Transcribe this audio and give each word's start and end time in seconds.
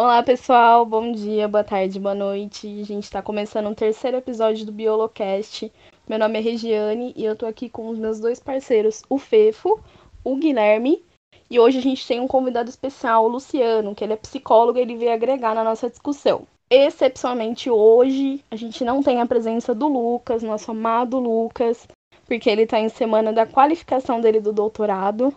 Olá, 0.00 0.22
pessoal. 0.22 0.86
Bom 0.86 1.10
dia, 1.10 1.48
boa 1.48 1.64
tarde, 1.64 1.98
boa 1.98 2.14
noite. 2.14 2.68
A 2.68 2.84
gente 2.84 3.02
está 3.02 3.20
começando 3.20 3.66
um 3.66 3.74
terceiro 3.74 4.18
episódio 4.18 4.64
do 4.64 4.70
Biolocast. 4.70 5.72
Meu 6.08 6.20
nome 6.20 6.38
é 6.38 6.40
Regiane 6.40 7.12
e 7.16 7.24
eu 7.24 7.34
tô 7.34 7.46
aqui 7.46 7.68
com 7.68 7.88
os 7.88 7.98
meus 7.98 8.20
dois 8.20 8.38
parceiros, 8.38 9.02
o 9.10 9.18
Fefo, 9.18 9.80
o 10.22 10.36
Guilherme. 10.36 11.02
E 11.50 11.58
hoje 11.58 11.78
a 11.78 11.82
gente 11.82 12.06
tem 12.06 12.20
um 12.20 12.28
convidado 12.28 12.70
especial, 12.70 13.24
o 13.24 13.28
Luciano, 13.28 13.92
que 13.92 14.04
ele 14.04 14.12
é 14.12 14.16
psicólogo 14.16 14.78
e 14.78 14.82
ele 14.82 14.94
veio 14.94 15.12
agregar 15.12 15.52
na 15.52 15.64
nossa 15.64 15.90
discussão. 15.90 16.46
Excepcionalmente 16.70 17.68
hoje, 17.68 18.44
a 18.52 18.54
gente 18.54 18.84
não 18.84 19.02
tem 19.02 19.20
a 19.20 19.26
presença 19.26 19.74
do 19.74 19.88
Lucas, 19.88 20.44
nosso 20.44 20.70
amado 20.70 21.18
Lucas, 21.18 21.88
porque 22.24 22.48
ele 22.48 22.62
está 22.62 22.78
em 22.78 22.88
semana 22.88 23.32
da 23.32 23.46
qualificação 23.46 24.20
dele 24.20 24.40
do 24.40 24.52
doutorado. 24.52 25.34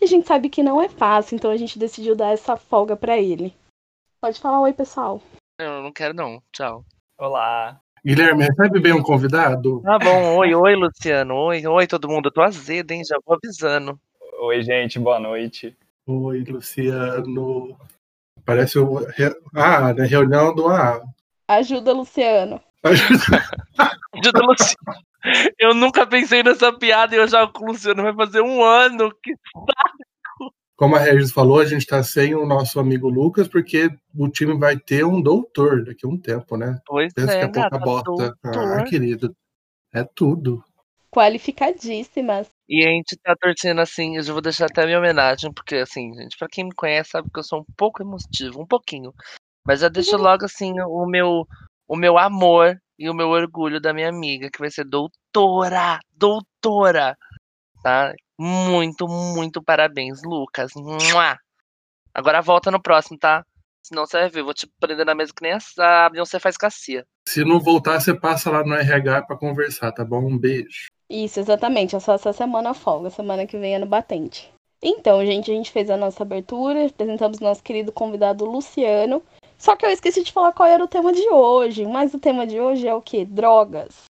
E 0.00 0.06
a 0.06 0.08
gente 0.08 0.26
sabe 0.26 0.48
que 0.48 0.62
não 0.62 0.80
é 0.80 0.88
fácil, 0.88 1.36
então 1.36 1.50
a 1.50 1.56
gente 1.58 1.78
decidiu 1.78 2.16
dar 2.16 2.32
essa 2.32 2.56
folga 2.56 2.96
para 2.96 3.18
ele. 3.18 3.54
Pode 4.20 4.38
falar 4.38 4.60
oi, 4.60 4.72
pessoal. 4.74 5.22
Eu 5.58 5.82
não 5.82 5.90
quero 5.90 6.12
não. 6.12 6.42
Tchau. 6.52 6.84
Olá. 7.18 7.80
Guilherme, 8.04 8.44
recebe 8.44 8.78
bem 8.78 8.92
um 8.92 9.02
convidado? 9.02 9.80
Tá 9.80 9.98
bom. 9.98 10.36
Oi, 10.36 10.54
oi, 10.54 10.74
Luciano. 10.74 11.34
Oi, 11.36 11.66
oi, 11.66 11.86
todo 11.86 12.06
mundo. 12.06 12.26
Eu 12.26 12.32
tô 12.32 12.42
azedo, 12.42 12.90
hein? 12.90 13.02
Já 13.02 13.16
vou 13.24 13.38
avisando. 13.42 13.98
Oi, 14.42 14.62
gente. 14.62 14.98
Boa 14.98 15.18
noite. 15.18 15.74
Oi, 16.06 16.44
Luciano. 16.44 17.74
Parece 18.44 18.78
o... 18.78 18.98
Ah, 19.54 19.94
na 19.94 20.04
reunião 20.04 20.54
do 20.54 20.68
A. 20.68 21.00
Ajuda, 21.48 21.94
Luciano. 21.94 22.60
Ajuda. 22.82 23.42
Ajuda, 24.12 24.40
Luciano. 24.42 25.00
Eu 25.58 25.72
nunca 25.74 26.06
pensei 26.06 26.42
nessa 26.42 26.70
piada 26.70 27.14
e 27.14 27.18
eu 27.18 27.26
já 27.26 27.46
com 27.46 27.64
o 27.64 27.68
Luciano 27.68 28.02
vai 28.02 28.14
fazer 28.14 28.42
um 28.42 28.62
ano. 28.62 29.10
Que 29.22 29.34
como 30.80 30.96
a 30.96 30.98
Regis 30.98 31.30
falou, 31.30 31.60
a 31.60 31.66
gente 31.66 31.82
está 31.82 32.02
sem 32.02 32.34
o 32.34 32.46
nosso 32.46 32.80
amigo 32.80 33.06
Lucas, 33.06 33.46
porque 33.46 33.90
o 34.16 34.30
time 34.30 34.56
vai 34.56 34.78
ter 34.78 35.04
um 35.04 35.20
doutor 35.20 35.84
daqui 35.84 36.06
a 36.06 36.08
um 36.08 36.16
tempo, 36.16 36.56
né? 36.56 36.80
Pois 36.86 37.12
Pensa 37.12 37.34
é, 37.34 37.46
que 37.46 37.58
é 37.58 37.68
pouca 37.68 37.78
bota. 37.78 38.10
doutor. 38.10 38.38
Ah, 38.46 38.82
querido. 38.84 39.36
É 39.92 40.02
tudo. 40.02 40.64
Qualificadíssimas. 41.10 42.48
E 42.66 42.82
a 42.82 42.88
gente 42.92 43.14
tá 43.22 43.36
torcendo 43.38 43.82
assim, 43.82 44.16
eu 44.16 44.22
já 44.22 44.32
vou 44.32 44.40
deixar 44.40 44.64
até 44.70 44.84
a 44.84 44.86
minha 44.86 44.98
homenagem, 44.98 45.52
porque 45.52 45.74
assim, 45.74 46.14
gente, 46.14 46.34
pra 46.38 46.48
quem 46.50 46.64
me 46.64 46.74
conhece 46.74 47.10
sabe 47.10 47.28
que 47.30 47.40
eu 47.40 47.44
sou 47.44 47.60
um 47.60 47.74
pouco 47.76 48.02
emotivo, 48.02 48.62
um 48.62 48.66
pouquinho. 48.66 49.12
Mas 49.66 49.80
já 49.80 49.88
deixo 49.90 50.16
logo 50.16 50.46
assim 50.46 50.72
o 50.80 51.04
meu, 51.04 51.46
o 51.86 51.94
meu 51.94 52.16
amor 52.16 52.74
e 52.98 53.10
o 53.10 53.14
meu 53.14 53.28
orgulho 53.28 53.82
da 53.82 53.92
minha 53.92 54.08
amiga, 54.08 54.48
que 54.50 54.58
vai 54.58 54.70
ser 54.70 54.84
doutora, 54.84 56.00
doutora, 56.10 57.18
tá? 57.82 58.14
Muito, 58.42 59.06
muito 59.06 59.62
parabéns, 59.62 60.22
Lucas. 60.22 60.72
Mua! 60.74 61.38
Agora 62.14 62.40
volta 62.40 62.70
no 62.70 62.80
próximo, 62.80 63.18
tá? 63.18 63.44
Senão 63.82 64.06
você 64.06 64.18
vai 64.18 64.30
ver, 64.30 64.40
eu 64.40 64.44
vou 64.46 64.54
te 64.54 64.66
prender 64.80 65.04
na 65.04 65.14
mesa 65.14 65.30
que 65.36 65.42
nem 65.42 65.58
a 65.78 66.08
Beyoncé 66.08 66.38
faz 66.38 66.56
cassia. 66.56 67.04
Se 67.28 67.44
não 67.44 67.60
voltar, 67.60 68.00
você 68.00 68.18
passa 68.18 68.50
lá 68.50 68.64
no 68.64 68.72
RH 68.72 69.22
para 69.26 69.36
conversar, 69.36 69.92
tá 69.92 70.02
bom? 70.02 70.24
Um 70.24 70.38
beijo. 70.38 70.86
Isso, 71.10 71.38
exatamente. 71.38 71.94
É 71.94 72.00
só 72.00 72.14
essa 72.14 72.32
semana 72.32 72.72
folga. 72.72 73.10
Semana 73.10 73.46
que 73.46 73.58
vem 73.58 73.74
é 73.74 73.78
no 73.78 73.84
batente. 73.84 74.50
Então, 74.82 75.22
gente, 75.26 75.50
a 75.50 75.54
gente 75.54 75.70
fez 75.70 75.90
a 75.90 75.96
nossa 75.98 76.22
abertura, 76.22 76.86
apresentamos 76.86 77.40
nosso 77.40 77.62
querido 77.62 77.92
convidado 77.92 78.46
Luciano. 78.46 79.22
Só 79.58 79.76
que 79.76 79.84
eu 79.84 79.90
esqueci 79.90 80.24
de 80.24 80.32
falar 80.32 80.54
qual 80.54 80.66
era 80.66 80.82
o 80.82 80.88
tema 80.88 81.12
de 81.12 81.28
hoje. 81.28 81.84
Mas 81.84 82.14
o 82.14 82.18
tema 82.18 82.46
de 82.46 82.58
hoje 82.58 82.88
é 82.88 82.94
o 82.94 83.02
quê? 83.02 83.26
Drogas. 83.26 84.04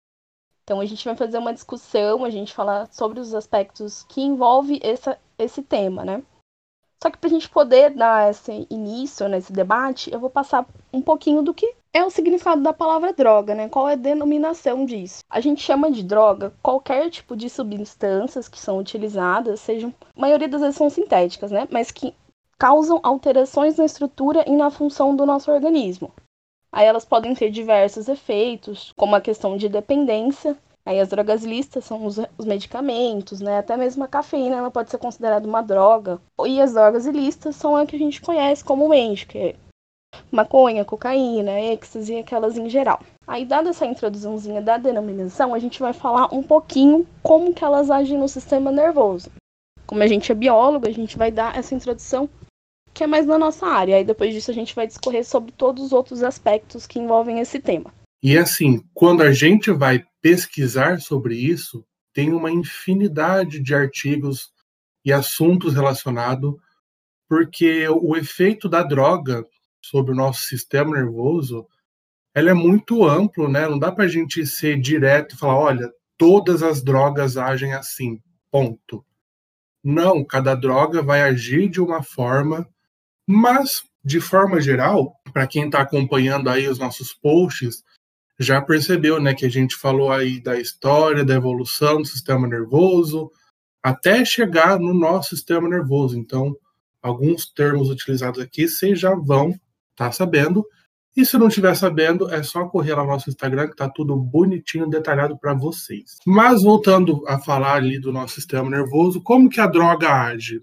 Então 0.69 0.81
a 0.81 0.85
gente 0.85 1.03
vai 1.03 1.17
fazer 1.17 1.39
uma 1.39 1.55
discussão, 1.55 2.27
a 2.27 2.29
gente 2.29 2.53
falar 2.53 2.93
sobre 2.93 3.21
os 3.21 3.33
aspectos 3.33 4.05
que 4.07 4.21
envolve 4.21 4.79
essa, 4.83 5.19
esse 5.39 5.63
tema, 5.63 6.05
né? 6.05 6.23
Só 7.03 7.09
que 7.09 7.17
para 7.17 7.27
a 7.27 7.31
gente 7.31 7.49
poder 7.49 7.95
dar 7.95 8.29
esse 8.29 8.67
início 8.69 9.27
nesse 9.31 9.51
debate, 9.51 10.13
eu 10.13 10.21
vou 10.21 10.29
passar 10.29 10.67
um 10.93 11.01
pouquinho 11.01 11.41
do 11.41 11.55
que 11.55 11.75
é 11.91 12.05
o 12.05 12.11
significado 12.11 12.63
da 12.63 12.75
palavra 12.75 13.15
droga, 13.15 13.55
né? 13.55 13.67
Qual 13.71 13.89
é 13.89 13.95
a 13.95 13.97
denominação 13.97 14.85
disso? 14.85 15.21
A 15.31 15.41
gente 15.41 15.63
chama 15.63 15.91
de 15.91 16.03
droga 16.03 16.53
qualquer 16.63 17.09
tipo 17.09 17.35
de 17.35 17.49
substâncias 17.49 18.47
que 18.47 18.61
são 18.61 18.77
utilizadas, 18.77 19.61
sejam, 19.61 19.95
a 20.15 20.21
maioria 20.21 20.49
das 20.49 20.61
vezes 20.61 20.77
são 20.77 20.91
sintéticas, 20.91 21.51
né? 21.51 21.67
Mas 21.71 21.91
que 21.91 22.15
causam 22.59 23.01
alterações 23.03 23.79
na 23.79 23.87
estrutura 23.87 24.45
e 24.47 24.55
na 24.55 24.71
função 24.71 25.17
do 25.17 25.25
nosso 25.25 25.51
organismo. 25.51 26.13
Aí 26.73 26.87
elas 26.87 27.05
podem 27.05 27.35
ter 27.35 27.51
diversos 27.51 28.09
efeitos, 28.09 28.93
como 28.97 29.15
a 29.15 29.21
questão 29.21 29.57
de 29.57 29.69
dependência. 29.69 30.57
Aí 30.85 31.01
as 31.01 31.09
drogas 31.09 31.45
listas 31.45 31.85
são 31.85 32.05
os, 32.07 32.19
os, 32.39 32.47
medicamentos, 32.47 33.41
né? 33.41 33.59
Até 33.59 33.77
mesmo 33.77 34.05
a 34.05 34.09
cafeína 34.09 34.57
ela 34.57 34.71
pode 34.71 34.91
ser 34.91 34.99
considerada 34.99 35.47
uma 35.47 35.63
droga. 35.63 36.21
E 36.47 36.61
as 36.61 36.73
drogas 36.73 37.07
ilícitas 37.07 37.57
são 37.57 37.77
a 37.77 37.85
que 37.85 37.97
a 37.97 37.99
gente 37.99 38.23
conhece 38.23 38.65
comumente, 38.65 39.27
que 39.27 39.39
é 39.39 39.55
maconha, 40.33 40.85
cocaína, 40.85 41.61
êxtase, 41.61 42.17
aquelas 42.17 42.57
em 42.57 42.69
geral. 42.69 43.01
Aí, 43.27 43.45
dada 43.45 43.69
essa 43.71 43.85
introduçãozinha 43.85 44.63
da 44.63 44.79
denominação, 44.79 45.53
a 45.53 45.59
gente 45.59 45.81
vai 45.81 45.93
falar 45.93 46.33
um 46.35 46.43
pouquinho 46.43 47.07
como 47.23 47.53
que 47.53 47.63
elas 47.63 47.91
agem 47.91 48.19
no 48.19 48.29
sistema 48.29 48.73
nervoso. 48.73 49.31
Como 49.87 50.03
a 50.03 50.07
gente 50.07 50.33
é 50.33 50.35
biólogo, 50.35 50.89
a 50.89 50.93
gente 50.93 51.19
vai 51.19 51.31
dar 51.31 51.57
essa 51.57 51.75
introdução 51.75 52.29
que 52.99 53.05
é 53.05 53.07
mais 53.07 53.27
na 53.27 53.39
nossa 53.39 53.65
área. 53.65 53.97
Aí 53.97 54.05
depois 54.05 54.35
disso 54.35 54.51
a 54.51 54.55
gente 54.55 54.75
vai 54.75 54.85
discorrer 54.85 55.25
sobre 55.25 55.53
todos 55.53 55.85
os 55.85 55.93
outros 55.93 56.25
aspectos 56.25 56.85
que 56.85 56.99
envolvem 56.99 57.39
esse 57.39 57.61
tema. 57.61 57.95
E 58.21 58.37
assim, 58.37 58.83
quando 58.93 59.23
a 59.23 59.31
gente 59.31 59.71
vai 59.71 60.05
pesquisar 60.21 61.01
sobre 61.01 61.37
isso, 61.37 61.85
tem 62.13 62.33
uma 62.33 62.51
infinidade 62.51 63.61
de 63.61 63.73
artigos 63.73 64.51
e 65.05 65.13
assuntos 65.13 65.75
relacionados, 65.75 66.57
porque 67.29 67.89
o 67.89 68.17
efeito 68.17 68.69
da 68.69 68.83
droga 68.83 69.47
sobre 69.81 70.11
o 70.11 70.17
nosso 70.17 70.43
sistema 70.47 70.97
nervoso, 70.97 71.69
ela 72.35 72.51
é 72.51 72.55
muito 72.55 73.05
amplo, 73.05 73.49
né? 73.49 73.69
Não 73.69 73.79
dá 73.79 73.93
para 73.93 74.07
a 74.07 74.09
gente 74.09 74.45
ser 74.45 74.81
direto 74.81 75.37
e 75.37 75.39
falar, 75.39 75.57
olha, 75.57 75.93
todas 76.17 76.65
as 76.65 76.83
drogas 76.83 77.37
agem 77.37 77.75
assim, 77.75 78.21
ponto. 78.51 79.07
Não, 79.85 80.25
cada 80.25 80.57
droga 80.57 81.01
vai 81.01 81.23
agir 81.23 81.69
de 81.69 81.81
uma 81.81 82.03
forma 82.03 82.69
mas, 83.31 83.83
de 84.03 84.23
forma 84.23 84.59
geral, 84.59 85.15
para 85.35 85.47
quem 85.47 85.67
está 85.67 85.83
acompanhando 85.83 86.49
aí 86.49 86.67
os 86.67 86.79
nossos 86.79 87.13
posts, 87.13 87.85
já 88.39 88.63
percebeu 88.63 89.21
né, 89.21 89.35
que 89.35 89.45
a 89.45 89.51
gente 89.51 89.77
falou 89.77 90.11
aí 90.11 90.41
da 90.41 90.59
história, 90.59 91.27
da 91.27 91.35
evolução 91.35 92.01
do 92.01 92.07
sistema 92.07 92.49
nervoso, 92.49 93.31
até 93.83 94.25
chegar 94.25 94.81
no 94.81 94.95
nosso 94.95 95.37
sistema 95.37 95.69
nervoso. 95.69 96.19
Então, 96.19 96.57
alguns 97.03 97.53
termos 97.53 97.91
utilizados 97.91 98.41
aqui 98.41 98.67
vocês 98.67 98.99
já 98.99 99.15
vão 99.15 99.51
estar 99.51 99.61
tá 99.97 100.13
sabendo. 100.13 100.65
E 101.15 101.27
se 101.27 101.37
não 101.37 101.49
estiver 101.49 101.75
sabendo, 101.75 102.33
é 102.33 102.43
só 102.43 102.67
correr 102.67 102.95
lá 102.95 103.03
no 103.03 103.11
nosso 103.11 103.29
Instagram, 103.29 103.67
que 103.67 103.73
está 103.73 103.91
tudo 103.91 104.17
bonitinho, 104.17 104.89
detalhado 104.89 105.37
para 105.37 105.53
vocês. 105.53 106.17
Mas 106.25 106.63
voltando 106.63 107.23
a 107.29 107.39
falar 107.39 107.75
ali 107.75 108.01
do 108.01 108.11
nosso 108.11 108.37
sistema 108.37 108.71
nervoso, 108.71 109.21
como 109.21 109.51
que 109.51 109.61
a 109.61 109.67
droga 109.67 110.09
age? 110.09 110.63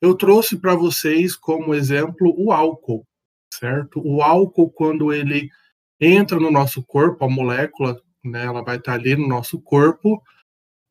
Eu 0.00 0.14
trouxe 0.14 0.58
para 0.58 0.74
vocês 0.74 1.34
como 1.34 1.74
exemplo 1.74 2.34
o 2.36 2.52
álcool, 2.52 3.06
certo? 3.52 4.00
O 4.04 4.22
álcool, 4.22 4.70
quando 4.70 5.12
ele 5.12 5.48
entra 6.00 6.38
no 6.38 6.50
nosso 6.50 6.82
corpo, 6.84 7.24
a 7.24 7.28
molécula, 7.28 8.00
né, 8.24 8.44
ela 8.44 8.62
vai 8.62 8.76
estar 8.76 8.92
tá 8.92 8.98
ali 8.98 9.16
no 9.16 9.26
nosso 9.26 9.60
corpo, 9.60 10.22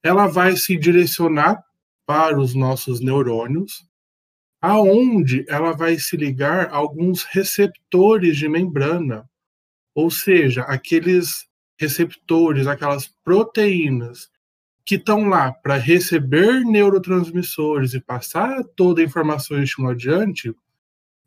ela 0.03 0.27
vai 0.27 0.55
se 0.55 0.77
direcionar 0.77 1.63
para 2.05 2.39
os 2.39 2.53
nossos 2.53 2.99
neurônios, 2.99 3.87
aonde 4.61 5.45
ela 5.47 5.73
vai 5.73 5.97
se 5.97 6.15
ligar 6.15 6.67
a 6.67 6.75
alguns 6.75 7.23
receptores 7.23 8.37
de 8.37 8.47
membrana, 8.47 9.29
ou 9.93 10.09
seja, 10.09 10.61
aqueles 10.63 11.47
receptores, 11.79 12.67
aquelas 12.67 13.07
proteínas 13.23 14.29
que 14.85 14.95
estão 14.95 15.27
lá 15.27 15.51
para 15.51 15.77
receber 15.77 16.63
neurotransmissores 16.63 17.95
e 17.95 17.99
passar 17.99 18.63
toda 18.75 19.01
a 19.01 19.03
informação 19.03 19.59
e 19.59 19.63
estímulo 19.63 19.93
adiante, 19.93 20.55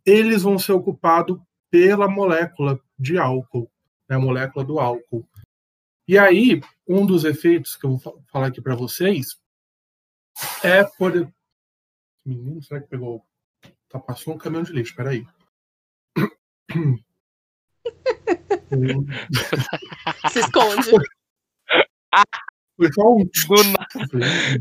eles 0.06 0.42
vão 0.42 0.58
ser 0.58 0.72
ocupados 0.72 1.38
pela 1.68 2.08
molécula 2.08 2.80
de 2.96 3.18
álcool, 3.18 3.70
né, 4.08 4.16
a 4.16 4.20
molécula 4.20 4.64
do 4.64 4.78
álcool. 4.78 5.28
E 6.06 6.16
aí, 6.16 6.60
um 6.86 7.04
dos 7.04 7.24
efeitos 7.24 7.76
que 7.76 7.84
eu 7.84 7.96
vou 7.96 8.22
falar 8.30 8.46
aqui 8.46 8.62
para 8.62 8.76
vocês 8.76 9.38
é 10.62 10.84
por. 10.84 11.12
Menino, 12.24 12.62
será 12.62 12.80
que 12.80 12.88
pegou? 12.88 13.26
Tá, 13.88 13.98
passou 13.98 14.34
um 14.34 14.38
caminhão 14.38 14.62
de 14.62 14.72
lixo, 14.72 14.94
peraí. 14.94 15.26
Se 20.30 20.40
esconde. 20.40 20.90
Foi 22.78 22.92
só 22.92 23.12
um. 23.12 23.28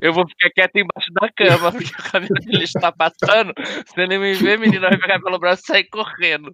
Eu 0.02 0.12
vou 0.12 0.28
ficar 0.28 0.50
quieto 0.50 0.76
embaixo 0.78 1.14
da 1.14 1.30
cama, 1.32 1.72
porque 1.72 1.94
o 1.94 2.12
caminhão 2.12 2.40
de 2.42 2.58
lixo 2.58 2.74
tá 2.74 2.92
passando. 2.92 3.54
Se 3.86 4.02
ele 4.02 4.18
me 4.18 4.34
ver, 4.34 4.58
menina 4.58 4.90
vai 4.90 4.98
pegar 4.98 5.22
pelo 5.22 5.38
braço 5.38 5.62
e 5.64 5.68
sair 5.68 5.84
correndo. 5.84 6.52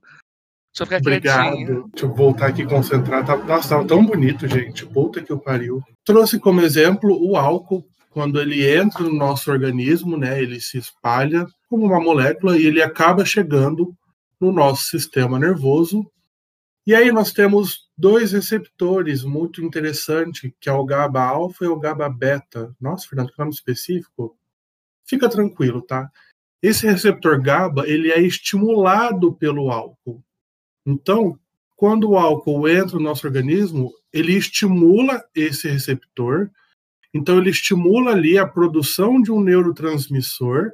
Deixa 0.74 0.82
eu 0.82 0.86
ficar 0.86 0.98
Obrigado. 0.98 1.56
quietinho. 1.56 1.90
Deixa 1.94 2.06
eu 2.06 2.14
voltar 2.14 2.48
aqui 2.48 2.66
concentrar. 2.66 3.26
Tá, 3.26 3.38
nossa, 3.38 3.70
tava 3.70 3.88
tão 3.88 4.06
bonito, 4.06 4.46
gente. 4.46 4.86
Puta 4.86 5.22
que 5.22 5.32
o 5.32 5.40
pariu. 5.40 5.82
Trouxe 6.04 6.38
como 6.38 6.62
exemplo 6.62 7.18
o 7.18 7.38
álcool. 7.38 7.86
Quando 8.10 8.40
ele 8.40 8.70
entra 8.70 9.02
no 9.04 9.14
nosso 9.14 9.50
organismo, 9.50 10.18
né, 10.18 10.40
ele 10.40 10.60
se 10.60 10.78
espalha 10.78 11.48
como 11.68 11.86
uma 11.86 12.00
molécula 12.00 12.58
e 12.58 12.66
ele 12.66 12.82
acaba 12.82 13.26
chegando 13.26 13.92
no 14.40 14.52
nosso 14.52 14.84
sistema 14.84 15.40
nervoso. 15.40 16.06
E 16.86 16.94
aí 16.94 17.12
nós 17.12 17.32
temos 17.32 17.83
dois 17.98 18.32
receptores 18.32 19.24
muito 19.24 19.64
interessantes, 19.64 20.52
que 20.60 20.70
é 20.70 20.74
o 20.74 20.86
GABA 20.86 21.22
alfa 21.22 21.66
e 21.66 21.68
o 21.68 21.80
GABA 21.80 22.10
beta. 22.10 22.76
Nossa, 22.80 23.08
Fernando, 23.08 23.32
que 23.32 23.40
nome 23.40 23.52
específico? 23.52 24.38
Fica 25.06 25.30
tranquilo, 25.30 25.82
tá? 25.82 26.10
Esse 26.62 26.88
receptor 26.88 27.42
GABA, 27.42 27.88
ele 27.88 28.12
é 28.12 28.22
estimulado 28.22 29.34
pelo 29.34 29.70
álcool. 29.70 30.24
Então, 30.86 31.38
quando 31.76 32.12
o 32.12 32.18
álcool 32.18 32.68
entra 32.68 32.98
no 32.98 33.04
nosso 33.04 33.28
organismo, 33.28 33.94
ele 34.12 34.34
estimula 34.34 35.24
esse 35.36 35.68
receptor, 35.68 36.50
então 37.14 37.38
ele 37.38 37.50
estimula 37.50 38.12
ali 38.12 38.38
a 38.38 38.48
produção 38.48 39.22
de 39.22 39.32
um 39.32 39.42
neurotransmissor, 39.42 40.72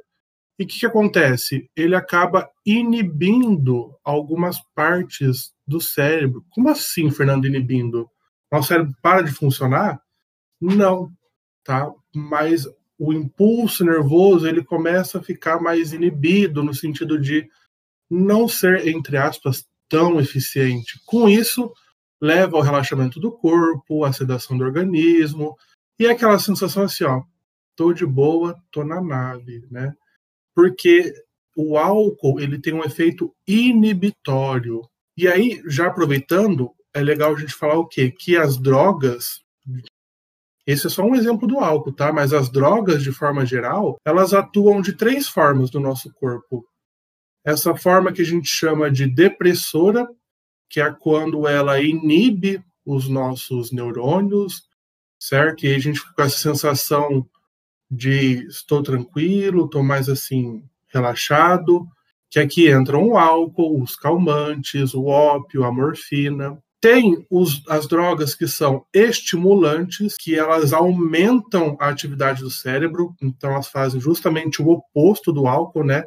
e 0.60 0.64
o 0.64 0.66
que, 0.66 0.80
que 0.80 0.84
acontece? 0.84 1.70
Ele 1.74 1.96
acaba 1.96 2.50
inibindo 2.66 3.98
algumas 4.04 4.58
partes 4.74 5.54
do 5.66 5.80
cérebro. 5.80 6.44
Como 6.50 6.68
assim, 6.68 7.10
Fernando, 7.10 7.46
inibindo? 7.46 8.06
Nosso 8.52 8.68
cérebro 8.68 8.94
para 9.00 9.22
de 9.22 9.32
funcionar? 9.32 9.98
Não, 10.60 11.10
tá? 11.64 11.90
Mas 12.14 12.66
o 12.98 13.10
impulso 13.10 13.86
nervoso 13.86 14.46
ele 14.46 14.62
começa 14.62 15.18
a 15.18 15.22
ficar 15.22 15.62
mais 15.62 15.94
inibido 15.94 16.62
no 16.62 16.74
sentido 16.74 17.18
de 17.18 17.48
não 18.10 18.46
ser, 18.46 18.86
entre 18.86 19.16
aspas, 19.16 19.66
tão 19.88 20.20
eficiente. 20.20 21.00
Com 21.06 21.26
isso, 21.26 21.72
leva 22.20 22.58
ao 22.58 22.62
relaxamento 22.62 23.18
do 23.18 23.32
corpo, 23.32 24.04
à 24.04 24.12
sedação 24.12 24.58
do 24.58 24.64
organismo 24.64 25.56
e 25.98 26.06
aquela 26.06 26.38
sensação 26.38 26.82
assim, 26.82 27.04
ó, 27.04 27.22
tô 27.74 27.94
de 27.94 28.04
boa, 28.04 28.62
tô 28.70 28.84
na 28.84 29.00
nave, 29.00 29.66
né? 29.70 29.94
Porque 30.60 31.14
o 31.56 31.78
álcool, 31.78 32.40
ele 32.40 32.60
tem 32.60 32.74
um 32.74 32.84
efeito 32.84 33.34
inibitório. 33.46 34.82
E 35.16 35.26
aí, 35.26 35.62
já 35.66 35.86
aproveitando, 35.86 36.70
é 36.92 37.00
legal 37.00 37.34
a 37.34 37.38
gente 37.38 37.54
falar 37.54 37.78
o 37.78 37.86
quê? 37.86 38.10
Que 38.10 38.36
as 38.36 38.58
drogas 38.58 39.42
esse 40.66 40.86
é 40.86 40.90
só 40.90 41.02
um 41.02 41.14
exemplo 41.14 41.48
do 41.48 41.58
álcool, 41.58 41.92
tá? 41.92 42.12
Mas 42.12 42.32
as 42.32 42.48
drogas, 42.48 43.02
de 43.02 43.10
forma 43.10 43.44
geral, 43.44 43.96
elas 44.04 44.32
atuam 44.32 44.80
de 44.80 44.92
três 44.92 45.26
formas 45.28 45.72
no 45.72 45.80
nosso 45.80 46.12
corpo. 46.12 46.64
Essa 47.44 47.74
forma 47.74 48.12
que 48.12 48.22
a 48.22 48.24
gente 48.24 48.46
chama 48.46 48.90
de 48.90 49.06
depressora, 49.06 50.06
que 50.68 50.80
é 50.80 50.88
quando 50.92 51.48
ela 51.48 51.80
inibe 51.80 52.62
os 52.84 53.08
nossos 53.08 53.72
neurônios, 53.72 54.62
certo? 55.18 55.66
E 55.66 55.74
a 55.74 55.78
gente 55.78 55.98
fica 55.98 56.12
com 56.14 56.22
essa 56.22 56.38
sensação 56.38 57.26
de 57.90 58.46
estou 58.46 58.82
tranquilo, 58.82 59.64
estou 59.64 59.82
mais 59.82 60.08
assim 60.08 60.62
relaxado, 60.88 61.86
que 62.28 62.38
aqui 62.38 62.70
entram 62.70 63.08
o 63.08 63.18
álcool, 63.18 63.82
os 63.82 63.96
calmantes, 63.96 64.94
o 64.94 65.06
ópio, 65.06 65.64
a 65.64 65.72
morfina. 65.72 66.58
Tem 66.80 67.26
os, 67.28 67.62
as 67.68 67.86
drogas 67.86 68.34
que 68.34 68.46
são 68.46 68.84
estimulantes, 68.94 70.16
que 70.16 70.38
elas 70.38 70.72
aumentam 70.72 71.76
a 71.80 71.88
atividade 71.88 72.40
do 72.40 72.50
cérebro, 72.50 73.14
então 73.20 73.50
elas 73.50 73.68
fazem 73.68 74.00
justamente 74.00 74.62
o 74.62 74.68
oposto 74.68 75.32
do 75.32 75.46
álcool, 75.46 75.84
né? 75.84 76.04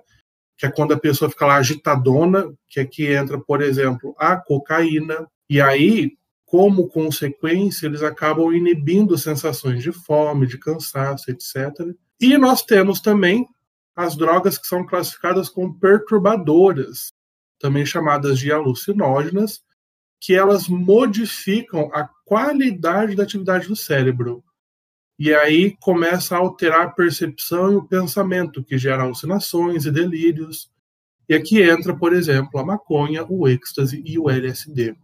que 0.57 0.65
é 0.65 0.71
quando 0.71 0.93
a 0.93 0.99
pessoa 0.99 1.29
fica 1.29 1.45
lá 1.45 1.55
agitadona, 1.55 2.53
que 2.69 2.79
aqui 2.79 3.07
entra, 3.07 3.39
por 3.39 3.61
exemplo, 3.61 4.15
a 4.17 4.37
cocaína, 4.37 5.27
e 5.49 5.59
aí, 5.59 6.13
como 6.53 6.87
consequência, 6.87 7.87
eles 7.87 8.03
acabam 8.03 8.53
inibindo 8.53 9.17
sensações 9.17 9.81
de 9.81 9.91
fome, 9.91 10.45
de 10.45 10.59
cansaço, 10.59 11.31
etc. 11.31 11.95
E 12.21 12.37
nós 12.37 12.61
temos 12.61 13.01
também 13.01 13.47
as 13.95 14.15
drogas 14.15 14.55
que 14.59 14.67
são 14.67 14.85
classificadas 14.85 15.49
como 15.49 15.73
perturbadoras, 15.79 17.11
também 17.57 17.83
chamadas 17.87 18.37
de 18.37 18.51
alucinógenas, 18.51 19.63
que 20.21 20.35
elas 20.35 20.67
modificam 20.67 21.89
a 21.91 22.07
qualidade 22.23 23.15
da 23.15 23.23
atividade 23.23 23.67
do 23.67 23.75
cérebro. 23.75 24.43
E 25.17 25.33
aí 25.33 25.75
começa 25.79 26.35
a 26.35 26.39
alterar 26.39 26.81
a 26.83 26.91
percepção 26.91 27.71
e 27.71 27.75
o 27.77 27.87
pensamento, 27.87 28.63
que 28.63 28.77
gera 28.77 29.01
alucinações 29.01 29.87
e 29.87 29.91
delírios. 29.91 30.69
E 31.27 31.33
aqui 31.33 31.63
entra, 31.63 31.97
por 31.97 32.13
exemplo, 32.13 32.59
a 32.59 32.63
maconha, 32.63 33.25
o 33.27 33.47
êxtase 33.47 34.03
e 34.05 34.19
o 34.19 34.29
LSD. 34.29 34.95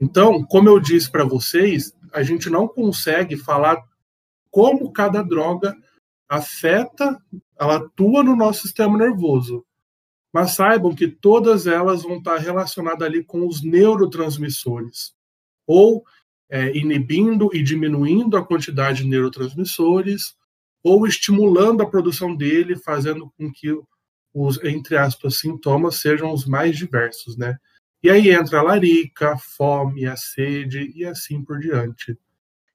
Então, 0.00 0.44
como 0.44 0.68
eu 0.68 0.78
disse 0.78 1.10
para 1.10 1.24
vocês, 1.24 1.96
a 2.12 2.22
gente 2.22 2.50
não 2.50 2.68
consegue 2.68 3.36
falar 3.36 3.82
como 4.50 4.92
cada 4.92 5.22
droga 5.22 5.76
afeta, 6.28 7.20
ela 7.58 7.76
atua 7.76 8.22
no 8.22 8.36
nosso 8.36 8.62
sistema 8.62 8.96
nervoso. 8.98 9.64
Mas 10.32 10.52
saibam 10.52 10.94
que 10.94 11.08
todas 11.08 11.66
elas 11.66 12.02
vão 12.02 12.18
estar 12.18 12.36
relacionadas 12.38 13.06
ali 13.06 13.24
com 13.24 13.46
os 13.46 13.62
neurotransmissores, 13.62 15.14
ou 15.66 16.04
é, 16.48 16.76
inibindo 16.76 17.50
e 17.52 17.62
diminuindo 17.62 18.36
a 18.36 18.44
quantidade 18.44 19.02
de 19.02 19.08
neurotransmissores 19.08 20.36
ou 20.82 21.06
estimulando 21.06 21.82
a 21.82 21.90
produção 21.90 22.34
dele, 22.34 22.76
fazendo 22.76 23.32
com 23.36 23.50
que 23.50 23.76
os, 24.32 24.62
entre 24.62 24.96
aspas, 24.96 25.38
sintomas 25.38 25.96
sejam 25.96 26.32
os 26.32 26.46
mais 26.46 26.76
diversos, 26.76 27.36
né? 27.36 27.58
E 28.02 28.10
aí 28.10 28.30
entra 28.30 28.60
a 28.60 28.62
larica, 28.62 29.32
a 29.32 29.38
fome, 29.38 30.06
a 30.06 30.16
sede 30.16 30.92
e 30.94 31.04
assim 31.04 31.42
por 31.44 31.58
diante. 31.58 32.16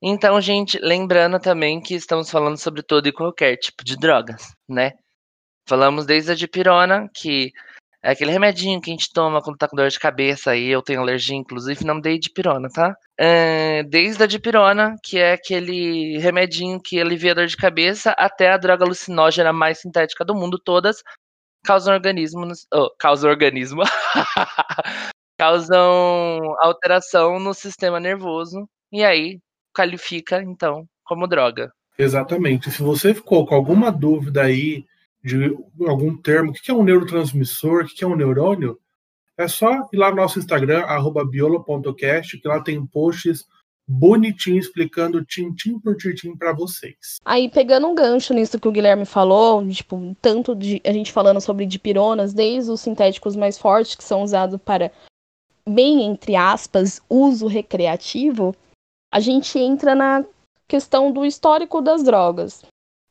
Então, 0.02 0.42
gente, 0.42 0.80
lembrando 0.80 1.40
também 1.40 1.80
que 1.80 1.94
estamos 1.94 2.30
falando 2.30 2.58
sobre 2.58 2.82
todo 2.82 3.08
e 3.08 3.12
qualquer 3.12 3.56
tipo 3.58 3.84
de 3.84 3.96
drogas, 3.96 4.54
né? 4.68 4.94
Falamos 5.68 6.06
desde 6.06 6.32
a 6.32 6.36
dipirona, 6.36 7.08
que 7.14 7.52
é 8.04 8.12
aquele 8.12 8.32
remedinho 8.32 8.82
que 8.82 8.90
a 8.90 8.94
gente 8.94 9.14
toma 9.14 9.42
quando 9.44 9.58
tá 9.58 9.68
com 9.68 9.76
dor 9.76 9.90
de 9.90 10.00
cabeça 10.00 10.56
e 10.56 10.68
eu 10.70 10.82
tenho 10.82 11.02
alergia, 11.02 11.36
inclusive, 11.36 11.86
não 11.86 12.00
dei 12.00 12.18
dipirona, 12.18 12.68
tá? 12.68 12.96
É, 13.16 13.84
desde 13.84 14.24
a 14.24 14.28
dipirona, 14.28 14.96
que 15.04 15.20
é 15.20 15.34
aquele 15.34 16.18
remedinho 16.18 16.82
que 16.82 17.00
alivia 17.00 17.34
a 17.34 17.36
dor 17.36 17.46
de 17.46 17.56
cabeça, 17.56 18.12
até 18.18 18.50
a 18.52 18.58
droga 18.58 18.84
alucinógena 18.84 19.54
mais 19.54 19.82
sintética 19.82 20.26
do 20.26 20.34
mundo, 20.34 20.58
todas 20.58 21.04
causam 21.64 21.94
organismo, 21.94 22.48
oh, 22.74 22.90
causam 22.98 23.30
organismo, 23.30 23.82
causam 25.38 26.56
alteração 26.60 27.40
no 27.40 27.54
sistema 27.54 28.00
nervoso 28.00 28.68
e 28.92 29.04
aí 29.04 29.40
qualifica 29.76 30.42
então 30.42 30.86
como 31.04 31.28
droga. 31.28 31.72
Exatamente. 31.98 32.72
Se 32.72 32.82
você 32.82 33.14
ficou 33.14 33.46
com 33.46 33.56
alguma 33.56 33.92
dúvida 33.92 34.44
aí 34.44 34.86
de 35.24 35.56
algum 35.88 36.18
termo, 36.18 36.52
o 36.52 36.54
que 36.54 36.72
é 36.72 36.74
um 36.74 36.84
neurotransmissor, 36.84 37.84
o 37.84 37.88
que 37.88 38.04
é 38.04 38.08
um 38.08 38.16
neurônio, 38.16 38.80
é 39.38 39.48
só 39.48 39.88
ir 39.92 39.98
lá 39.98 40.10
no 40.10 40.18
nosso 40.18 40.40
Instagram, 40.40 40.84
biolo.cast, 41.30 42.38
que 42.38 42.48
lá 42.48 42.62
tem 42.62 42.86
posts 42.86 43.46
bonitinho 43.88 44.60
explicando 44.60 45.24
tintim 45.26 45.80
por 45.80 45.96
tintim 45.98 46.36
para 46.36 46.54
vocês. 46.54 47.20
Aí, 47.26 47.50
pegando 47.50 47.88
um 47.88 47.96
gancho 47.96 48.34
nisso 48.34 48.60
que 48.60 48.68
o 48.68 48.72
Guilherme 48.72 49.06
falou, 49.06 49.68
tipo, 49.68 50.16
tanto 50.22 50.56
de 50.56 50.82
a 50.86 50.94
gente 50.94 51.12
falando 51.12 51.42
sobre 51.42 51.66
dipironas, 51.66 52.34
desde 52.34 52.72
os 52.72 52.82
sintéticos 52.82 53.36
mais 53.36 53.58
fortes, 53.58 53.96
que 53.96 54.04
são 54.04 54.24
usados 54.24 54.60
para, 54.64 54.92
bem 55.68 56.04
entre 56.04 56.36
aspas, 56.36 57.02
uso 57.10 57.48
recreativo, 57.48 58.56
a 59.14 59.20
gente 59.20 59.60
entra 59.60 59.94
na 59.94 60.24
questão 60.68 61.12
do 61.12 61.26
histórico 61.26 61.82
das 61.82 62.02
drogas 62.02 62.62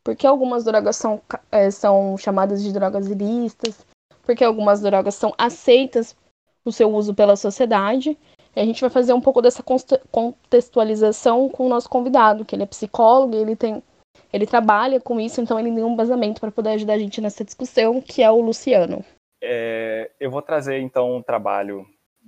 porque 0.02 0.26
algumas 0.26 0.64
drogas 0.64 0.96
são, 0.96 1.20
é, 1.50 1.70
são 1.70 2.16
chamadas 2.16 2.62
de 2.62 2.72
drogas 2.72 3.06
ilícitas, 3.06 3.86
porque 4.22 4.44
algumas 4.44 4.80
drogas 4.80 5.14
são 5.14 5.34
aceitas 5.36 6.16
o 6.64 6.72
seu 6.72 6.92
uso 6.92 7.14
pela 7.14 7.36
sociedade. 7.36 8.18
A 8.54 8.64
gente 8.64 8.80
vai 8.80 8.90
fazer 8.90 9.12
um 9.12 9.20
pouco 9.20 9.40
dessa 9.40 9.62
contextualização 10.10 11.48
com 11.48 11.66
o 11.66 11.68
nosso 11.68 11.88
convidado, 11.88 12.44
que 12.44 12.54
ele 12.54 12.64
é 12.64 12.66
psicólogo, 12.66 13.36
ele 13.36 13.54
tem 13.54 13.82
ele 14.32 14.46
trabalha 14.46 15.00
com 15.00 15.20
isso, 15.20 15.40
então 15.40 15.58
ele 15.58 15.72
tem 15.72 15.82
um 15.84 15.92
embasamento 15.92 16.40
para 16.40 16.50
poder 16.50 16.70
ajudar 16.70 16.94
a 16.94 16.98
gente 16.98 17.20
nessa 17.20 17.44
discussão, 17.44 18.00
que 18.00 18.22
é 18.22 18.30
o 18.30 18.40
Luciano. 18.40 19.04
É, 19.42 20.10
eu 20.20 20.30
vou 20.30 20.42
trazer 20.42 20.78
então 20.78 21.16
um 21.16 21.22
trabalho 21.22 21.86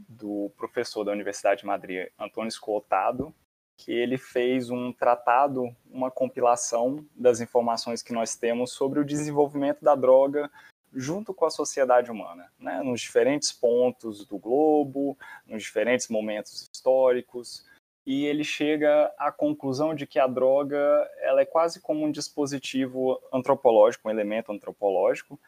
do 0.08 0.50
professor 0.56 1.04
da 1.04 1.12
Universidade 1.12 1.60
de 1.60 1.66
Madrid, 1.66 2.08
Antônio 2.18 2.48
Escotado, 2.48 3.32
que 3.76 3.92
ele 3.92 4.16
fez 4.16 4.70
um 4.70 4.92
tratado, 4.92 5.74
uma 5.90 6.10
compilação 6.10 7.04
das 7.14 7.40
informações 7.40 8.02
que 8.02 8.12
nós 8.12 8.36
temos 8.36 8.72
sobre 8.72 9.00
o 9.00 9.04
desenvolvimento 9.04 9.82
da 9.82 9.94
droga 9.94 10.50
junto 10.94 11.32
com 11.32 11.44
a 11.44 11.50
sociedade 11.50 12.10
humana, 12.10 12.52
né? 12.58 12.82
nos 12.82 13.00
diferentes 13.00 13.52
pontos 13.52 14.24
do 14.26 14.38
globo, 14.38 15.16
nos 15.46 15.62
diferentes 15.62 16.08
momentos 16.08 16.68
históricos, 16.72 17.64
e 18.04 18.26
ele 18.26 18.42
chega 18.42 19.12
à 19.16 19.30
conclusão 19.30 19.94
de 19.94 20.06
que 20.06 20.18
a 20.18 20.26
droga 20.26 20.78
ela 21.20 21.40
é 21.40 21.46
quase 21.46 21.80
como 21.80 22.04
um 22.04 22.10
dispositivo 22.10 23.20
antropológico, 23.32 24.08
um 24.08 24.10
elemento 24.10 24.52
antropológico, 24.52 25.38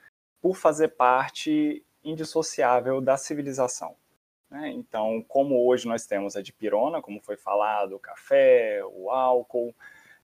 por 0.41 0.57
fazer 0.57 0.89
parte 0.89 1.85
indissociável 2.03 3.01
da 3.01 3.17
civilização. 3.17 3.97
Né? 4.51 4.71
Então, 4.71 5.25
como 5.27 5.67
hoje 5.67 5.89
nós 5.89 6.07
temos 6.07 6.37
a 6.37 6.43
dipirona, 6.43 7.03
como 7.03 7.21
foi 7.21 7.37
falado, 7.37 7.97
o 7.97 7.99
café, 7.99 8.81
o 8.85 9.11
álcool, 9.11 9.75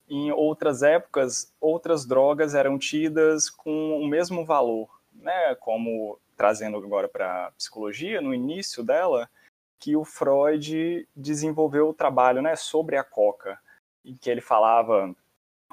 em 0.09 0.31
outras 0.31 0.83
épocas, 0.83 1.53
outras 1.61 2.05
drogas 2.05 2.55
eram 2.55 2.79
tidas 2.79 3.49
com 3.49 3.99
o 4.01 4.07
mesmo 4.07 4.45
valor, 4.45 5.00
né? 5.13 5.55
como 5.57 6.19
trazendo 6.37 6.77
agora 6.79 7.09
para 7.09 7.51
psicologia, 7.53 8.21
no 8.21 8.35
início 8.35 8.83
dela, 8.83 9.29
que 9.79 9.97
o 9.97 10.05
Freud 10.05 11.07
desenvolveu 11.15 11.89
o 11.89 11.95
trabalho 11.95 12.43
né, 12.43 12.57
sobre 12.57 12.97
a 12.97 13.05
coca, 13.05 13.59
em 14.05 14.17
que 14.17 14.31
ele 14.31 14.41
falava 14.41 15.15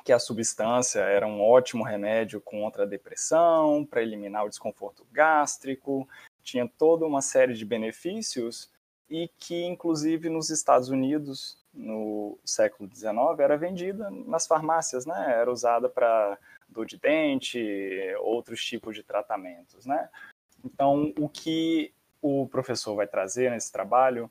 que 0.04 0.14
a 0.14 0.20
substância 0.20 1.02
era 1.02 1.28
um 1.28 1.42
ótimo 1.42 1.84
remédio 1.84 2.40
contra 2.40 2.84
a 2.84 2.86
depressão, 2.86 3.86
para 3.86 4.02
eliminar 4.02 4.46
o 4.46 4.50
desconforto 4.50 5.06
gástrico, 5.12 6.08
tinha 6.42 6.66
toda 6.78 7.06
uma 7.06 7.22
série 7.22 7.54
de 7.54 7.66
benefícios 7.66 8.72
e 9.10 9.30
que, 9.38 9.66
inclusive, 9.66 10.30
nos 10.30 10.50
Estados 10.50 10.88
Unidos, 10.88 11.58
no 11.74 12.38
século 12.46 12.90
XIX, 12.94 13.40
era 13.40 13.58
vendida 13.58 14.10
nas 14.10 14.48
farmácias, 14.48 15.06
né? 15.06 15.34
Era 15.38 15.52
usada 15.52 15.90
para 15.90 16.38
de 16.86 16.98
dente, 16.98 17.60
outros 18.20 18.64
tipos 18.64 18.96
de 18.96 19.04
tratamentos, 19.04 19.86
né? 19.86 20.10
Então, 20.64 21.14
o 21.18 21.30
que 21.30 21.94
o 22.22 22.48
professor 22.48 22.96
vai 22.96 23.08
trazer 23.08 23.52
nesse 23.52 23.72
trabalho 23.72 24.30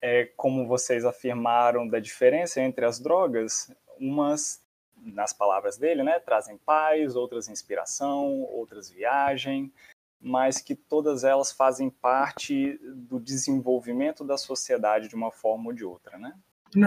é, 0.00 0.30
como 0.36 0.66
vocês 0.66 1.04
afirmaram, 1.04 1.88
da 1.88 1.98
diferença 1.98 2.60
entre 2.60 2.84
as 2.84 2.98
drogas, 2.98 3.72
umas, 3.98 4.62
nas 4.96 5.32
palavras 5.32 5.76
dele, 5.76 6.02
né, 6.02 6.18
trazem 6.20 6.56
paz, 6.58 7.16
outras 7.16 7.48
inspiração, 7.48 8.42
outras 8.42 8.90
viagem, 8.90 9.72
mas 10.20 10.60
que 10.60 10.74
todas 10.74 11.24
elas 11.24 11.52
fazem 11.52 11.90
parte 11.90 12.78
do 12.82 13.20
desenvolvimento 13.20 14.24
da 14.24 14.36
sociedade 14.36 15.08
de 15.08 15.14
uma 15.14 15.30
forma 15.30 15.68
ou 15.68 15.72
de 15.72 15.84
outra, 15.84 16.18
né? 16.18 16.34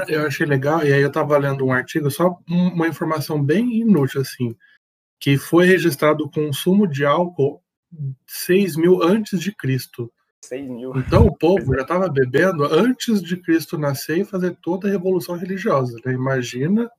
Eu 0.07 0.27
achei 0.27 0.45
legal, 0.45 0.85
e 0.85 0.93
aí 0.93 1.01
eu 1.01 1.07
estava 1.07 1.37
lendo 1.37 1.65
um 1.65 1.71
artigo, 1.71 2.11
só 2.11 2.37
uma 2.47 2.87
informação 2.87 3.43
bem 3.43 3.79
inútil, 3.79 4.21
assim, 4.21 4.55
que 5.21 5.37
foi 5.37 5.67
registrado 5.67 6.25
o 6.25 6.29
consumo 6.29 6.87
de 6.87 7.05
álcool 7.05 7.61
6 8.25 8.75
mil 8.75 9.03
antes 9.03 9.39
de 9.39 9.55
Cristo. 9.55 10.11
6 10.41 10.67
mil. 10.67 10.97
Então 10.97 11.27
o 11.27 11.37
povo 11.37 11.75
já 11.75 11.83
estava 11.83 12.09
bebendo 12.09 12.65
antes 12.65 13.21
de 13.21 13.37
Cristo 13.37 13.77
nascer 13.77 14.17
e 14.17 14.25
fazer 14.25 14.57
toda 14.63 14.87
a 14.87 14.91
revolução 14.91 15.35
religiosa. 15.35 15.95
Né? 16.03 16.13
Imagina 16.13 16.89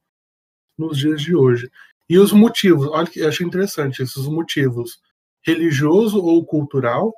nos 0.78 0.98
dias 0.98 1.20
de 1.20 1.34
hoje. 1.34 1.68
E 2.08 2.16
os 2.16 2.32
motivos, 2.32 2.86
olha 2.86 3.08
que 3.08 3.20
eu 3.20 3.28
achei 3.28 3.44
interessante 3.44 4.02
esses 4.02 4.26
motivos 4.26 5.00
religioso 5.44 6.22
ou 6.22 6.44
cultural, 6.44 7.12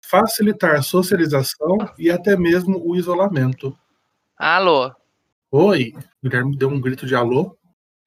facilitar 0.00 0.76
a 0.76 0.82
socialização 0.82 1.76
e 1.98 2.10
até 2.10 2.34
mesmo 2.34 2.82
o 2.82 2.96
isolamento. 2.96 3.76
Alô? 4.38 4.90
Oi, 5.50 5.92
Guilherme 6.22 6.56
deu 6.56 6.70
um 6.70 6.80
grito 6.80 7.06
de 7.06 7.14
alô. 7.14 7.58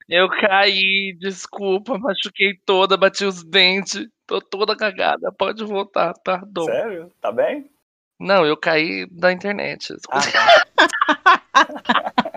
Eu 0.10 0.30
caí, 0.30 1.16
desculpa, 1.20 1.98
machuquei 1.98 2.54
toda, 2.66 2.98
bati 2.98 3.26
os 3.26 3.44
dentes, 3.44 4.08
tô 4.28 4.42
toda 4.42 4.76
cagada. 4.76 5.32
Pode 5.32 5.64
voltar, 5.64 6.14
perdão. 6.24 6.66
Sério? 6.66 7.12
Tá 7.22 7.32
bem? 7.32 7.70
Não, 8.20 8.46
eu 8.46 8.56
caí 8.58 9.08
da 9.12 9.32
internet. 9.32 9.94
Ah, 10.10 10.22
tá. 10.32 12.24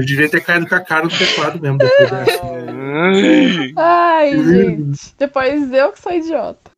Devia 0.00 0.30
ter 0.30 0.42
caído 0.42 0.66
com 0.66 0.74
a 0.74 0.80
cara 0.80 1.04
no 1.04 1.10
teclado 1.10 1.60
mesmo. 1.60 1.76
Depois 1.76 2.10
dessa. 2.10 2.42
Ai, 3.76 4.42
gente. 4.42 5.14
Depois 5.16 5.72
eu 5.72 5.92
que 5.92 6.00
sou 6.00 6.12
idiota. 6.12 6.70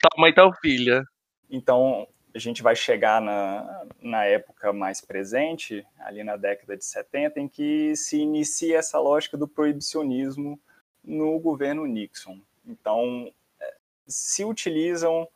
Toma 0.00 0.28
então, 0.28 0.52
filha. 0.60 1.02
Então, 1.50 2.06
a 2.34 2.38
gente 2.38 2.62
vai 2.62 2.74
chegar 2.74 3.20
na, 3.20 3.86
na 4.02 4.24
época 4.24 4.72
mais 4.72 5.00
presente, 5.00 5.86
ali 6.00 6.24
na 6.24 6.36
década 6.36 6.76
de 6.76 6.84
70, 6.84 7.40
em 7.40 7.48
que 7.48 7.94
se 7.94 8.18
inicia 8.18 8.78
essa 8.78 8.98
lógica 8.98 9.36
do 9.36 9.46
proibicionismo 9.46 10.58
no 11.02 11.38
governo 11.38 11.86
Nixon. 11.86 12.40
Então, 12.66 13.32
é, 13.60 13.74
se 14.08 14.44
utilizam, 14.44 15.28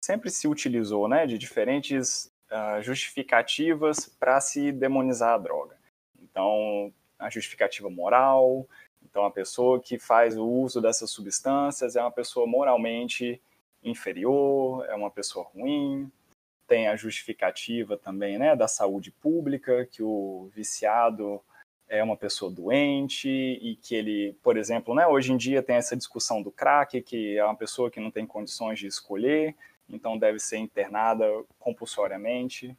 sempre 0.00 0.30
se 0.30 0.48
utilizou, 0.48 1.06
né, 1.06 1.26
de 1.26 1.36
diferentes 1.36 2.32
uh, 2.50 2.82
justificativas 2.82 4.08
para 4.18 4.40
se 4.40 4.72
demonizar 4.72 5.34
a 5.34 5.38
droga. 5.38 5.76
Então, 6.22 6.90
a 7.18 7.28
justificativa 7.28 7.90
moral. 7.90 8.66
Então, 9.04 9.26
a 9.26 9.30
pessoa 9.30 9.80
que 9.80 9.98
faz 9.98 10.36
o 10.38 10.44
uso 10.44 10.80
dessas 10.80 11.10
substâncias 11.10 11.96
é 11.96 12.00
uma 12.00 12.10
pessoa 12.10 12.46
moralmente 12.46 13.40
inferior, 13.82 14.86
é 14.88 14.94
uma 14.94 15.10
pessoa 15.10 15.46
ruim. 15.54 16.10
Tem 16.66 16.88
a 16.88 16.96
justificativa 16.96 17.96
também 17.96 18.38
né, 18.38 18.56
da 18.56 18.66
saúde 18.66 19.10
pública, 19.10 19.86
que 19.86 20.02
o 20.02 20.50
viciado 20.54 21.40
é 21.88 22.02
uma 22.02 22.16
pessoa 22.16 22.50
doente 22.50 23.28
e 23.28 23.76
que 23.76 23.94
ele, 23.94 24.36
por 24.42 24.56
exemplo, 24.56 24.94
né, 24.94 25.06
hoje 25.06 25.32
em 25.32 25.36
dia 25.36 25.62
tem 25.62 25.76
essa 25.76 25.96
discussão 25.96 26.42
do 26.42 26.50
crack, 26.50 27.00
que 27.02 27.36
é 27.36 27.44
uma 27.44 27.54
pessoa 27.56 27.90
que 27.90 28.00
não 28.00 28.10
tem 28.10 28.26
condições 28.26 28.78
de 28.78 28.86
escolher, 28.86 29.54
então 29.88 30.18
deve 30.18 30.40
ser 30.40 30.58
internada 30.58 31.24
compulsoriamente. 31.58 32.76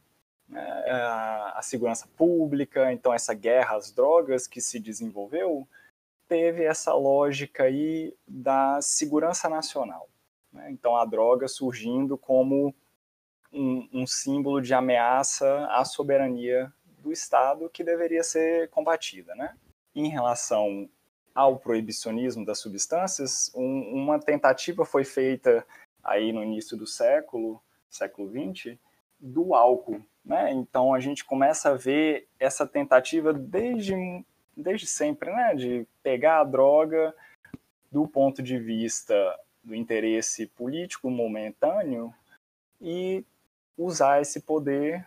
Né, 0.49 0.61
a 0.61 1.59
segurança 1.61 2.07
pública, 2.15 2.91
então 2.93 3.13
essa 3.13 3.33
guerra 3.33 3.75
às 3.75 3.91
drogas 3.91 4.47
que 4.47 4.61
se 4.61 4.79
desenvolveu, 4.79 5.67
teve 6.27 6.63
essa 6.63 6.93
lógica 6.93 7.63
aí 7.63 8.13
da 8.27 8.81
segurança 8.81 9.49
nacional. 9.49 10.09
Né? 10.51 10.71
Então 10.71 10.95
a 10.95 11.05
droga 11.05 11.47
surgindo 11.47 12.17
como 12.17 12.73
um, 13.57 13.89
um 13.91 14.07
símbolo 14.07 14.61
de 14.61 14.73
ameaça 14.73 15.65
à 15.67 15.83
soberania 15.83 16.71
do 16.99 17.11
Estado 17.11 17.69
que 17.69 17.83
deveria 17.83 18.23
ser 18.23 18.69
combatida. 18.69 19.33
Né? 19.35 19.55
Em 19.95 20.07
relação 20.07 20.89
ao 21.33 21.57
proibicionismo 21.57 22.45
das 22.45 22.59
substâncias, 22.59 23.51
um, 23.55 23.93
uma 23.93 24.19
tentativa 24.19 24.85
foi 24.85 25.03
feita 25.03 25.65
aí 26.03 26.31
no 26.31 26.43
início 26.43 26.77
do 26.77 26.87
século, 26.87 27.61
século 27.89 28.29
XX, 28.29 28.77
do 29.19 29.53
álcool. 29.53 30.01
Né? 30.23 30.51
Então 30.51 30.93
a 30.93 30.99
gente 30.99 31.25
começa 31.25 31.69
a 31.69 31.75
ver 31.75 32.27
essa 32.39 32.67
tentativa 32.67 33.33
desde, 33.33 33.95
desde 34.55 34.85
sempre, 34.85 35.31
né? 35.31 35.55
de 35.55 35.87
pegar 36.03 36.41
a 36.41 36.43
droga 36.43 37.13
do 37.91 38.07
ponto 38.07 38.43
de 38.43 38.59
vista 38.59 39.15
do 39.63 39.73
interesse 39.73 40.47
político 40.47 41.09
momentâneo 41.09 42.13
e 42.81 43.25
usar 43.77 44.21
esse 44.21 44.41
poder 44.41 45.05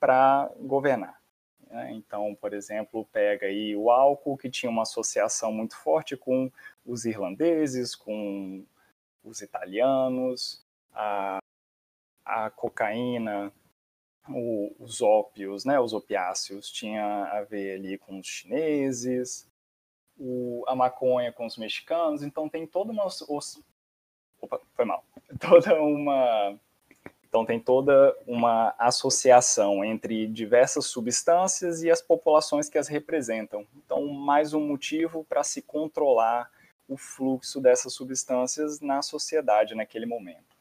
para 0.00 0.50
governar. 0.60 1.20
Né? 1.68 1.92
Então, 1.92 2.34
por 2.40 2.54
exemplo, 2.54 3.04
pega 3.12 3.46
aí 3.46 3.76
o 3.76 3.90
álcool, 3.90 4.36
que 4.36 4.50
tinha 4.50 4.70
uma 4.70 4.82
associação 4.82 5.52
muito 5.52 5.76
forte 5.76 6.16
com 6.16 6.50
os 6.84 7.04
irlandeses, 7.04 7.94
com 7.94 8.64
os 9.22 9.40
italianos, 9.42 10.64
a, 10.94 11.38
a 12.24 12.50
cocaína, 12.50 13.52
o, 14.28 14.74
os 14.78 15.02
ópios, 15.02 15.64
né, 15.64 15.78
os 15.78 15.92
opiáceos, 15.92 16.70
tinha 16.70 17.24
a 17.26 17.42
ver 17.42 17.76
ali 17.76 17.98
com 17.98 18.18
os 18.18 18.26
chineses, 18.26 19.48
o, 20.18 20.64
a 20.66 20.74
maconha 20.74 21.32
com 21.32 21.46
os 21.46 21.56
mexicanos, 21.56 22.22
então 22.22 22.48
tem 22.48 22.66
toda 22.66 22.92
uma... 22.92 23.06
Os, 23.06 23.62
opa, 24.40 24.60
foi 24.74 24.84
mal. 24.84 25.04
Toda 25.40 25.80
uma... 25.82 26.58
Então 27.28 27.44
tem 27.44 27.60
toda 27.60 28.16
uma 28.26 28.74
associação 28.78 29.84
entre 29.84 30.26
diversas 30.26 30.86
substâncias 30.86 31.82
e 31.82 31.90
as 31.90 32.00
populações 32.00 32.68
que 32.68 32.78
as 32.78 32.88
representam. 32.88 33.66
Então, 33.84 34.06
mais 34.06 34.54
um 34.54 34.60
motivo 34.60 35.24
para 35.24 35.44
se 35.44 35.60
controlar 35.60 36.50
o 36.88 36.96
fluxo 36.96 37.60
dessas 37.60 37.92
substâncias 37.92 38.80
na 38.80 39.02
sociedade 39.02 39.74
naquele 39.74 40.06
momento? 40.06 40.55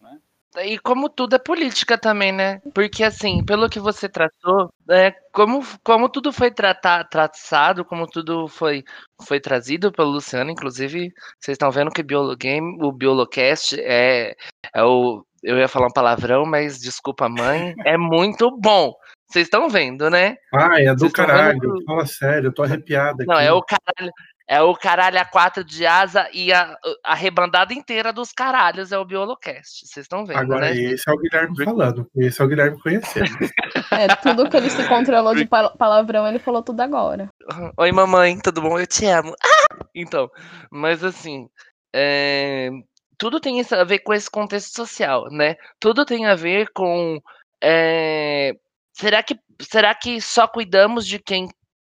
E 0.63 0.77
como 0.79 1.09
tudo 1.09 1.35
é 1.35 1.39
política 1.39 1.97
também, 1.97 2.31
né? 2.31 2.61
Porque, 2.73 3.03
assim, 3.03 3.43
pelo 3.43 3.69
que 3.69 3.79
você 3.79 4.07
tratou, 4.07 4.69
é, 4.89 5.11
como, 5.31 5.63
como 5.83 6.09
tudo 6.09 6.31
foi 6.31 6.51
tratar, 6.51 7.03
traçado, 7.05 7.83
como 7.83 8.07
tudo 8.07 8.47
foi, 8.47 8.83
foi 9.25 9.39
trazido 9.39 9.91
pelo 9.91 10.11
Luciano, 10.11 10.51
inclusive, 10.51 11.11
vocês 11.39 11.55
estão 11.55 11.71
vendo 11.71 11.91
que 11.91 12.01
o 12.01 12.05
Biologame, 12.05 12.77
o 12.81 12.91
Biolocast 12.91 13.79
é, 13.79 14.35
é 14.73 14.83
o. 14.83 15.25
Eu 15.43 15.59
ia 15.59 15.67
falar 15.67 15.87
um 15.87 15.93
palavrão, 15.93 16.43
mas 16.43 16.79
desculpa, 16.79 17.29
mãe, 17.29 17.75
é 17.85 17.97
muito 17.97 18.49
bom. 18.59 18.93
Vocês 19.27 19.47
estão 19.47 19.69
vendo, 19.69 20.09
né? 20.09 20.37
Ah, 20.53 20.81
é 20.81 20.95
do 20.95 21.11
caralho. 21.11 21.83
Fala 21.85 22.05
sério, 22.05 22.47
eu 22.47 22.53
tô 22.53 22.63
arrepiada 22.63 23.23
aqui. 23.23 23.27
Não, 23.27 23.39
é 23.39 23.51
o 23.51 23.61
caralho. 23.61 24.11
É 24.47 24.61
o 24.61 24.75
caralho 24.75 25.19
a 25.19 25.25
quatro 25.25 25.63
de 25.63 25.87
asa 25.87 26.29
e 26.31 26.53
a, 26.53 26.77
a 27.03 27.15
rebandada 27.15 27.73
inteira 27.73 28.13
dos 28.13 28.31
caralhos 28.31 28.91
é 28.91 28.97
o 28.97 29.03
Biolocast. 29.03 29.87
Vocês 29.87 30.05
estão 30.05 30.23
vendo, 30.23 30.37
Agora, 30.37 30.69
né? 30.69 30.77
esse 30.77 31.09
é 31.09 31.11
o 31.11 31.17
Guilherme 31.17 31.63
falando. 31.63 32.07
Esse 32.15 32.41
é 32.41 32.45
o 32.45 32.47
Guilherme 32.47 32.81
conhecendo. 32.81 33.25
É, 33.91 34.07
tudo 34.15 34.49
que 34.49 34.57
ele 34.57 34.69
se 34.69 34.85
controlou 34.89 35.33
de 35.35 35.45
palavrão, 35.45 36.27
ele 36.27 36.39
falou 36.39 36.61
tudo 36.61 36.81
agora. 36.81 37.29
Oi, 37.77 37.91
mamãe, 37.91 38.37
tudo 38.39 38.61
bom? 38.61 38.77
Eu 38.77 38.87
te 38.87 39.05
amo. 39.05 39.33
Ah! 39.45 39.85
Então, 39.93 40.29
mas 40.69 41.03
assim, 41.03 41.47
é, 41.93 42.69
tudo 43.17 43.39
tem 43.39 43.61
a 43.61 43.83
ver 43.83 43.99
com 43.99 44.13
esse 44.13 44.29
contexto 44.29 44.75
social, 44.75 45.29
né? 45.31 45.55
Tudo 45.79 46.05
tem 46.05 46.25
a 46.25 46.35
ver 46.35 46.69
com. 46.73 47.21
É, 47.61 48.53
será, 48.93 49.23
que, 49.23 49.39
será 49.61 49.95
que 49.95 50.19
só 50.19 50.47
cuidamos 50.47 51.07
de 51.07 51.19
quem. 51.19 51.47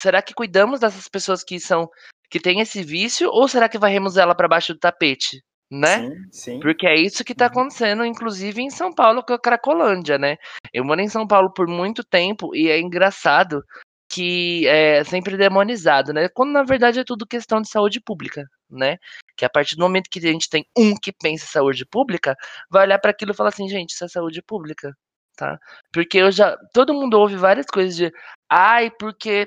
Será 0.02 0.22
que 0.22 0.34
cuidamos 0.34 0.80
dessas 0.80 1.08
pessoas 1.08 1.44
que 1.44 1.60
são 1.60 1.90
que 2.30 2.40
tem 2.40 2.60
esse 2.60 2.84
vício 2.84 3.30
ou 3.30 3.48
será 3.48 3.70
que 3.70 3.78
varremos 3.78 4.18
ela 4.18 4.36
para 4.36 4.48
baixo 4.48 4.74
do 4.74 4.80
tapete? 4.80 5.42
né? 5.70 6.00
Sim, 6.00 6.12
sim. 6.32 6.60
Porque 6.62 6.88
é 6.88 6.96
isso 6.96 7.24
que 7.24 7.36
tá 7.36 7.46
Uhum. 7.46 7.52
acontecendo, 7.52 8.06
inclusive 8.06 8.62
em 8.62 8.70
São 8.70 8.94
Paulo 8.94 9.24
com 9.24 9.34
a 9.34 9.40
Cracolândia, 9.40 10.18
né? 10.18 10.38
Eu 10.74 10.86
morei 10.86 11.06
em 11.06 11.10
São 11.10 11.28
Paulo 11.28 11.52
por 11.54 11.68
muito 11.68 12.04
tempo 12.04 12.56
e 12.56 12.70
é 12.70 12.80
engraçado 12.80 13.62
que 14.10 14.66
é 14.68 15.04
sempre 15.04 15.36
demonizado, 15.36 16.14
né? 16.14 16.30
Quando 16.30 16.52
na 16.54 16.64
verdade 16.64 17.00
é 17.00 17.04
tudo 17.04 17.28
questão 17.28 17.62
de 17.62 17.70
saúde 17.70 18.00
pública, 18.00 18.46
né? 18.70 18.98
Que 19.36 19.44
a 19.44 19.50
partir 19.50 19.76
do 19.76 19.82
momento 19.82 20.10
que 20.10 20.20
a 20.20 20.32
gente 20.32 20.50
tem 20.50 20.66
um 20.78 20.96
que 20.96 21.12
pensa 21.12 21.44
em 21.44 21.48
saúde 21.50 21.86
pública, 21.86 22.34
vai 22.70 22.84
olhar 22.86 23.00
para 23.00 23.12
aquilo 23.12 23.32
e 23.32 23.36
falar 23.36 23.50
assim, 23.50 23.68
gente, 23.68 23.90
isso 23.92 24.06
é 24.06 24.08
saúde 24.08 24.42
pública, 24.42 24.94
tá? 25.36 25.60
Porque 25.92 26.18
eu 26.20 26.32
já, 26.32 26.56
todo 26.74 26.94
mundo 26.94 27.20
ouve 27.20 27.36
várias 27.36 27.66
coisas 27.66 27.96
de, 27.96 28.10
ai, 28.50 28.90
porque 28.98 29.46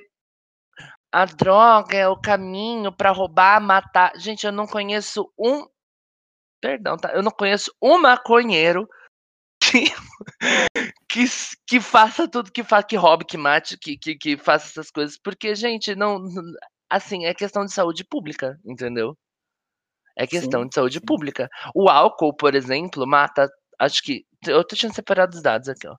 a 1.13 1.25
droga 1.25 1.97
é 1.97 2.09
o 2.09 2.17
caminho 2.17 2.93
para 2.93 3.11
roubar, 3.11 3.61
matar. 3.61 4.13
Gente, 4.17 4.47
eu 4.47 4.53
não 4.53 4.67
conheço 4.67 5.31
um 5.39 5.67
Perdão, 6.61 6.97
tá? 6.99 7.11
Eu 7.15 7.23
não 7.23 7.31
conheço 7.31 7.73
um 7.83 7.99
maconheiro 7.99 8.87
que, 9.59 9.85
que, 11.09 11.25
que 11.67 11.81
faça 11.81 12.29
tudo 12.29 12.53
que 12.53 12.63
fa, 12.63 12.83
que 12.83 12.97
roube, 12.97 13.25
que 13.25 13.39
mate, 13.39 13.79
que, 13.79 13.97
que, 13.97 14.15
que 14.15 14.37
faça 14.37 14.67
essas 14.67 14.91
coisas. 14.91 15.19
Porque, 15.19 15.55
gente, 15.55 15.95
não. 15.95 16.19
não- 16.19 16.43
Assim, 16.93 17.25
é 17.25 17.33
questão 17.33 17.65
de 17.65 17.73
saúde 17.73 18.05
pública, 18.05 18.59
entendeu? 18.65 19.17
É 20.19 20.27
questão 20.27 20.63
Sim, 20.63 20.69
de 20.69 20.75
saúde 20.75 20.99
sim. 20.99 21.05
pública. 21.07 21.49
O 21.73 21.89
álcool, 21.89 22.35
por 22.35 22.57
exemplo, 22.57 23.07
mata. 23.07 23.49
Acho 23.79 24.03
que. 24.03 24.27
Eu 24.45 24.65
tô 24.65 24.75
tinha 24.75 24.93
separado 24.93 25.37
os 25.37 25.41
dados 25.43 25.69
aqui, 25.69 25.87
ó. 25.87 25.95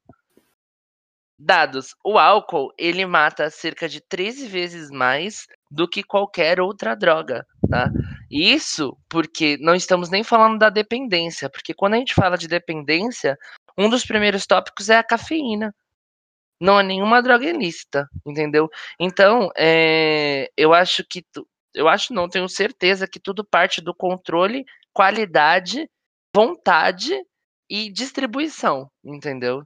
Dados. 1.43 1.95
O 2.05 2.19
álcool, 2.19 2.71
ele 2.77 3.05
mata 3.05 3.49
cerca 3.49 3.89
de 3.89 3.99
13 3.99 4.47
vezes 4.47 4.89
mais 4.91 5.47
do 5.71 5.87
que 5.87 6.03
qualquer 6.03 6.59
outra 6.61 6.95
droga, 6.95 7.45
tá? 7.69 7.89
Isso 8.29 8.95
porque 9.09 9.57
não 9.59 9.73
estamos 9.73 10.09
nem 10.09 10.23
falando 10.23 10.59
da 10.59 10.69
dependência, 10.69 11.49
porque 11.49 11.73
quando 11.73 11.95
a 11.95 11.97
gente 11.97 12.13
fala 12.13 12.37
de 12.37 12.47
dependência, 12.47 13.37
um 13.77 13.89
dos 13.89 14.05
primeiros 14.05 14.45
tópicos 14.45 14.89
é 14.89 14.97
a 14.97 15.03
cafeína. 15.03 15.73
Não 16.61 16.79
é 16.79 16.83
nenhuma 16.83 17.21
droga 17.23 17.45
ilícita, 17.45 18.07
entendeu? 18.25 18.69
Então, 18.99 19.49
é, 19.57 20.49
eu 20.55 20.73
acho 20.73 21.03
que. 21.09 21.23
tu- 21.33 21.47
Eu 21.73 21.87
acho 21.87 22.13
não, 22.13 22.29
tenho 22.29 22.47
certeza 22.49 23.07
que 23.07 23.19
tudo 23.19 23.43
parte 23.45 23.81
do 23.81 23.95
controle, 23.95 24.65
qualidade, 24.93 25.89
vontade 26.35 27.13
e 27.69 27.89
distribuição, 27.91 28.89
entendeu? 29.03 29.63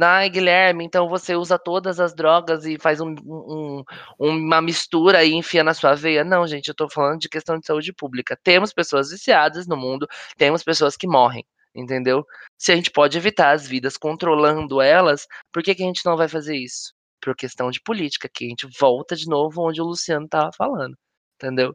Ai, 0.00 0.30
Guilherme, 0.30 0.84
então 0.84 1.08
você 1.08 1.34
usa 1.34 1.58
todas 1.58 1.98
as 1.98 2.14
drogas 2.14 2.64
e 2.64 2.78
faz 2.78 3.00
um- 3.00 3.14
um- 3.26 3.84
uma 4.18 4.60
mistura 4.60 5.24
e 5.24 5.32
enfia 5.32 5.64
na 5.64 5.74
sua 5.74 5.94
veia. 5.94 6.22
Não, 6.22 6.46
gente, 6.46 6.68
eu 6.68 6.74
tô 6.74 6.88
falando 6.88 7.18
de 7.18 7.28
questão 7.28 7.58
de 7.58 7.66
saúde 7.66 7.92
pública. 7.92 8.38
Temos 8.42 8.72
pessoas 8.72 9.10
viciadas 9.10 9.66
no 9.66 9.76
mundo, 9.76 10.06
temos 10.36 10.62
pessoas 10.62 10.96
que 10.96 11.06
morrem, 11.06 11.44
entendeu? 11.74 12.24
Se 12.56 12.70
a 12.70 12.76
gente 12.76 12.90
pode 12.90 13.16
evitar 13.18 13.52
as 13.52 13.66
vidas 13.66 13.96
controlando 13.96 14.80
elas, 14.80 15.26
por 15.52 15.62
que, 15.62 15.74
que 15.74 15.82
a 15.82 15.86
gente 15.86 16.04
não 16.06 16.16
vai 16.16 16.28
fazer 16.28 16.56
isso? 16.56 16.94
Por 17.20 17.34
questão 17.34 17.70
de 17.70 17.80
política, 17.80 18.28
que 18.32 18.44
a 18.44 18.48
gente 18.48 18.68
volta 18.78 19.16
de 19.16 19.26
novo 19.26 19.62
onde 19.66 19.80
o 19.80 19.84
Luciano 19.84 20.28
tava 20.28 20.52
falando, 20.52 20.96
entendeu? 21.36 21.74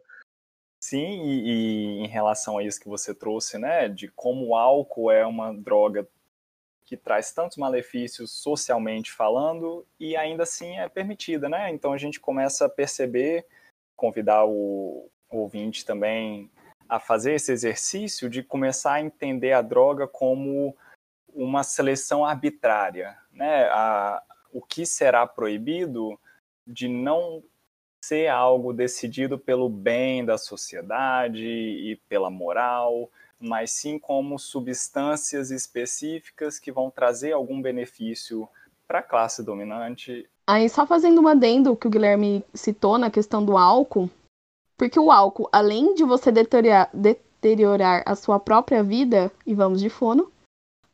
Sim, 0.80 1.24
e, 1.24 1.50
e 1.50 2.00
em 2.06 2.08
relação 2.08 2.58
a 2.58 2.64
isso 2.64 2.80
que 2.80 2.90
você 2.90 3.14
trouxe, 3.14 3.58
né, 3.58 3.90
de 3.90 4.08
como 4.10 4.48
o 4.50 4.56
álcool 4.56 5.12
é 5.12 5.26
uma 5.26 5.54
droga 5.54 6.08
que 6.94 6.98
traz 6.98 7.32
tantos 7.32 7.58
malefícios 7.58 8.32
socialmente 8.32 9.12
falando 9.12 9.84
e 10.00 10.16
ainda 10.16 10.44
assim 10.44 10.78
é 10.78 10.88
permitida, 10.88 11.50
né? 11.50 11.72
Então 11.72 11.92
a 11.92 11.98
gente 11.98 12.20
começa 12.20 12.66
a 12.66 12.70
perceber, 12.70 13.48
convidar 13.96 14.46
o 14.46 15.10
ouvinte 15.28 15.84
também 15.84 16.52
a 16.88 17.00
fazer 17.00 17.34
esse 17.34 17.52
exercício 17.52 18.30
de 18.30 18.44
começar 18.44 18.94
a 18.94 19.02
entender 19.02 19.54
a 19.54 19.62
droga 19.64 20.08
como 20.08 20.78
uma 21.34 21.64
seleção 21.64 22.24
arbitrária, 22.24 23.18
né? 23.32 23.64
A, 23.72 24.22
o 24.52 24.62
que 24.62 24.86
será 24.86 25.26
proibido 25.26 26.20
de 26.68 26.88
não 26.88 27.44
ser 28.06 28.28
algo 28.28 28.72
decidido 28.72 29.40
pelo 29.40 29.68
bem 29.68 30.24
da 30.24 30.38
sociedade 30.38 31.44
e 31.44 31.96
pela 32.08 32.30
moral, 32.30 33.10
mas 33.44 33.72
sim 33.72 34.00
como 34.00 34.40
substâncias 34.40 35.52
específicas 35.52 36.58
que 36.58 36.72
vão 36.72 36.90
trazer 36.90 37.34
algum 37.34 37.62
benefício 37.62 38.48
para 38.88 39.00
a 39.00 39.04
classe 39.04 39.44
dominante. 39.44 40.30
Aí, 40.48 40.70
só 40.70 40.88
fazendo 40.88 41.20
uma 41.20 41.32
adendo 41.32 41.76
que 41.76 41.88
o 41.88 41.90
Guilherme 41.90 42.44
citou 42.54 42.98
na 42.98 43.12
questão 43.12 43.44
do 43.44 43.58
álcool, 43.58 44.10
porque 44.78 45.00
o 45.00 45.12
álcool, 45.12 45.50
além 45.52 45.94
de 45.94 46.04
você 46.04 46.32
deteriorar, 46.32 46.90
deteriorar 46.94 48.04
a 48.06 48.16
sua 48.16 48.40
própria 48.40 48.82
vida, 48.82 49.32
e 49.46 49.54
vamos 49.54 49.82
de 49.82 49.90
fono, 49.90 50.32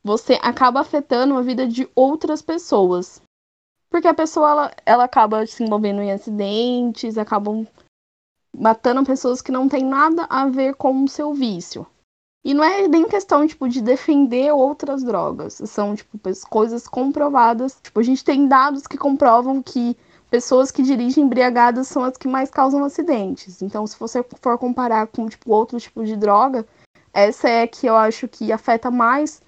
você 0.04 0.40
acaba 0.42 0.80
afetando 0.80 1.36
a 1.36 1.42
vida 1.42 1.68
de 1.68 1.88
outras 1.94 2.42
pessoas. 2.42 3.22
Porque 3.90 4.08
a 4.08 4.14
pessoa, 4.14 4.50
ela, 4.50 4.72
ela 4.86 5.04
acaba 5.04 5.46
se 5.46 5.64
envolvendo 5.64 6.02
em 6.02 6.12
acidentes, 6.12 7.18
acabam 7.18 7.68
matando 8.56 9.04
pessoas 9.04 9.42
que 9.42 9.52
não 9.52 9.70
têm 9.70 9.84
nada 9.84 10.26
a 10.30 10.48
ver 10.48 10.76
com 10.76 11.04
o 11.04 11.08
seu 11.08 11.34
vício. 11.34 11.86
E 12.44 12.54
não 12.54 12.64
é 12.64 12.88
nem 12.88 13.08
questão, 13.08 13.46
tipo, 13.46 13.68
de 13.68 13.82
defender 13.82 14.54
outras 14.54 15.04
drogas. 15.04 15.62
São, 15.66 15.96
tipo, 15.96 16.18
coisas 16.50 16.88
comprovadas. 16.88 17.78
Tipo, 17.82 18.00
a 18.00 18.04
gente 18.04 18.24
tem 18.24 18.48
dados 18.48 18.88
que 18.88 18.98
comprovam 18.98 19.62
que 19.62 19.98
pessoas 20.30 20.72
que 20.72 20.82
dirigem 20.82 21.26
embriagadas 21.26 21.88
são 21.88 22.04
as 22.04 22.16
que 22.16 22.28
mais 22.28 22.50
causam 22.50 22.84
acidentes. 22.84 23.62
Então, 23.62 23.86
se 23.86 24.00
você 24.00 24.24
for 24.42 24.58
comparar 24.58 25.08
com, 25.08 25.28
tipo, 25.28 25.52
outro 25.52 25.80
tipo 25.80 26.06
de 26.06 26.16
droga, 26.16 26.66
essa 27.14 27.50
é 27.50 27.64
a 27.64 27.68
que 27.68 27.88
eu 27.88 27.96
acho 27.96 28.28
que 28.28 28.52
afeta 28.52 28.90
mais 28.90 29.42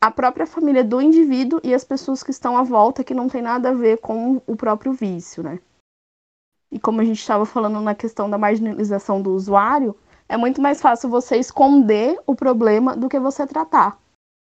a 0.00 0.10
própria 0.10 0.46
família 0.46 0.82
do 0.82 1.00
indivíduo 1.00 1.60
e 1.62 1.74
as 1.74 1.84
pessoas 1.84 2.22
que 2.22 2.30
estão 2.30 2.56
à 2.56 2.62
volta, 2.62 3.04
que 3.04 3.14
não 3.14 3.28
tem 3.28 3.42
nada 3.42 3.70
a 3.70 3.74
ver 3.74 3.98
com 3.98 4.40
o 4.46 4.56
próprio 4.56 4.92
vício, 4.92 5.42
né? 5.42 5.60
E 6.70 6.78
como 6.78 7.00
a 7.00 7.04
gente 7.04 7.20
estava 7.20 7.44
falando 7.44 7.80
na 7.80 7.94
questão 7.94 8.28
da 8.28 8.38
marginalização 8.38 9.20
do 9.20 9.32
usuário, 9.32 9.94
é 10.28 10.36
muito 10.36 10.60
mais 10.60 10.80
fácil 10.80 11.08
você 11.08 11.36
esconder 11.36 12.18
o 12.26 12.34
problema 12.34 12.96
do 12.96 13.08
que 13.08 13.18
você 13.18 13.46
tratar. 13.46 13.98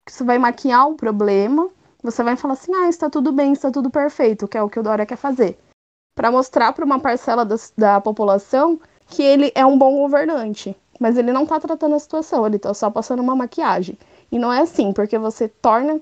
Você 0.09 0.25
vai 0.25 0.39
maquiar 0.39 0.89
o 0.89 0.95
problema, 0.95 1.69
você 2.03 2.23
vai 2.23 2.37
falar 2.37 2.55
assim, 2.55 2.75
ah, 2.75 2.89
está 2.89 3.11
tudo 3.11 3.33
bem, 3.33 3.53
está 3.53 3.71
tudo 3.71 3.91
perfeito, 3.91 4.47
que 4.47 4.57
é 4.57 4.63
o 4.63 4.69
que 4.69 4.79
o 4.79 4.83
Dória 4.83 5.07
quer 5.07 5.17
fazer. 5.17 5.59
Para 6.15 6.31
mostrar 6.31 6.73
para 6.73 6.85
uma 6.85 7.01
parcela 7.01 7.45
da, 7.45 7.57
da 7.77 8.01
população 8.01 8.81
que 9.09 9.23
ele 9.23 9.53
é 9.55 9.65
um 9.65 9.79
bom 9.79 9.97
governante. 9.97 10.77
Mas 10.99 11.17
ele 11.17 11.33
não 11.33 11.43
está 11.43 11.61
tratando 11.61 11.95
a 11.95 11.99
situação, 11.99 12.47
ele 12.47 12.57
está 12.57 12.73
só 12.73 12.91
passando 12.91 13.21
uma 13.21 13.37
maquiagem. 13.37 13.99
E 14.31 14.39
não 14.39 14.53
é 14.53 14.61
assim, 14.61 14.93
porque 14.93 15.19
você 15.19 15.49
torna 15.49 16.01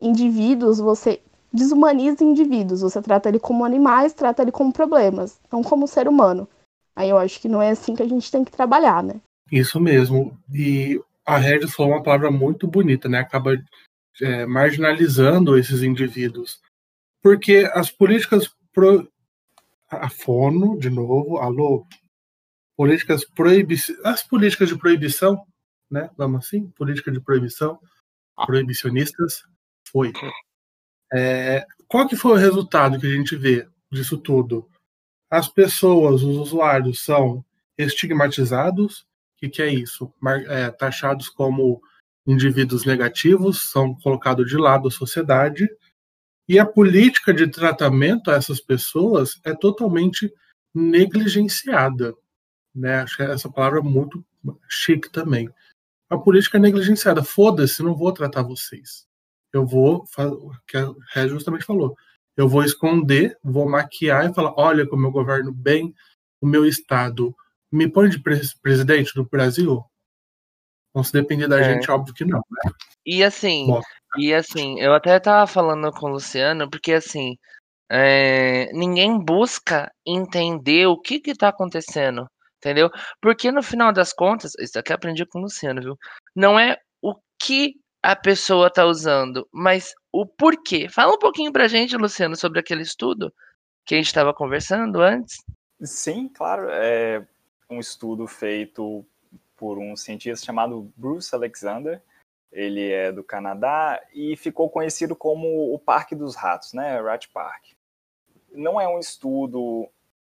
indivíduos, 0.00 0.78
você 0.78 1.20
desumaniza 1.52 2.24
indivíduos, 2.24 2.80
você 2.80 3.00
trata 3.00 3.28
ele 3.28 3.38
como 3.38 3.64
animais, 3.64 4.12
trata 4.12 4.42
ele 4.42 4.50
como 4.50 4.72
problemas, 4.72 5.38
não 5.50 5.62
como 5.62 5.86
ser 5.86 6.08
humano. 6.08 6.48
Aí 6.94 7.10
eu 7.10 7.18
acho 7.18 7.40
que 7.40 7.48
não 7.48 7.62
é 7.62 7.70
assim 7.70 7.94
que 7.94 8.02
a 8.02 8.08
gente 8.08 8.30
tem 8.30 8.44
que 8.44 8.50
trabalhar, 8.50 9.02
né? 9.02 9.20
Isso 9.50 9.80
mesmo. 9.80 10.38
E 10.52 11.00
a 11.24 11.36
Regis 11.36 11.74
falou 11.74 11.92
uma 11.92 12.02
palavra 12.02 12.30
muito 12.30 12.66
bonita, 12.66 13.08
né? 13.08 13.18
Acaba 13.18 13.56
é, 14.20 14.46
marginalizando 14.46 15.58
esses 15.58 15.82
indivíduos. 15.82 16.60
Porque 17.22 17.70
as 17.72 17.90
políticas 17.90 18.50
pro... 18.72 19.08
a 19.88 20.08
fono, 20.08 20.78
de 20.78 20.90
novo, 20.90 21.38
alô, 21.38 21.86
políticas 22.76 23.24
proibi... 23.24 23.76
as 24.04 24.22
políticas 24.22 24.68
de 24.68 24.78
proibição, 24.78 25.44
né? 25.90 26.10
Vamos 26.16 26.46
assim, 26.46 26.68
política 26.70 27.10
de 27.10 27.20
proibição, 27.20 27.78
proibicionistas, 28.46 29.42
foi. 29.90 30.12
É, 31.12 31.66
qual 31.86 32.08
que 32.08 32.16
foi 32.16 32.32
o 32.32 32.36
resultado 32.36 32.98
que 32.98 33.06
a 33.06 33.14
gente 33.14 33.36
vê 33.36 33.68
disso 33.90 34.16
tudo? 34.16 34.68
As 35.32 35.48
pessoas, 35.48 36.22
os 36.22 36.36
usuários, 36.36 37.02
são 37.02 37.42
estigmatizados. 37.78 39.00
O 39.00 39.06
que, 39.38 39.48
que 39.48 39.62
é 39.62 39.72
isso? 39.72 40.12
É, 40.46 40.70
taxados 40.70 41.30
como 41.30 41.80
indivíduos 42.26 42.84
negativos, 42.84 43.70
são 43.70 43.94
colocados 43.94 44.46
de 44.46 44.58
lado 44.58 44.84
da 44.84 44.90
sociedade. 44.90 45.66
E 46.46 46.58
a 46.58 46.66
política 46.66 47.32
de 47.32 47.46
tratamento 47.46 48.30
a 48.30 48.34
essas 48.34 48.60
pessoas 48.60 49.40
é 49.42 49.54
totalmente 49.54 50.30
negligenciada. 50.74 52.14
Né? 52.74 52.96
Acho 52.96 53.22
essa 53.22 53.50
palavra 53.50 53.78
é 53.78 53.82
muito 53.82 54.22
chique 54.68 55.10
também. 55.10 55.48
A 56.10 56.18
política 56.18 56.58
é 56.58 56.60
negligenciada. 56.60 57.24
Foda-se, 57.24 57.82
não 57.82 57.94
vou 57.94 58.12
tratar 58.12 58.42
vocês. 58.42 59.06
Eu 59.50 59.64
vou, 59.66 60.04
que 60.66 60.76
a 60.76 60.92
Ré 61.14 61.26
justamente 61.26 61.64
falou, 61.64 61.96
eu 62.42 62.48
vou 62.48 62.64
esconder, 62.64 63.38
vou 63.42 63.68
maquiar 63.68 64.28
e 64.28 64.34
falar: 64.34 64.52
olha 64.56 64.86
como 64.86 65.06
eu 65.06 65.12
governo 65.12 65.52
bem 65.52 65.94
o 66.40 66.46
meu 66.46 66.66
estado. 66.66 67.34
Me 67.70 67.88
põe 67.88 68.08
de 68.08 68.20
pres 68.20 68.52
presidente 68.54 69.14
do 69.14 69.24
Brasil? 69.24 69.82
Não 70.94 71.02
se 71.02 71.12
depender 71.12 71.48
da 71.48 71.60
É. 71.60 71.64
gente, 71.64 71.90
óbvio 71.90 72.12
que 72.12 72.24
não. 72.24 72.38
Né? 72.50 72.72
E 73.06 73.24
assim, 73.24 73.66
Bom. 73.66 73.80
e 74.18 74.34
assim, 74.34 74.78
eu 74.80 74.92
até 74.92 75.18
tava 75.18 75.46
falando 75.46 75.90
com 75.92 76.06
o 76.06 76.12
Luciano, 76.12 76.68
porque 76.68 76.92
assim, 76.92 77.36
é, 77.90 78.70
ninguém 78.72 79.18
busca 79.18 79.90
entender 80.04 80.86
o 80.86 81.00
que 81.00 81.20
que 81.20 81.34
tá 81.34 81.48
acontecendo. 81.48 82.26
Entendeu? 82.58 82.90
Porque 83.20 83.50
no 83.50 83.62
final 83.62 83.92
das 83.92 84.12
contas, 84.12 84.52
isso 84.60 84.78
aqui 84.78 84.92
eu 84.92 84.96
aprendi 84.96 85.26
com 85.26 85.38
o 85.40 85.42
Luciano, 85.42 85.80
viu? 85.80 85.96
Não 86.34 86.58
é 86.58 86.76
o 87.00 87.14
que 87.40 87.74
a 88.02 88.16
pessoa 88.16 88.68
tá 88.68 88.84
usando, 88.84 89.48
mas 89.52 89.94
o 90.10 90.26
porquê. 90.26 90.88
Fala 90.88 91.14
um 91.14 91.18
pouquinho 91.18 91.52
pra 91.52 91.68
gente, 91.68 91.96
Luciano, 91.96 92.34
sobre 92.36 92.58
aquele 92.58 92.82
estudo 92.82 93.32
que 93.84 93.94
a 93.94 93.98
gente 93.98 94.08
estava 94.08 94.34
conversando 94.34 95.00
antes. 95.00 95.36
Sim, 95.80 96.28
claro. 96.28 96.68
É 96.70 97.24
um 97.70 97.78
estudo 97.78 98.26
feito 98.26 99.06
por 99.56 99.78
um 99.78 99.96
cientista 99.96 100.44
chamado 100.44 100.92
Bruce 100.96 101.34
Alexander. 101.34 102.02
Ele 102.50 102.90
é 102.90 103.12
do 103.12 103.24
Canadá 103.24 104.00
e 104.12 104.36
ficou 104.36 104.68
conhecido 104.68 105.16
como 105.16 105.72
o 105.72 105.78
Parque 105.78 106.14
dos 106.14 106.34
Ratos, 106.34 106.72
né? 106.72 107.00
Rat 107.00 107.28
Park. 107.32 107.64
Não 108.52 108.80
é 108.80 108.86
um 108.86 108.98
estudo 108.98 109.88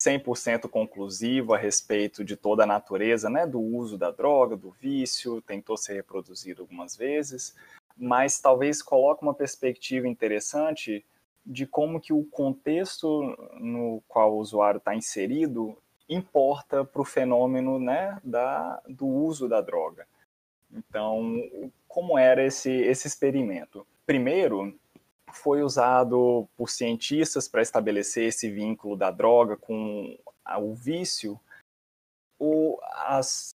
100% 0.03 0.69
conclusivo 0.69 1.55
a 1.55 1.59
respeito 1.59 2.25
de 2.25 2.37
toda 2.37 2.65
a 2.65 2.67
natureza, 2.67 3.31
né, 3.31 3.47
do 3.47 3.61
uso 3.61 3.97
da 3.97 4.11
droga, 4.11 4.57
do 4.57 4.71
vício, 4.71 5.41
tentou 5.43 5.77
ser 5.77 5.95
reproduzido 5.95 6.62
algumas 6.62 6.97
vezes, 6.97 7.55
mas 7.97 8.41
talvez 8.41 8.83
coloque 8.83 9.23
uma 9.23 9.35
perspectiva 9.35 10.09
interessante 10.09 11.05
de 11.45 11.67
como 11.67 12.01
que 12.01 12.12
o 12.12 12.25
contexto 12.25 13.37
no 13.59 14.03
qual 14.09 14.35
o 14.35 14.38
usuário 14.38 14.79
está 14.79 14.95
inserido 14.95 15.77
importa 16.09 16.85
para 16.85 17.03
o 17.03 17.05
fenômeno 17.05 17.79
né, 17.79 18.19
da, 18.23 18.83
do 18.88 19.07
uso 19.07 19.49
da 19.49 19.61
droga. 19.61 20.07
Então, 20.71 21.41
como 21.87 22.19
era 22.19 22.45
esse, 22.45 22.71
esse 22.71 23.07
experimento? 23.07 23.87
Primeiro, 24.05 24.75
foi 25.33 25.62
usado 25.62 26.49
por 26.57 26.68
cientistas 26.68 27.49
para 27.49 27.62
estabelecer 27.62 28.29
esse 28.29 28.51
vínculo 28.51 28.97
da 28.97 29.11
droga 29.11 29.57
com 29.57 30.16
o 30.59 30.75
vício, 30.75 31.40
o, 32.38 32.79
as 33.07 33.55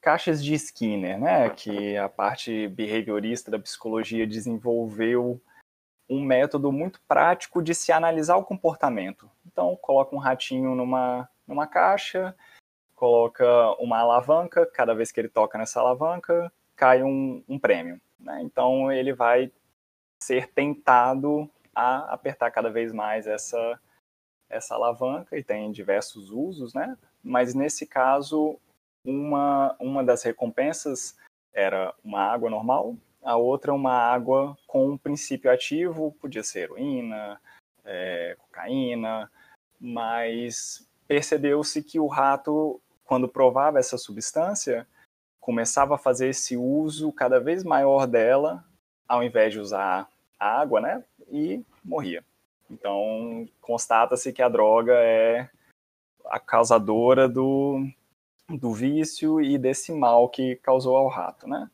caixas 0.00 0.42
de 0.42 0.54
Skinner, 0.54 1.18
né, 1.18 1.50
que 1.50 1.96
a 1.96 2.08
parte 2.08 2.68
behaviorista 2.68 3.50
da 3.50 3.58
psicologia 3.58 4.26
desenvolveu 4.26 5.40
um 6.08 6.24
método 6.24 6.72
muito 6.72 7.00
prático 7.06 7.62
de 7.62 7.74
se 7.74 7.92
analisar 7.92 8.36
o 8.36 8.44
comportamento. 8.44 9.30
Então, 9.46 9.76
coloca 9.76 10.16
um 10.16 10.18
ratinho 10.18 10.74
numa, 10.74 11.28
numa 11.46 11.66
caixa, 11.66 12.34
coloca 12.94 13.46
uma 13.78 13.98
alavanca, 13.98 14.64
cada 14.64 14.94
vez 14.94 15.12
que 15.12 15.20
ele 15.20 15.28
toca 15.28 15.58
nessa 15.58 15.80
alavanca, 15.80 16.50
cai 16.74 17.02
um, 17.02 17.44
um 17.46 17.58
prêmio. 17.58 18.00
Né? 18.18 18.40
Então, 18.42 18.90
ele 18.90 19.12
vai 19.12 19.52
ser 20.22 20.48
tentado 20.48 21.48
a 21.74 22.12
apertar 22.12 22.50
cada 22.50 22.70
vez 22.70 22.92
mais 22.92 23.26
essa, 23.26 23.80
essa 24.48 24.74
alavanca, 24.74 25.38
e 25.38 25.44
tem 25.44 25.70
diversos 25.70 26.30
usos, 26.30 26.74
né? 26.74 26.96
Mas 27.22 27.54
nesse 27.54 27.86
caso, 27.86 28.58
uma, 29.04 29.76
uma 29.78 30.04
das 30.04 30.22
recompensas 30.22 31.16
era 31.52 31.94
uma 32.04 32.20
água 32.20 32.50
normal, 32.50 32.96
a 33.22 33.36
outra 33.36 33.72
uma 33.72 33.92
água 33.92 34.56
com 34.66 34.90
um 34.90 34.98
princípio 34.98 35.50
ativo, 35.50 36.12
podia 36.20 36.42
ser 36.42 36.60
heroína, 36.60 37.40
é, 37.84 38.36
cocaína, 38.38 39.30
mas 39.80 40.88
percebeu-se 41.06 41.82
que 41.82 41.98
o 41.98 42.06
rato, 42.06 42.80
quando 43.04 43.28
provava 43.28 43.78
essa 43.78 43.96
substância, 43.96 44.86
começava 45.40 45.94
a 45.94 45.98
fazer 45.98 46.28
esse 46.28 46.56
uso 46.56 47.12
cada 47.12 47.40
vez 47.40 47.64
maior 47.64 48.06
dela 48.06 48.64
ao 49.08 49.24
invés 49.24 49.52
de 49.52 49.58
usar 49.58 50.08
água, 50.38 50.80
né? 50.80 51.04
E 51.30 51.64
morria. 51.82 52.22
Então, 52.70 53.48
constata-se 53.60 54.32
que 54.32 54.42
a 54.42 54.48
droga 54.48 54.92
é 54.94 55.48
a 56.26 56.38
causadora 56.38 57.26
do, 57.26 57.86
do 58.48 58.72
vício 58.72 59.40
e 59.40 59.56
desse 59.56 59.92
mal 59.92 60.28
que 60.28 60.56
causou 60.56 60.96
ao 60.96 61.08
rato, 61.08 61.48
né? 61.48 61.70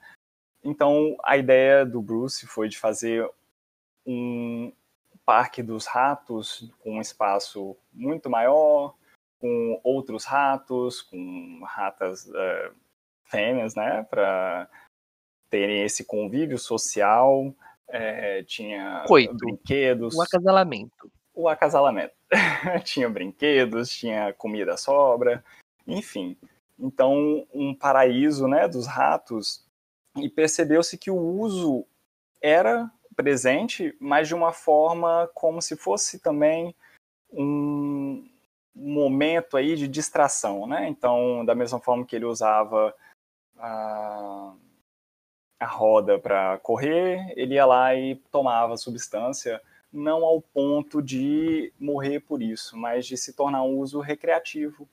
Então, 0.62 1.16
a 1.22 1.36
ideia 1.36 1.84
do 1.84 2.00
Bruce 2.00 2.46
foi 2.46 2.68
de 2.68 2.78
fazer 2.78 3.28
um 4.06 4.72
parque 5.26 5.62
dos 5.62 5.86
ratos 5.86 6.70
com 6.80 6.96
um 6.96 7.00
espaço 7.00 7.76
muito 7.92 8.30
maior, 8.30 8.94
com 9.40 9.80
outros 9.82 10.24
ratos, 10.24 11.02
com 11.02 11.60
ratas 11.64 12.26
uh, 12.26 12.74
fêmeas, 13.24 13.74
né, 13.74 14.06
para 14.08 14.68
terem 15.54 15.84
esse 15.84 16.04
convívio 16.04 16.58
social. 16.58 17.54
É, 17.86 18.42
tinha 18.42 19.04
Coito. 19.06 19.36
brinquedos. 19.36 20.16
O 20.16 20.20
acasalamento. 20.20 21.12
O 21.32 21.48
acasalamento. 21.48 22.12
tinha 22.82 23.08
brinquedos, 23.08 23.88
tinha 23.88 24.32
comida 24.32 24.76
sobra, 24.76 25.44
enfim. 25.86 26.36
Então, 26.76 27.46
um 27.54 27.72
paraíso 27.72 28.48
né, 28.48 28.66
dos 28.66 28.88
ratos. 28.88 29.64
E 30.16 30.28
percebeu-se 30.28 30.98
que 30.98 31.08
o 31.08 31.16
uso 31.16 31.86
era 32.42 32.90
presente, 33.14 33.96
mas 34.00 34.26
de 34.26 34.34
uma 34.34 34.52
forma 34.52 35.30
como 35.34 35.62
se 35.62 35.76
fosse 35.76 36.18
também 36.18 36.74
um 37.32 38.28
momento 38.74 39.56
aí 39.56 39.76
de 39.76 39.86
distração, 39.86 40.66
né? 40.66 40.88
Então, 40.88 41.44
da 41.44 41.54
mesma 41.54 41.78
forma 41.78 42.04
que 42.04 42.16
ele 42.16 42.24
usava 42.24 42.92
a 45.58 45.66
roda 45.66 46.18
para 46.18 46.58
correr, 46.58 47.32
ele 47.36 47.54
ia 47.54 47.66
lá 47.66 47.94
e 47.94 48.16
tomava 48.30 48.76
substância, 48.76 49.60
não 49.92 50.24
ao 50.24 50.40
ponto 50.40 51.00
de 51.00 51.72
morrer 51.78 52.20
por 52.20 52.42
isso, 52.42 52.76
mas 52.76 53.06
de 53.06 53.16
se 53.16 53.32
tornar 53.32 53.62
um 53.62 53.78
uso 53.78 54.00
recreativo. 54.00 54.88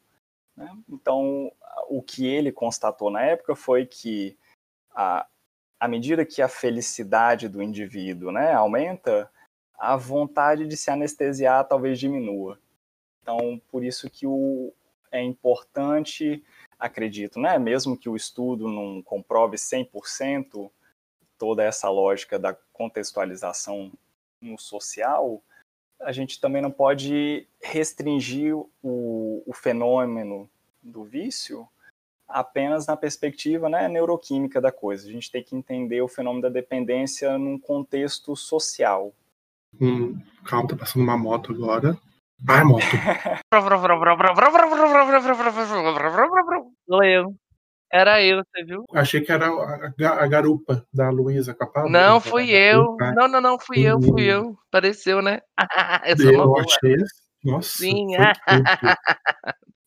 Né? 0.55 0.71
Então, 0.89 1.51
o 1.89 2.01
que 2.01 2.27
ele 2.27 2.51
constatou 2.51 3.09
na 3.09 3.23
época 3.23 3.55
foi 3.55 3.85
que 3.85 4.37
a, 4.93 5.25
à 5.79 5.87
medida 5.87 6.25
que 6.25 6.41
a 6.41 6.47
felicidade 6.47 7.49
do 7.49 7.61
indivíduo 7.61 8.31
né, 8.31 8.53
aumenta, 8.53 9.29
a 9.77 9.97
vontade 9.97 10.67
de 10.67 10.77
se 10.77 10.91
anestesiar 10.91 11.67
talvez 11.67 11.99
diminua. 11.99 12.59
Então, 13.21 13.59
por 13.69 13.83
isso 13.83 14.09
que 14.09 14.27
o, 14.27 14.71
é 15.11 15.21
importante 15.21 16.43
acredito, 16.81 17.39
né? 17.39 17.59
Mesmo 17.59 17.95
que 17.95 18.09
o 18.09 18.15
estudo 18.15 18.67
não 18.67 19.03
comprove 19.03 19.55
100% 19.55 20.69
toda 21.37 21.63
essa 21.63 21.89
lógica 21.89 22.39
da 22.39 22.55
contextualização 22.73 23.91
no 24.41 24.57
social, 24.57 25.41
a 26.01 26.11
gente 26.11 26.41
também 26.41 26.61
não 26.61 26.71
pode 26.71 27.47
restringir 27.61 28.55
o, 28.55 29.43
o 29.45 29.53
fenômeno 29.53 30.49
do 30.81 31.03
vício 31.03 31.67
apenas 32.27 32.87
na 32.87 32.97
perspectiva 32.97 33.69
né, 33.69 33.87
neuroquímica 33.87 34.59
da 34.59 34.71
coisa. 34.71 35.07
A 35.07 35.11
gente 35.11 35.31
tem 35.31 35.43
que 35.43 35.55
entender 35.55 36.01
o 36.01 36.07
fenômeno 36.07 36.41
da 36.41 36.49
dependência 36.49 37.37
num 37.37 37.59
contexto 37.59 38.35
social. 38.35 39.13
Hum, 39.79 40.19
calma, 40.43 40.69
tá 40.69 40.75
passando 40.75 41.03
uma 41.03 41.17
moto 41.17 41.51
agora. 41.51 41.95
Vai, 42.43 42.63
moto. 42.63 42.81
Sou 46.91 47.01
eu. 47.05 47.33
Era 47.89 48.21
eu, 48.21 48.43
você 48.43 48.65
viu? 48.65 48.83
Achei 48.91 49.21
que 49.21 49.31
era 49.31 49.47
a, 49.47 50.23
a 50.23 50.27
garupa 50.27 50.85
da 50.93 51.09
Luísa 51.09 51.53
Capado. 51.53 51.87
Não, 51.87 52.19
fui 52.19 52.49
eu. 52.51 52.97
Não, 53.15 53.29
não, 53.29 53.39
não, 53.39 53.57
fui 53.57 53.79
eu, 53.83 54.01
fui 54.01 54.23
eu. 54.23 54.57
Pareceu, 54.69 55.21
né? 55.21 55.39
eu 56.05 56.17
sou 56.17 56.31
eu 56.31 56.57
achei. 56.57 56.97
Nossa. 57.45 57.77
Sim. 57.77 58.07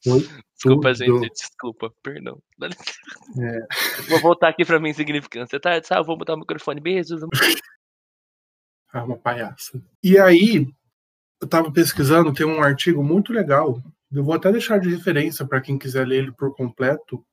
Foi 0.02 0.20
tudo. 0.22 0.44
Desculpa, 0.54 0.94
gente, 0.94 1.30
desculpa, 1.30 1.92
perdão. 2.02 2.40
É. 2.62 3.66
Vou 4.08 4.20
voltar 4.20 4.48
aqui 4.48 4.64
pra 4.64 4.80
minha 4.80 4.92
insignificância, 4.92 5.60
tá? 5.60 5.78
Ah, 5.90 6.02
vou 6.02 6.16
botar 6.16 6.34
o 6.34 6.38
microfone. 6.38 6.80
Beijos. 6.80 7.20
Ah, 8.96 9.02
uma 9.02 9.18
palhaça. 9.18 9.82
E 10.04 10.16
aí, 10.16 10.68
eu 11.40 11.46
estava 11.46 11.68
pesquisando, 11.72 12.32
tem 12.32 12.46
um 12.46 12.62
artigo 12.62 13.02
muito 13.02 13.32
legal. 13.32 13.82
Eu 14.14 14.22
vou 14.22 14.35
até 14.35 14.53
deixar 14.53 14.79
de 14.79 14.88
referência 14.88 15.46
para 15.46 15.61
quem 15.61 15.77
quiser 15.77 16.07
ler 16.07 16.18
ele 16.18 16.33
por 16.33 16.55
completo, 16.55 17.24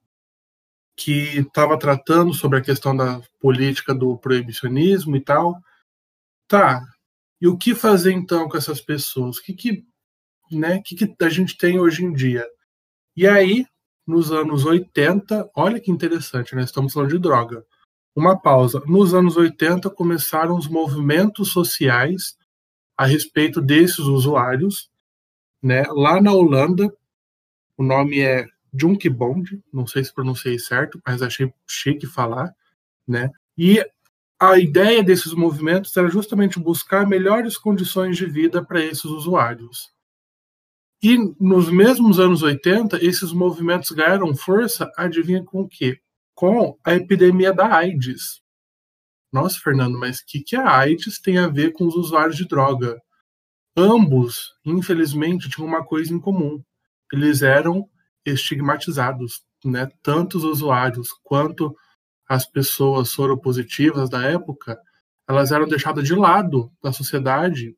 que 0.95 1.37
estava 1.37 1.77
tratando 1.77 2.33
sobre 2.33 2.57
a 2.59 2.61
questão 2.61 2.95
da 2.95 3.21
política 3.39 3.93
do 3.93 4.17
proibicionismo 4.17 5.15
e 5.15 5.21
tal. 5.21 5.55
Tá. 6.47 6.81
E 7.39 7.47
o 7.47 7.57
que 7.57 7.73
fazer 7.73 8.11
então 8.11 8.49
com 8.49 8.57
essas 8.57 8.81
pessoas? 8.81 9.37
O 9.37 9.43
que, 9.43 9.53
que, 9.53 9.85
né, 10.51 10.81
que, 10.83 10.95
que 10.95 11.23
a 11.23 11.29
gente 11.29 11.57
tem 11.57 11.79
hoje 11.79 12.03
em 12.03 12.13
dia? 12.13 12.47
E 13.15 13.27
aí, 13.27 13.65
nos 14.05 14.31
anos 14.31 14.65
80, 14.65 15.49
olha 15.55 15.79
que 15.79 15.91
interessante, 15.91 16.55
né? 16.55 16.63
Estamos 16.63 16.93
falando 16.93 17.11
de 17.11 17.19
droga. 17.19 17.65
Uma 18.15 18.39
pausa. 18.39 18.81
Nos 18.85 19.13
anos 19.13 19.37
80 19.37 19.89
começaram 19.89 20.57
os 20.57 20.67
movimentos 20.67 21.51
sociais 21.51 22.35
a 22.97 23.05
respeito 23.05 23.61
desses 23.61 23.99
usuários. 23.99 24.90
Né? 25.61 25.83
Lá 25.89 26.21
na 26.21 26.33
Holanda, 26.33 26.91
o 27.77 27.83
nome 27.83 28.19
é 28.19 28.47
Junkbond, 28.73 29.61
não 29.71 29.85
sei 29.85 30.03
se 30.03 30.13
pronunciei 30.13 30.57
certo, 30.57 31.01
mas 31.05 31.21
achei 31.21 31.53
chique 31.67 32.07
falar. 32.07 32.53
Né? 33.07 33.29
E 33.57 33.83
a 34.39 34.57
ideia 34.57 35.03
desses 35.03 35.33
movimentos 35.33 35.95
era 35.95 36.09
justamente 36.09 36.59
buscar 36.59 37.07
melhores 37.07 37.57
condições 37.57 38.17
de 38.17 38.25
vida 38.25 38.63
para 38.65 38.83
esses 38.83 39.05
usuários. 39.05 39.91
E 41.03 41.17
nos 41.39 41.69
mesmos 41.69 42.19
anos 42.19 42.43
80, 42.43 43.03
esses 43.03 43.31
movimentos 43.31 43.91
ganharam 43.91 44.35
força, 44.35 44.91
adivinha 44.95 45.43
com 45.43 45.61
o 45.61 45.67
quê? 45.67 45.99
Com 46.33 46.77
a 46.83 46.93
epidemia 46.95 47.51
da 47.51 47.75
AIDS. 47.75 48.41
Nossa, 49.31 49.59
Fernando, 49.59 49.97
mas 49.97 50.19
o 50.19 50.25
que, 50.25 50.41
que 50.41 50.55
a 50.55 50.69
AIDS 50.77 51.19
tem 51.19 51.37
a 51.37 51.47
ver 51.47 51.71
com 51.73 51.85
os 51.85 51.95
usuários 51.95 52.35
de 52.35 52.47
droga? 52.47 53.01
Ambos, 53.75 54.53
infelizmente, 54.65 55.49
tinham 55.49 55.67
uma 55.67 55.83
coisa 55.83 56.13
em 56.13 56.19
comum. 56.19 56.61
Eles 57.11 57.41
eram 57.41 57.89
estigmatizados, 58.25 59.43
né? 59.63 59.89
Tanto 60.03 60.37
os 60.37 60.43
usuários 60.43 61.09
quanto 61.23 61.75
as 62.27 62.45
pessoas 62.45 63.09
soropositivas 63.09 64.09
da 64.09 64.23
época, 64.23 64.79
elas 65.27 65.51
eram 65.51 65.67
deixadas 65.67 66.05
de 66.05 66.15
lado 66.15 66.71
da 66.81 66.91
sociedade 66.91 67.75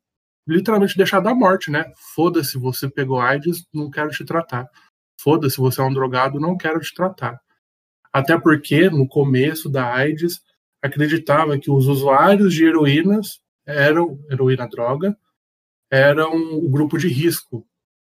literalmente 0.48 0.98
deixar 0.98 1.20
da 1.22 1.34
morte, 1.34 1.72
né? 1.72 1.92
Foda-se, 2.14 2.58
você 2.58 2.90
pegou 2.90 3.20
AIDS, 3.20 3.66
não 3.74 3.90
quero 3.90 4.10
te 4.10 4.26
tratar. 4.26 4.68
Foda-se, 5.20 5.58
você 5.58 5.82
é 5.82 5.84
um 5.84 5.94
drogado, 5.94 6.40
não 6.40 6.58
quero 6.58 6.80
te 6.80 6.94
tratar. 6.94 7.40
Até 8.12 8.38
porque, 8.38 8.90
no 8.90 9.08
começo 9.08 9.70
da 9.70 9.94
AIDS, 9.94 10.42
acreditava 10.82 11.58
que 11.58 11.72
os 11.72 11.88
usuários 11.88 12.54
de 12.54 12.66
heroínas 12.66 13.40
eram, 13.66 14.20
heroína 14.30 14.68
droga, 14.68 15.18
eram 15.94 16.34
o 16.34 16.68
grupo 16.70 16.98
de 16.98 17.08
risco. 17.08 17.68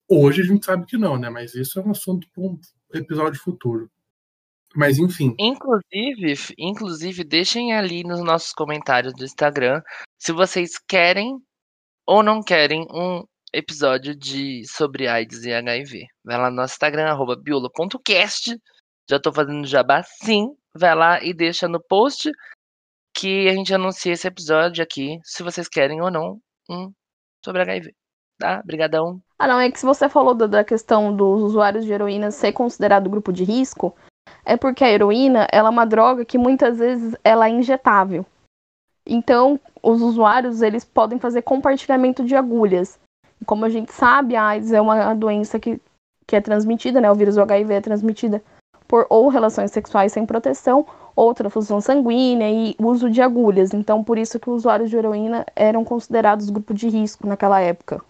Hoje 0.10 0.42
a 0.42 0.46
gente 0.46 0.66
sabe 0.66 0.86
que 0.86 0.98
não, 0.98 1.18
né? 1.18 1.30
Mas 1.30 1.54
isso 1.56 1.78
é 1.78 1.84
um 1.84 1.92
assunto 1.92 2.26
para 2.34 2.42
um 2.42 2.58
episódio 2.94 3.42
futuro. 3.42 3.92
Mas 4.74 4.98
enfim. 4.98 5.36
Inclusive, 5.38 6.54
inclusive, 6.58 7.24
deixem 7.26 7.74
ali 7.74 8.04
nos 8.04 8.22
nossos 8.22 8.54
comentários 8.54 9.14
do 9.14 9.26
Instagram 9.26 9.82
se 10.18 10.32
vocês 10.32 10.78
querem 10.88 11.38
ou 12.08 12.24
não 12.24 12.42
querem 12.42 12.88
um 12.94 13.24
episódio 13.54 14.16
de 14.16 14.64
sobre 14.66 15.08
AIDS 15.08 15.44
e 15.44 15.52
HIV. 15.52 16.06
Vai 16.24 16.38
lá 16.38 16.50
no 16.50 16.58
nosso 16.58 16.76
Instagram, 16.76 17.08
arroba 17.08 17.36
biolo.cast. 17.36 18.58
Já 19.10 19.20
tô 19.20 19.34
fazendo 19.34 19.68
jabá 19.68 20.02
sim. 20.04 20.48
Vai 20.74 20.96
lá 20.96 21.22
e 21.22 21.34
deixa 21.34 21.68
no 21.68 21.82
post 21.82 22.32
que 23.14 23.50
a 23.50 23.54
gente 23.54 23.74
anuncia 23.74 24.14
esse 24.14 24.28
episódio 24.28 24.84
aqui, 24.84 25.18
se 25.24 25.42
vocês 25.42 25.70
querem 25.70 26.02
ou 26.02 26.12
não, 26.12 26.38
um 26.70 26.92
sobre 27.46 27.62
HIV. 27.62 27.94
Tá? 28.38 28.60
Obrigadão. 28.62 29.22
Ah, 29.40 29.48
não, 29.48 29.60
é 29.60 29.72
que 29.72 29.80
se 29.80 29.86
você 29.86 30.10
falou 30.10 30.34
da 30.34 30.64
questão 30.64 31.16
dos 31.16 31.42
usuários 31.42 31.86
de 31.86 31.94
heroína 31.94 32.32
ser 32.32 32.52
considerado 32.52 33.10
grupo 33.10 33.32
de 33.32 33.44
risco, 33.44 33.96
é 34.44 34.58
porque 34.58 34.84
a 34.84 34.90
heroína, 34.90 35.48
ela 35.52 35.70
é 35.70 35.72
uma 35.72 35.86
droga 35.86 36.26
que 36.26 36.38
muitas 36.38 36.80
vezes 36.80 37.16
ela 37.24 37.48
é 37.48 37.52
injetável. 37.52 38.26
Então, 39.06 39.60
os 39.84 40.02
usuários 40.02 40.62
eles 40.62 40.84
podem 40.84 41.20
fazer 41.20 41.44
compartilhamento 41.44 42.26
de 42.26 42.36
agulhas. 42.36 43.00
Como 43.46 43.64
a 43.64 43.70
gente 43.70 43.94
sabe, 43.94 44.36
a 44.36 44.48
AIDS 44.48 44.72
é 44.72 44.82
uma 44.82 45.14
doença 45.14 45.60
que, 45.60 45.80
que 46.26 46.36
é 46.36 46.42
transmitida, 46.42 47.00
né? 47.00 47.12
O 47.12 47.16
vírus 47.16 47.36
do 47.36 47.42
HIV 47.42 47.74
é 47.74 47.82
transmitida 47.82 48.44
por 48.88 49.06
ou 49.10 49.30
relações 49.30 49.72
sexuais 49.72 50.12
sem 50.12 50.26
proteção, 50.26 50.86
ou 51.16 51.34
transfusão 51.34 51.80
sanguínea 51.80 52.52
e 52.52 52.76
uso 52.80 53.10
de 53.10 53.22
agulhas. 53.22 53.74
Então, 53.74 54.04
por 54.04 54.18
isso 54.18 54.40
que 54.40 54.50
os 54.50 54.58
usuários 54.58 54.90
de 54.90 54.98
heroína 54.98 55.46
eram 55.56 55.84
considerados 55.84 56.50
grupo 56.50 56.74
de 56.74 56.90
risco 56.90 57.26
naquela 57.26 57.62
época, 57.62 58.04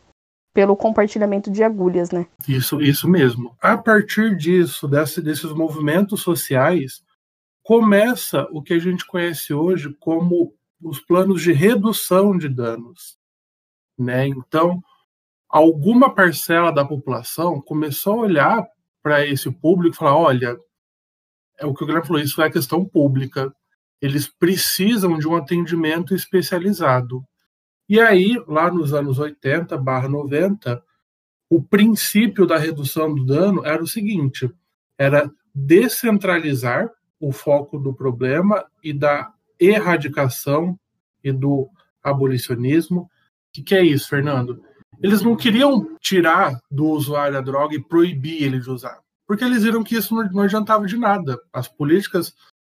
pelo 0.53 0.75
compartilhamento 0.75 1.51
de 1.51 1.63
agulhas, 1.63 2.11
né? 2.11 2.25
Isso, 2.47 2.81
isso 2.81 3.07
mesmo. 3.07 3.55
A 3.61 3.77
partir 3.77 4.35
disso, 4.35 4.87
desse, 4.87 5.21
desses 5.21 5.51
movimentos 5.51 6.21
sociais, 6.21 7.03
começa 7.63 8.47
o 8.51 8.61
que 8.61 8.73
a 8.73 8.79
gente 8.79 9.05
conhece 9.05 9.53
hoje 9.53 9.95
como 9.99 10.53
os 10.81 10.99
planos 10.99 11.41
de 11.41 11.51
redução 11.51 12.37
de 12.37 12.49
danos. 12.49 13.17
Né? 13.97 14.27
Então, 14.27 14.81
alguma 15.49 16.13
parcela 16.13 16.71
da 16.71 16.85
população 16.85 17.61
começou 17.61 18.13
a 18.13 18.23
olhar 18.23 18.67
para 19.01 19.25
esse 19.25 19.51
público 19.51 19.95
e 19.95 19.97
falar: 19.97 20.17
olha, 20.17 20.57
é 21.59 21.65
o 21.65 21.73
que 21.73 21.83
o 21.83 21.85
Guilherme 21.85 22.07
falou, 22.07 22.21
isso 22.21 22.41
é 22.41 22.49
questão 22.49 22.85
pública, 22.85 23.53
eles 24.01 24.27
precisam 24.27 25.17
de 25.17 25.27
um 25.27 25.35
atendimento 25.35 26.13
especializado. 26.13 27.23
E 27.87 27.99
aí, 27.99 28.41
lá 28.47 28.71
nos 28.71 28.93
anos 28.93 29.19
80 29.19 29.77
barra 29.77 30.09
90, 30.09 30.83
o 31.49 31.61
princípio 31.61 32.45
da 32.45 32.57
redução 32.57 33.13
do 33.13 33.25
dano 33.25 33.65
era 33.65 33.81
o 33.81 33.87
seguinte: 33.87 34.49
era 34.97 35.29
descentralizar 35.53 36.89
o 37.19 37.31
foco 37.31 37.77
do 37.79 37.93
problema 37.93 38.65
e 38.83 38.91
da 38.91 39.31
erradicação 39.59 40.77
e 41.23 41.31
do 41.31 41.69
abolicionismo. 42.03 43.01
O 43.01 43.09
que, 43.53 43.63
que 43.63 43.75
é 43.75 43.83
isso, 43.83 44.09
Fernando? 44.09 44.61
Eles 45.01 45.21
não 45.21 45.35
queriam 45.35 45.97
tirar 45.99 46.59
do 46.69 46.85
usuário 46.85 47.37
a 47.37 47.41
droga 47.41 47.75
e 47.75 47.83
proibir 47.83 48.43
ele 48.43 48.59
de 48.59 48.69
usar, 48.69 48.99
porque 49.27 49.43
eles 49.43 49.63
viram 49.63 49.83
que 49.83 49.95
isso 49.95 50.13
não, 50.13 50.41
adiantava 50.41 50.85
de 50.85 50.97
nada. 50.97 51.39
As 51.51 51.67
políticas 51.67 52.33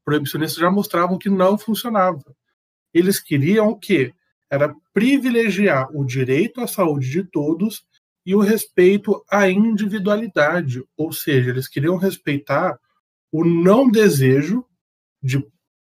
proibicionistas 0.03 0.59
já 0.59 0.69
mostravam 0.69 1.17
que 1.17 1.29
não 1.29 1.57
funcionava. 1.57 2.23
Eles 2.93 3.19
queriam 3.19 3.69
o 3.69 3.79
quê? 3.79 4.13
Era 4.49 4.73
privilegiar 4.93 5.89
o 5.91 6.05
direito 6.05 6.61
à 6.61 6.67
saúde 6.67 7.09
de 7.09 7.23
todos 7.23 7.85
e 8.25 8.33
o 8.33 8.39
respeito 8.39 9.23
à 9.29 9.49
individualidade, 9.49 10.83
ou 10.97 11.11
seja, 11.11 11.49
eles 11.49 11.67
queriam 11.67 11.97
respeitar 11.97 12.79
o 13.31 13.43
não 13.43 13.89
desejo 13.89 14.65
de 15.21 15.45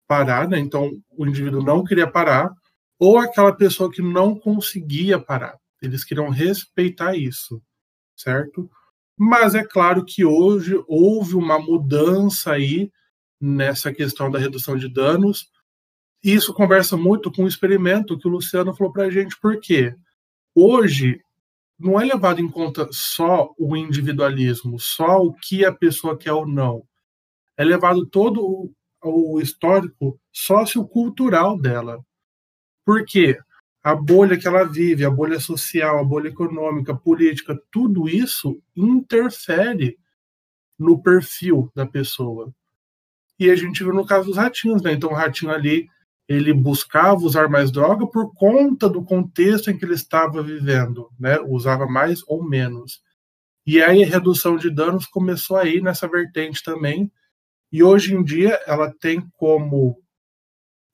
parar, 0.07 0.47
né? 0.47 0.59
então 0.59 0.91
o 1.09 1.25
indivíduo 1.25 1.63
não 1.63 1.83
queria 1.83 2.09
parar, 2.09 2.51
ou 2.99 3.17
aquela 3.17 3.55
pessoa 3.55 3.91
que 3.91 4.01
não 4.01 4.37
conseguia 4.37 5.19
parar. 5.19 5.57
Eles 5.81 6.03
queriam 6.03 6.29
respeitar 6.29 7.15
isso, 7.15 7.61
certo? 8.15 8.69
Mas 9.21 9.53
é 9.53 9.65
claro 9.65 10.05
que 10.05 10.23
hoje 10.23 10.81
houve 10.87 11.35
uma 11.35 11.59
mudança 11.59 12.53
aí 12.53 12.89
nessa 13.37 13.91
questão 13.91 14.31
da 14.31 14.39
redução 14.39 14.77
de 14.77 14.87
danos. 14.87 15.51
Isso 16.23 16.53
conversa 16.53 16.95
muito 16.95 17.29
com 17.29 17.43
o 17.43 17.47
experimento 17.47 18.17
que 18.17 18.29
o 18.29 18.31
Luciano 18.31 18.73
falou 18.73 18.93
para 18.93 19.03
a 19.03 19.11
gente, 19.11 19.37
porque 19.41 19.93
hoje 20.55 21.19
não 21.77 21.99
é 21.99 22.05
levado 22.05 22.39
em 22.39 22.49
conta 22.49 22.87
só 22.93 23.53
o 23.57 23.75
individualismo, 23.75 24.79
só 24.79 25.21
o 25.21 25.33
que 25.33 25.65
a 25.65 25.73
pessoa 25.73 26.17
quer 26.17 26.31
ou 26.31 26.47
não. 26.47 26.87
É 27.57 27.65
levado 27.65 28.05
todo 28.05 28.71
o 29.03 29.41
histórico 29.41 30.17
sociocultural 30.31 31.59
dela. 31.59 31.99
Porque 32.85 33.37
a 33.83 33.95
bolha 33.95 34.37
que 34.37 34.47
ela 34.47 34.63
vive, 34.63 35.05
a 35.05 35.09
bolha 35.09 35.39
social, 35.39 35.99
a 35.99 36.03
bolha 36.03 36.27
econômica, 36.29 36.95
política, 36.95 37.59
tudo 37.71 38.09
isso 38.09 38.61
interfere 38.75 39.97
no 40.77 41.01
perfil 41.01 41.71
da 41.75 41.85
pessoa. 41.85 42.53
E 43.39 43.49
a 43.49 43.55
gente 43.55 43.83
viu 43.83 43.93
no 43.93 44.05
caso 44.05 44.27
dos 44.27 44.37
ratinhos, 44.37 44.81
né? 44.81 44.93
Então 44.93 45.09
o 45.09 45.15
ratinho 45.15 45.51
ali, 45.51 45.87
ele 46.27 46.53
buscava 46.53 47.21
usar 47.21 47.49
mais 47.49 47.71
droga 47.71 48.05
por 48.05 48.33
conta 48.33 48.89
do 48.89 49.03
contexto 49.03 49.71
em 49.71 49.77
que 49.77 49.85
ele 49.85 49.93
estava 49.93 50.43
vivendo, 50.43 51.09
né? 51.17 51.39
Usava 51.39 51.87
mais 51.87 52.21
ou 52.27 52.43
menos. 52.47 53.01
E 53.65 53.81
aí 53.81 54.03
a 54.03 54.07
redução 54.07 54.57
de 54.57 54.69
danos 54.69 55.05
começou 55.05 55.55
aí 55.57 55.79
nessa 55.81 56.07
vertente 56.07 56.63
também, 56.63 57.11
e 57.71 57.83
hoje 57.83 58.15
em 58.15 58.23
dia 58.23 58.59
ela 58.65 58.91
tem 58.99 59.21
como 59.37 60.01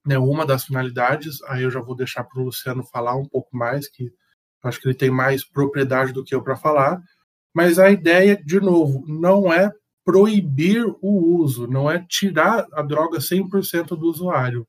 né, 0.05 0.17
uma 0.17 0.45
das 0.45 0.65
finalidades, 0.65 1.41
aí 1.43 1.63
eu 1.63 1.71
já 1.71 1.79
vou 1.79 1.95
deixar 1.95 2.23
para 2.23 2.39
o 2.39 2.45
Luciano 2.45 2.83
falar 2.83 3.15
um 3.15 3.25
pouco 3.25 3.55
mais, 3.55 3.87
que 3.87 4.11
acho 4.63 4.79
que 4.79 4.87
ele 4.87 4.95
tem 4.95 5.09
mais 5.09 5.43
propriedade 5.43 6.13
do 6.13 6.23
que 6.23 6.33
eu 6.33 6.43
para 6.43 6.55
falar, 6.55 7.01
mas 7.53 7.79
a 7.79 7.89
ideia, 7.89 8.35
de 8.35 8.59
novo, 8.59 9.03
não 9.07 9.51
é 9.51 9.71
proibir 10.03 10.85
o 11.01 11.37
uso, 11.39 11.67
não 11.67 11.89
é 11.89 12.05
tirar 12.07 12.67
a 12.73 12.81
droga 12.81 13.19
100% 13.19 13.97
do 13.97 14.07
usuário, 14.07 14.67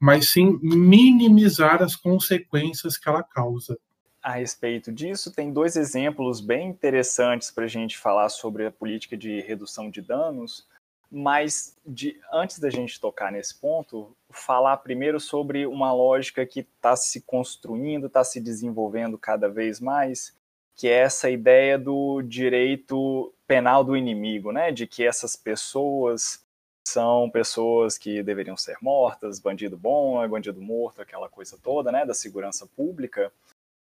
mas 0.00 0.30
sim 0.30 0.58
minimizar 0.62 1.82
as 1.82 1.94
consequências 1.94 2.96
que 2.96 3.08
ela 3.08 3.22
causa. 3.22 3.78
A 4.22 4.32
respeito 4.32 4.92
disso, 4.92 5.32
tem 5.32 5.52
dois 5.52 5.76
exemplos 5.76 6.40
bem 6.40 6.68
interessantes 6.68 7.50
para 7.50 7.64
a 7.64 7.68
gente 7.68 7.98
falar 7.98 8.28
sobre 8.28 8.64
a 8.64 8.70
política 8.70 9.16
de 9.16 9.40
redução 9.40 9.90
de 9.90 10.00
danos. 10.00 10.66
Mas 11.14 11.76
de, 11.84 12.18
antes 12.32 12.58
da 12.58 12.70
gente 12.70 12.98
tocar 12.98 13.30
nesse 13.30 13.54
ponto, 13.54 14.16
falar 14.30 14.78
primeiro 14.78 15.20
sobre 15.20 15.66
uma 15.66 15.92
lógica 15.92 16.46
que 16.46 16.60
está 16.60 16.96
se 16.96 17.20
construindo, 17.20 18.06
está 18.06 18.24
se 18.24 18.40
desenvolvendo 18.40 19.18
cada 19.18 19.46
vez 19.46 19.78
mais, 19.78 20.34
que 20.74 20.88
é 20.88 21.00
essa 21.00 21.28
ideia 21.28 21.78
do 21.78 22.22
direito 22.22 23.30
penal 23.46 23.84
do 23.84 23.94
inimigo, 23.94 24.52
né? 24.52 24.72
De 24.72 24.86
que 24.86 25.04
essas 25.04 25.36
pessoas 25.36 26.42
são 26.88 27.28
pessoas 27.30 27.98
que 27.98 28.22
deveriam 28.22 28.56
ser 28.56 28.78
mortas, 28.80 29.38
bandido 29.38 29.76
bom 29.76 30.26
bandido 30.26 30.62
morto, 30.62 31.02
aquela 31.02 31.28
coisa 31.28 31.58
toda, 31.62 31.92
né? 31.92 32.06
Da 32.06 32.14
segurança 32.14 32.66
pública. 32.66 33.30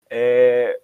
É, 0.09 0.81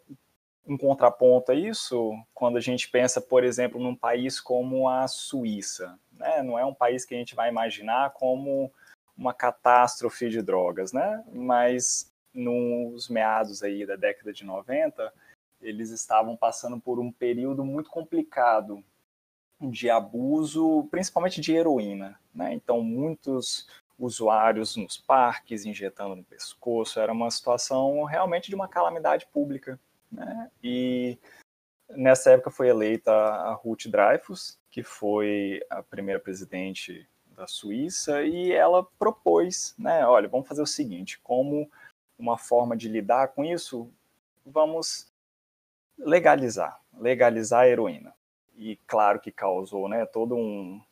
um 0.66 0.76
contraponto 0.76 1.52
a 1.52 1.54
isso, 1.54 2.12
quando 2.34 2.56
a 2.56 2.60
gente 2.60 2.90
pensa, 2.90 3.20
por 3.20 3.44
exemplo, 3.44 3.80
num 3.80 3.94
país 3.94 4.40
como 4.40 4.88
a 4.88 5.06
Suíça, 5.06 5.96
né? 6.24 6.42
Não 6.42 6.58
é 6.58 6.64
um 6.64 6.74
país 6.74 7.04
que 7.04 7.14
a 7.14 7.18
gente 7.18 7.34
vai 7.34 7.50
imaginar 7.50 8.10
como 8.14 8.72
uma 9.16 9.34
catástrofe 9.34 10.28
de 10.30 10.40
drogas, 10.40 10.92
né? 10.92 11.22
Mas 11.32 12.10
nos 12.32 13.08
meados 13.08 13.62
aí 13.62 13.86
da 13.86 13.94
década 13.94 14.32
de 14.32 14.44
90, 14.44 15.12
eles 15.60 15.90
estavam 15.90 16.36
passando 16.36 16.80
por 16.80 16.98
um 16.98 17.12
período 17.12 17.64
muito 17.64 17.90
complicado 17.90 18.82
de 19.60 19.88
abuso, 19.88 20.88
principalmente 20.90 21.40
de 21.40 21.54
heroína. 21.54 22.18
Né? 22.34 22.52
Então, 22.54 22.82
muitos 22.82 23.68
usuários 23.96 24.76
nos 24.76 24.96
parques 24.96 25.64
injetando 25.64 26.16
no 26.16 26.24
pescoço, 26.24 26.98
era 26.98 27.12
uma 27.12 27.30
situação 27.30 28.02
realmente 28.02 28.48
de 28.48 28.54
uma 28.54 28.66
calamidade 28.66 29.26
pública. 29.32 29.78
Né? 30.10 30.50
E 30.62 31.18
nessa 31.90 32.32
época 32.32 32.50
foi 32.50 32.68
eleita 32.68 33.12
a 33.12 33.52
Ruth 33.52 33.86
Dreyfus, 33.86 34.58
que 34.74 34.82
foi 34.82 35.62
a 35.70 35.84
primeira 35.84 36.18
presidente 36.18 37.08
da 37.28 37.46
Suíça, 37.46 38.24
e 38.24 38.50
ela 38.50 38.82
propôs, 38.98 39.72
né, 39.78 40.04
olha, 40.04 40.26
vamos 40.26 40.48
fazer 40.48 40.62
o 40.62 40.66
seguinte, 40.66 41.20
como 41.22 41.70
uma 42.18 42.36
forma 42.36 42.76
de 42.76 42.88
lidar 42.88 43.28
com 43.28 43.44
isso, 43.44 43.88
vamos 44.44 45.06
legalizar, 45.96 46.80
legalizar 46.98 47.60
a 47.60 47.68
heroína. 47.68 48.12
E 48.56 48.74
claro 48.84 49.20
que 49.20 49.30
causou, 49.30 49.88
né, 49.88 50.04
todo 50.06 50.34
um, 50.34 50.82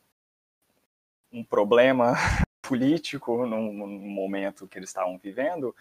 um 1.29 1.43
problema 1.43 2.13
político 2.63 3.45
no, 3.45 3.73
no 3.73 3.85
momento 3.85 4.65
que 4.65 4.79
eles 4.79 4.91
estavam 4.91 5.17
vivendo, 5.17 5.75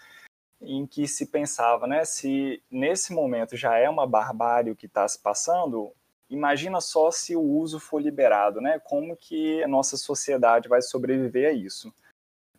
em 0.61 0.89
que 0.89 1.07
se 1.07 1.27
pensava, 1.27 1.87
né, 1.87 2.05
se 2.05 2.61
nesse 2.69 3.13
momento 3.13 3.57
já 3.57 3.79
é 3.79 3.89
uma 3.89 4.09
barbárie 4.09 4.75
que 4.75 4.87
está 4.87 5.07
se 5.07 5.21
passando, 5.21 5.95
imagina 6.35 6.81
só 6.81 7.11
se 7.11 7.37
o 7.37 7.41
uso 7.41 7.79
for 7.79 8.01
liberado, 8.01 8.61
né? 8.61 8.79
Como 8.79 9.17
que 9.17 9.63
a 9.63 9.69
nossa 9.69 9.97
sociedade 9.97 10.69
vai 10.69 10.83
sobreviver 10.83 11.51
a 11.51 11.53
isso? 11.53 11.93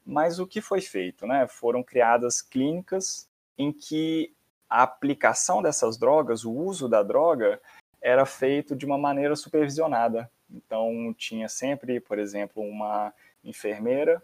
Mas 0.05 0.39
o 0.39 0.47
que 0.47 0.61
foi 0.61 0.81
feito, 0.81 1.25
né? 1.25 1.47
Foram 1.47 1.83
criadas 1.83 2.41
clínicas 2.41 3.27
em 3.57 3.71
que 3.71 4.33
a 4.69 4.83
aplicação 4.83 5.61
dessas 5.61 5.97
drogas, 5.97 6.45
o 6.45 6.51
uso 6.51 6.87
da 6.87 7.03
droga, 7.03 7.61
era 8.01 8.25
feito 8.25 8.75
de 8.75 8.85
uma 8.85 8.97
maneira 8.97 9.35
supervisionada. 9.35 10.29
Então 10.49 11.13
tinha 11.17 11.47
sempre, 11.47 11.99
por 11.99 12.19
exemplo, 12.19 12.61
uma 12.61 13.13
enfermeira 13.43 14.21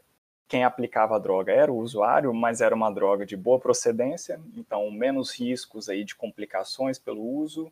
quem 0.50 0.64
aplicava 0.64 1.16
a 1.16 1.20
droga 1.20 1.54
era 1.54 1.72
o 1.72 1.78
usuário, 1.78 2.34
mas 2.34 2.60
era 2.60 2.74
uma 2.74 2.90
droga 2.90 3.24
de 3.24 3.38
boa 3.38 3.60
procedência, 3.60 4.42
então 4.58 4.90
menos 4.90 5.32
riscos 5.32 5.88
aí 5.88 6.04
de 6.04 6.16
complicações 6.16 6.98
pelo 6.98 7.22
uso. 7.22 7.72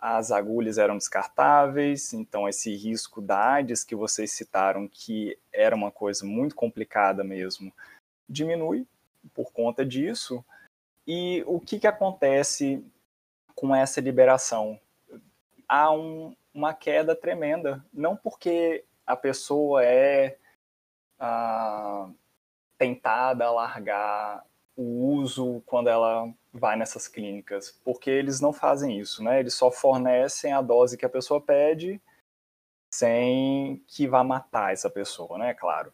As 0.00 0.32
agulhas 0.32 0.78
eram 0.78 0.96
descartáveis, 0.96 2.14
então 2.14 2.48
esse 2.48 2.74
risco 2.74 3.20
da 3.20 3.52
AIDS 3.52 3.84
que 3.84 3.94
vocês 3.94 4.32
citaram, 4.32 4.88
que 4.88 5.38
era 5.52 5.76
uma 5.76 5.90
coisa 5.90 6.24
muito 6.24 6.54
complicada 6.54 7.22
mesmo, 7.22 7.70
diminui 8.26 8.86
por 9.34 9.52
conta 9.52 9.84
disso. 9.84 10.42
E 11.06 11.44
o 11.46 11.60
que, 11.60 11.78
que 11.78 11.86
acontece 11.86 12.82
com 13.54 13.74
essa 13.76 14.00
liberação? 14.00 14.80
Há 15.68 15.92
um, 15.92 16.34
uma 16.54 16.72
queda 16.72 17.14
tremenda, 17.14 17.84
não 17.92 18.16
porque 18.16 18.84
a 19.06 19.14
pessoa 19.16 19.84
é 19.84 20.38
uh, 21.20 22.14
tentada 22.78 23.44
a 23.44 23.50
largar 23.50 24.46
o 24.80 25.12
uso 25.14 25.62
quando 25.66 25.90
ela 25.90 26.32
vai 26.50 26.74
nessas 26.74 27.06
clínicas, 27.06 27.78
porque 27.84 28.08
eles 28.08 28.40
não 28.40 28.50
fazem 28.50 28.98
isso, 28.98 29.22
né? 29.22 29.38
Eles 29.38 29.52
só 29.52 29.70
fornecem 29.70 30.54
a 30.54 30.62
dose 30.62 30.96
que 30.96 31.04
a 31.04 31.10
pessoa 31.10 31.38
pede 31.38 32.00
sem 32.90 33.84
que 33.86 34.08
vá 34.08 34.24
matar 34.24 34.72
essa 34.72 34.88
pessoa, 34.88 35.36
né? 35.36 35.52
Claro. 35.52 35.92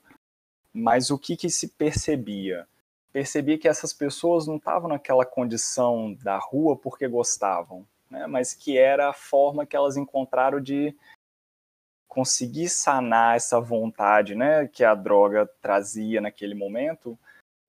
Mas 0.72 1.10
o 1.10 1.18
que, 1.18 1.36
que 1.36 1.50
se 1.50 1.68
percebia? 1.68 2.68
Percebia 3.12 3.58
que 3.58 3.66
essas 3.66 3.92
pessoas 3.92 4.46
não 4.46 4.56
estavam 4.56 4.88
naquela 4.88 5.26
condição 5.26 6.14
da 6.22 6.38
rua 6.38 6.76
porque 6.76 7.08
gostavam, 7.08 7.84
né? 8.08 8.26
mas 8.26 8.54
que 8.54 8.78
era 8.78 9.08
a 9.08 9.12
forma 9.12 9.66
que 9.66 9.74
elas 9.74 9.96
encontraram 9.96 10.60
de 10.60 10.94
conseguir 12.06 12.68
sanar 12.68 13.36
essa 13.36 13.60
vontade 13.60 14.34
né, 14.34 14.68
que 14.68 14.84
a 14.84 14.94
droga 14.94 15.46
trazia 15.60 16.20
naquele 16.20 16.54
momento, 16.54 17.18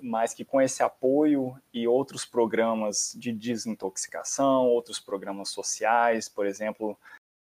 mas 0.02 0.34
que 0.34 0.46
com 0.46 0.62
esse 0.62 0.84
apoio 0.84 1.60
e 1.74 1.88
outros 1.88 2.26
programas 2.26 3.16
de 3.18 3.32
desintoxicação, 3.32 4.68
outros 4.68 5.00
programas 5.00 5.50
sociais, 5.50 6.30
por 6.30 6.46
exemplo, 6.46 6.98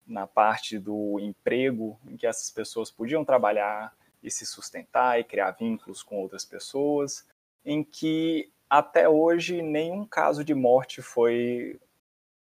na 0.06 0.28
parte 0.28 0.78
do 0.78 1.20
emprego, 1.20 2.00
em 2.08 2.16
que 2.16 2.28
essas 2.28 2.52
pessoas 2.52 2.92
podiam 2.92 3.26
trabalhar 3.26 3.96
e 4.22 4.30
se 4.30 4.46
sustentar 4.46 5.20
e 5.20 5.24
criar 5.24 5.52
vínculos 5.52 6.04
com 6.04 6.22
outras 6.22 6.46
pessoas, 6.46 7.28
em 7.66 7.84
que 7.84 8.52
até 8.70 9.08
hoje 9.08 9.62
nenhum 9.62 10.06
caso 10.06 10.44
de 10.44 10.54
morte 10.54 11.02
foi 11.02 11.80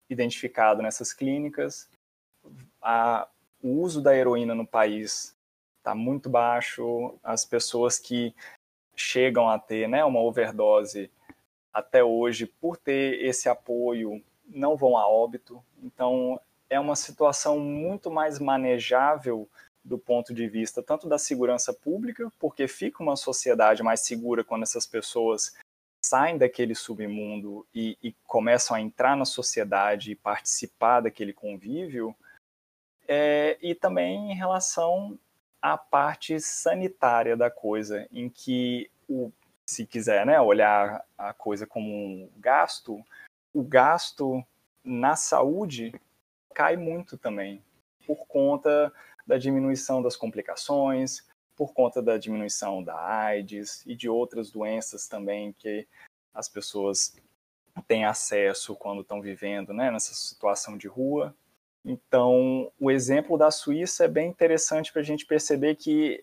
identificado 0.10 0.82
nessas 0.82 1.14
clínicas. 1.14 1.90
A 2.82 3.28
o 3.64 3.82
uso 3.82 4.02
da 4.02 4.16
heroína 4.16 4.56
no 4.56 4.66
país 4.66 5.36
está 5.78 5.94
muito 5.94 6.30
baixo, 6.30 7.18
as 7.24 7.46
pessoas 7.46 8.00
que 8.00 8.34
chegam 8.95 9.49
a 9.49 9.58
ter 9.58 9.88
né, 9.88 10.04
uma 10.04 10.19
overdose 10.19 11.12
até 11.73 12.04
hoje, 12.04 12.45
por 12.45 12.77
ter 12.77 13.23
esse 13.23 13.47
apoio, 13.47 14.21
não 14.45 14.75
vão 14.75 14.97
a 14.97 15.08
óbito. 15.08 15.63
Então, 15.82 16.39
é 16.69 16.80
uma 16.80 16.95
situação 16.95 17.60
muito 17.60 18.12
mais 18.12 18.39
manejável 18.39 19.49
do 19.84 19.97
ponto 19.97 20.34
de 20.34 20.47
vista 20.47 20.84
tanto 20.84 21.08
da 21.08 21.17
segurança 21.17 21.73
pública, 21.73 22.32
porque 22.39 22.67
fica 22.67 23.01
uma 23.01 23.15
sociedade 23.15 23.82
mais 23.82 24.01
segura 24.01 24.43
quando 24.43 24.63
essas 24.63 24.86
pessoas 24.86 25.56
saem 26.04 26.38
daquele 26.38 26.75
submundo 26.75 27.65
e, 27.73 27.97
e 28.01 28.13
começam 28.25 28.75
a 28.75 28.82
entrar 28.82 29.15
na 29.15 29.25
sociedade 29.25 30.12
e 30.12 30.15
participar 30.15 31.01
daquele 31.01 31.34
convívio, 31.34 32.15
é, 33.08 33.58
e 33.62 33.75
também 33.75 34.32
em 34.32 34.36
relação 34.36 35.17
à 35.62 35.78
parte 35.78 36.39
sanitária 36.39 37.38
da 37.38 37.52
coisa, 37.52 38.08
em 38.12 38.30
que, 38.30 38.89
o, 39.08 39.32
se 39.65 39.86
quiser 39.86 40.26
né, 40.26 40.39
olhar 40.39 41.06
a 41.17 41.34
coisa 41.34 41.67
como 41.67 41.89
um 41.89 42.30
gasto, 42.38 43.04
o 43.54 43.63
gasto 43.63 44.43
na 44.84 45.15
saúde 45.15 45.93
cai 46.54 46.76
muito 46.76 47.17
também, 47.17 47.63
por 48.06 48.26
conta 48.28 48.91
da 49.26 49.38
diminuição 49.38 50.02
das 50.02 50.15
complicações, 50.15 51.26
por 51.56 51.74
conta 51.74 52.02
da 52.02 52.17
diminuição 52.17 52.84
da 52.84 53.00
AIDS 53.00 53.86
e 53.86 53.95
de 53.95 54.10
outras 54.10 54.50
doenças 54.50 55.08
também 55.08 55.54
que 55.54 55.88
as 56.34 56.50
pessoas 56.50 57.15
têm 57.88 58.06
acesso 58.06 58.76
quando 58.76 59.02
estão 59.02 59.21
vivendo 59.21 59.74
né, 59.74 59.91
nessa 59.91 60.13
situação 60.13 60.78
de 60.78 60.88
rua. 60.88 61.36
Então, 61.84 62.72
o 62.80 62.91
exemplo 62.91 63.38
da 63.38 63.50
Suíça 63.50 64.06
é 64.06 64.08
bem 64.08 64.30
interessante 64.30 64.91
para 64.91 65.02
a 65.02 65.06
gente 65.06 65.26
perceber 65.26 65.76
que 65.76 66.22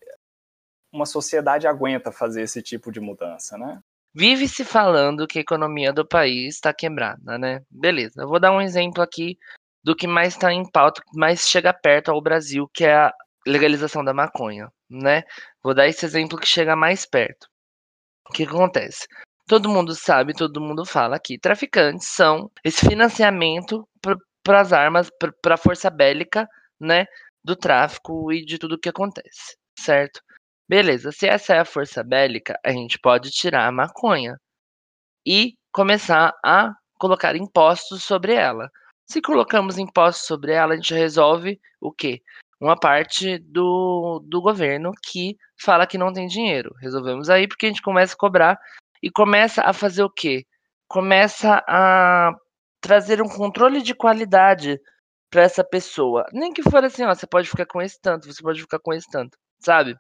uma 0.92 1.04
sociedade 1.04 1.66
aguenta 1.66 2.12
fazer 2.12 2.42
esse 2.42 2.62
tipo 2.62 2.90
de 2.92 3.00
mudança, 3.00 3.58
né? 3.58 3.80
Vive 4.14 4.48
se 4.48 4.64
falando 4.64 5.26
que 5.26 5.38
a 5.38 5.42
economia 5.42 5.92
do 5.92 6.06
país 6.06 6.54
está 6.54 6.72
quebrada, 6.72 7.38
né? 7.38 7.60
Beleza, 7.70 8.22
eu 8.22 8.28
vou 8.28 8.40
dar 8.40 8.52
um 8.52 8.60
exemplo 8.60 9.02
aqui 9.02 9.36
do 9.84 9.94
que 9.94 10.06
mais 10.06 10.34
está 10.34 10.52
em 10.52 10.68
pauta, 10.70 11.02
mais 11.14 11.48
chega 11.48 11.72
perto 11.72 12.10
ao 12.10 12.20
Brasil, 12.20 12.68
que 12.72 12.84
é 12.84 12.94
a 12.94 13.12
legalização 13.46 14.04
da 14.04 14.14
maconha, 14.14 14.70
né? 14.88 15.22
Vou 15.62 15.74
dar 15.74 15.88
esse 15.88 16.04
exemplo 16.04 16.38
que 16.38 16.46
chega 16.46 16.74
mais 16.74 17.04
perto. 17.04 17.48
O 18.28 18.32
que 18.32 18.44
acontece? 18.44 19.06
Todo 19.46 19.68
mundo 19.68 19.94
sabe, 19.94 20.34
todo 20.34 20.60
mundo 20.60 20.84
fala 20.84 21.18
que 21.18 21.38
traficantes 21.38 22.08
são 22.08 22.50
esse 22.62 22.86
financiamento 22.86 23.88
para 24.42 24.60
as 24.60 24.72
armas, 24.72 25.10
para 25.42 25.54
a 25.54 25.58
força 25.58 25.90
bélica, 25.90 26.48
né, 26.80 27.06
do 27.44 27.56
tráfico 27.56 28.32
e 28.32 28.44
de 28.44 28.58
tudo 28.58 28.78
que 28.78 28.88
acontece, 28.88 29.56
certo? 29.78 30.20
Beleza, 30.68 31.10
se 31.12 31.26
essa 31.26 31.54
é 31.54 31.60
a 31.60 31.64
força 31.64 32.04
bélica, 32.04 32.58
a 32.64 32.70
gente 32.70 32.98
pode 32.98 33.30
tirar 33.30 33.66
a 33.66 33.72
maconha 33.72 34.38
e 35.26 35.54
começar 35.72 36.34
a 36.44 36.74
colocar 36.98 37.36
impostos 37.36 38.04
sobre 38.04 38.34
ela. 38.34 38.70
Se 39.06 39.22
colocamos 39.22 39.78
impostos 39.78 40.26
sobre 40.26 40.52
ela, 40.52 40.74
a 40.74 40.76
gente 40.76 40.92
resolve 40.92 41.58
o 41.80 41.90
quê? 41.90 42.20
Uma 42.60 42.76
parte 42.78 43.38
do, 43.38 44.22
do 44.26 44.42
governo 44.42 44.92
que 45.02 45.36
fala 45.58 45.86
que 45.86 45.96
não 45.96 46.12
tem 46.12 46.26
dinheiro. 46.26 46.74
Resolvemos 46.80 47.30
aí 47.30 47.48
porque 47.48 47.66
a 47.66 47.68
gente 47.70 47.80
começa 47.80 48.14
a 48.14 48.18
cobrar 48.18 48.58
e 49.02 49.10
começa 49.10 49.62
a 49.62 49.72
fazer 49.72 50.02
o 50.02 50.10
quê? 50.10 50.44
Começa 50.86 51.62
a 51.66 52.32
trazer 52.80 53.22
um 53.22 53.28
controle 53.28 53.82
de 53.82 53.94
qualidade 53.94 54.80
para 55.30 55.42
essa 55.42 55.62
pessoa. 55.64 56.26
Nem 56.32 56.52
que 56.52 56.62
for 56.62 56.84
assim, 56.84 57.04
ó, 57.04 57.14
você 57.14 57.26
pode 57.26 57.48
ficar 57.48 57.66
com 57.66 57.82
esse 57.82 58.00
tanto, 58.00 58.32
você 58.32 58.42
pode 58.42 58.60
ficar 58.60 58.78
com 58.78 58.92
esse 58.92 59.08
tanto, 59.10 59.36
sabe? 59.60 59.96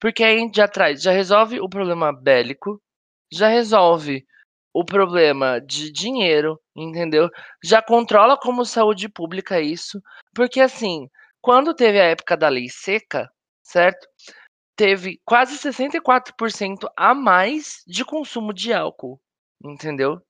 Porque 0.00 0.22
aí 0.24 0.50
já 0.54 0.68
traz, 0.68 1.02
já 1.02 1.12
resolve 1.12 1.60
o 1.60 1.68
problema 1.68 2.12
bélico, 2.12 2.80
já 3.32 3.48
resolve 3.48 4.26
o 4.74 4.84
problema 4.84 5.60
de 5.60 5.90
dinheiro, 5.90 6.60
entendeu? 6.76 7.30
Já 7.64 7.80
controla 7.80 8.36
como 8.36 8.64
saúde 8.64 9.08
pública 9.08 9.60
isso, 9.60 10.02
porque 10.34 10.60
assim, 10.60 11.08
quando 11.40 11.74
teve 11.74 11.98
a 11.98 12.04
época 12.04 12.36
da 12.36 12.48
lei 12.48 12.68
seca, 12.68 13.30
certo? 13.62 14.06
Teve 14.76 15.18
quase 15.24 15.56
64% 15.56 16.86
a 16.94 17.14
mais 17.14 17.82
de 17.86 18.04
consumo 18.04 18.52
de 18.52 18.72
álcool, 18.74 19.18
entendeu? 19.64 20.20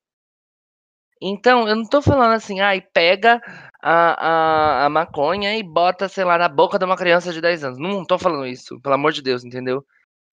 Então, 1.21 1.67
eu 1.67 1.75
não 1.75 1.85
tô 1.85 2.01
falando 2.01 2.33
assim, 2.33 2.59
ai, 2.59 2.81
pega 2.81 3.41
a, 3.81 4.83
a, 4.83 4.85
a 4.85 4.89
maconha 4.89 5.57
e 5.57 5.63
bota, 5.63 6.07
sei 6.07 6.23
lá, 6.23 6.37
na 6.37 6.47
boca 6.47 6.77
de 6.77 6.85
uma 6.85 6.97
criança 6.97 7.33
de 7.33 7.41
10 7.41 7.63
anos. 7.63 7.79
Não 7.79 8.05
tô 8.05 8.17
falando 8.19 8.45
isso, 8.45 8.79
pelo 8.81 8.95
amor 8.95 9.11
de 9.11 9.21
Deus, 9.21 9.43
entendeu? 9.43 9.85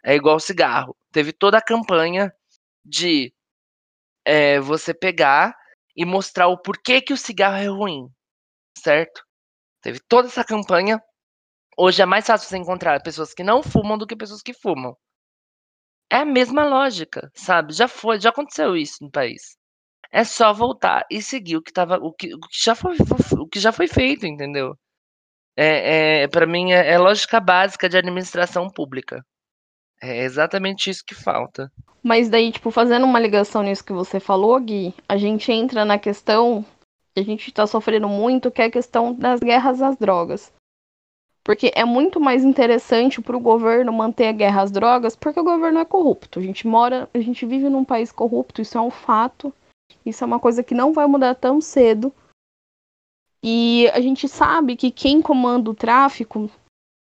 É 0.05 0.14
igual 0.14 0.39
cigarro. 0.41 0.97
Teve 1.12 1.32
toda 1.32 1.59
a 1.59 1.62
campanha 1.62 2.32
de 2.85 3.32
é, 4.24 4.61
você 4.61 4.95
pegar 4.95 5.57
e 5.97 6.05
mostrar 6.05 6.49
o 6.49 6.59
porquê 6.59 7.01
que 7.01 7.12
o 7.12 7.16
cigarro 7.16 7.57
é 7.57 7.66
ruim, 7.66 8.09
certo? 8.78 9.22
Teve 9.82 10.01
toda 10.01 10.28
essa 10.28 10.45
campanha. 10.45 11.03
Hoje 11.78 12.03
é 12.03 12.07
mais 12.07 12.26
fácil 12.26 12.49
você 12.49 12.57
encontrar 12.59 13.03
pessoas 13.03 13.35
que 13.35 13.45
não 13.45 13.62
fumam 13.62 13.99
do 13.99 14.07
que 14.07 14.16
pessoas 14.16 14.43
que 14.43 14.55
fumam. 14.55 14.97
É 16.11 16.16
a 16.18 16.24
mesma 16.24 16.64
lógica, 16.64 17.30
sabe? 17.35 17.72
Já 17.72 17.89
foi, 17.89 18.20
já 18.20 18.30
aconteceu 18.30 18.76
isso 18.76 19.03
no 19.03 19.11
país. 19.11 19.57
É 20.15 20.23
só 20.23 20.53
voltar 20.53 21.05
e 21.11 21.21
seguir 21.21 21.57
o 21.57 21.62
que 21.62 21.73
tava, 21.73 21.97
o 21.97 22.12
que, 22.12 22.33
o 22.33 22.39
que 22.39 22.65
já 22.65 22.73
foi, 22.77 22.97
o 23.37 23.49
que 23.49 23.59
já 23.59 23.73
foi 23.73 23.89
feito, 23.89 24.25
entendeu? 24.25 24.77
É, 25.57 26.23
é 26.23 26.29
para 26.29 26.47
mim 26.47 26.71
é, 26.73 26.93
é 26.93 26.97
lógica 26.97 27.41
básica 27.41 27.89
de 27.89 27.97
administração 27.99 28.71
pública. 28.71 29.27
É 30.01 30.23
exatamente 30.23 30.89
isso 30.89 31.03
que 31.05 31.17
falta. 31.17 31.69
Mas 32.01 32.29
daí, 32.29 32.53
tipo, 32.53 32.71
fazendo 32.71 33.05
uma 33.05 33.19
ligação 33.19 33.65
nisso 33.65 33.85
que 33.85 33.93
você 33.93 34.21
falou, 34.21 34.61
Gui, 34.61 34.95
a 35.09 35.17
gente 35.17 35.51
entra 35.51 35.85
na 35.85 35.99
questão 35.99 36.65
que 37.12 37.21
a 37.21 37.25
gente 37.25 37.49
está 37.49 37.67
sofrendo 37.67 38.09
muito, 38.09 38.53
que 38.53 38.62
é 38.62 38.67
a 38.67 38.71
questão 38.71 39.12
das 39.12 39.41
guerras 39.41 39.83
às 39.83 39.97
drogas. 39.97 40.53
Porque 41.43 41.73
é 41.75 41.85
muito 41.85 42.21
mais 42.21 42.45
interessante 42.45 43.21
para 43.21 43.37
o 43.37 43.41
governo 43.41 43.93
manter 43.93 44.29
a 44.29 44.33
guerra 44.33 44.62
às 44.62 44.71
drogas, 44.71 45.17
porque 45.17 45.41
o 45.41 45.45
governo 45.45 45.81
é 45.81 45.85
corrupto. 45.85 46.39
A 46.39 46.43
gente 46.43 46.69
mora, 46.69 47.09
a 47.12 47.19
gente 47.19 47.45
vive 47.45 47.69
num 47.69 47.85
país 47.85 48.12
corrupto, 48.12 48.62
isso 48.62 48.79
é 48.79 48.81
um 48.81 48.91
fato. 48.91 49.53
Isso 50.05 50.22
é 50.22 50.26
uma 50.26 50.39
coisa 50.39 50.62
que 50.62 50.74
não 50.74 50.93
vai 50.93 51.07
mudar 51.07 51.35
tão 51.35 51.61
cedo. 51.61 52.12
E 53.43 53.89
a 53.93 54.01
gente 54.01 54.28
sabe 54.28 54.76
que 54.76 54.91
quem 54.91 55.20
comanda 55.20 55.70
o 55.70 55.74
tráfico 55.74 56.51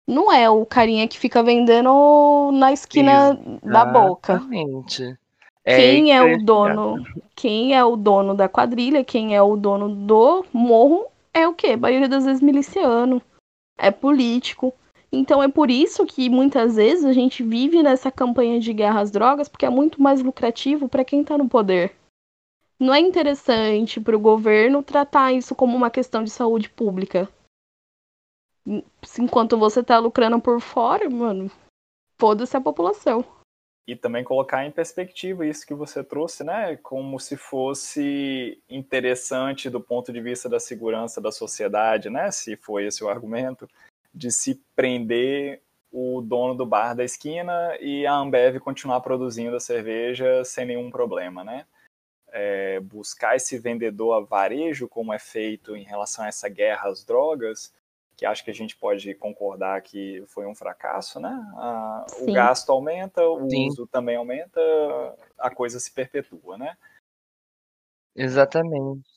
não 0.07 0.31
é 0.31 0.49
o 0.49 0.65
carinha 0.65 1.07
que 1.07 1.17
fica 1.17 1.41
vendendo 1.41 2.51
na 2.53 2.73
esquina 2.73 3.11
Exatamente. 3.11 3.65
da 3.65 3.85
boca. 3.85 4.33
Exatamente. 4.33 5.17
É 5.65 5.77
quem 5.77 6.13
é 6.13 6.21
o 6.21 6.43
dono? 6.43 7.01
Quem 7.35 7.73
é 7.73 7.83
o 7.83 7.95
dono 7.95 8.33
da 8.33 8.49
quadrilha? 8.49 9.03
Quem 9.03 9.35
é 9.35 9.41
o 9.41 9.55
dono 9.55 9.95
do 9.95 10.45
morro? 10.51 11.05
É 11.33 11.47
o 11.47 11.53
quê? 11.53 11.67
A 11.67 11.77
maioria 11.77 12.09
das 12.09 12.25
vezes 12.25 12.41
miliciano. 12.41 13.21
É 13.77 13.89
político. 13.89 14.73
Então 15.11 15.41
é 15.41 15.47
por 15.47 15.71
isso 15.71 16.05
que 16.05 16.29
muitas 16.29 16.75
vezes 16.75 17.05
a 17.05 17.13
gente 17.13 17.41
vive 17.43 17.81
nessa 17.81 18.11
campanha 18.11 18.59
de 18.59 18.73
guerra 18.73 18.99
às 18.99 19.11
drogas, 19.11 19.47
porque 19.47 19.65
é 19.65 19.69
muito 19.69 20.01
mais 20.01 20.21
lucrativo 20.21 20.89
para 20.89 21.05
quem 21.05 21.23
tá 21.23 21.37
no 21.37 21.47
poder 21.47 21.95
não 22.83 22.93
é 22.93 22.99
interessante 22.99 23.99
para 23.99 24.15
o 24.15 24.19
governo 24.19 24.83
tratar 24.83 25.31
isso 25.31 25.55
como 25.55 25.75
uma 25.75 25.89
questão 25.89 26.23
de 26.23 26.29
saúde 26.29 26.69
pública. 26.69 27.29
Enquanto 29.17 29.57
você 29.57 29.79
está 29.79 29.97
lucrando 29.99 30.39
por 30.39 30.59
fora, 30.59 31.09
mano, 31.09 31.49
foda-se 32.19 32.55
a 32.55 32.61
população. 32.61 33.25
E 33.85 33.95
também 33.95 34.23
colocar 34.23 34.65
em 34.65 34.71
perspectiva 34.71 35.45
isso 35.45 35.67
que 35.67 35.73
você 35.73 36.03
trouxe, 36.03 36.43
né? 36.43 36.77
Como 36.77 37.19
se 37.19 37.35
fosse 37.35 38.61
interessante 38.69 39.69
do 39.69 39.81
ponto 39.81 40.13
de 40.13 40.21
vista 40.21 40.47
da 40.47 40.59
segurança 40.59 41.19
da 41.19 41.31
sociedade, 41.31 42.09
né? 42.09 42.31
Se 42.31 42.55
foi 42.55 42.85
esse 42.85 43.03
o 43.03 43.09
argumento, 43.09 43.67
de 44.13 44.31
se 44.31 44.61
prender 44.75 45.61
o 45.91 46.21
dono 46.21 46.55
do 46.55 46.65
bar 46.65 46.93
da 46.93 47.03
esquina 47.03 47.77
e 47.79 48.05
a 48.05 48.13
Ambev 48.13 48.59
continuar 48.59 49.01
produzindo 49.01 49.55
a 49.55 49.59
cerveja 49.59 50.43
sem 50.45 50.65
nenhum 50.65 50.89
problema, 50.89 51.43
né? 51.43 51.65
É, 52.33 52.79
buscar 52.79 53.35
esse 53.35 53.59
vendedor 53.59 54.13
a 54.15 54.19
varejo, 54.19 54.89
como 54.89 55.13
é 55.13 55.19
feito 55.19 55.75
em 55.77 55.83
relação 55.83 56.25
a 56.25 56.27
essa 56.27 56.49
guerra 56.49 56.89
às 56.89 57.05
drogas, 57.05 57.71
que 58.17 58.25
acho 58.25 58.43
que 58.43 58.49
a 58.49 58.53
gente 58.53 58.75
pode 58.75 59.13
concordar 59.13 59.79
que 59.81 60.23
foi 60.27 60.47
um 60.47 60.55
fracasso, 60.55 61.19
né? 61.19 61.29
A, 61.55 62.05
o 62.21 62.33
gasto 62.33 62.71
aumenta, 62.71 63.21
o 63.21 63.47
Sim. 63.49 63.67
uso 63.67 63.87
também 63.87 64.15
aumenta, 64.15 64.59
a 65.37 65.49
coisa 65.51 65.79
se 65.79 65.91
perpetua, 65.91 66.57
né? 66.57 66.75
Exatamente. 68.15 69.07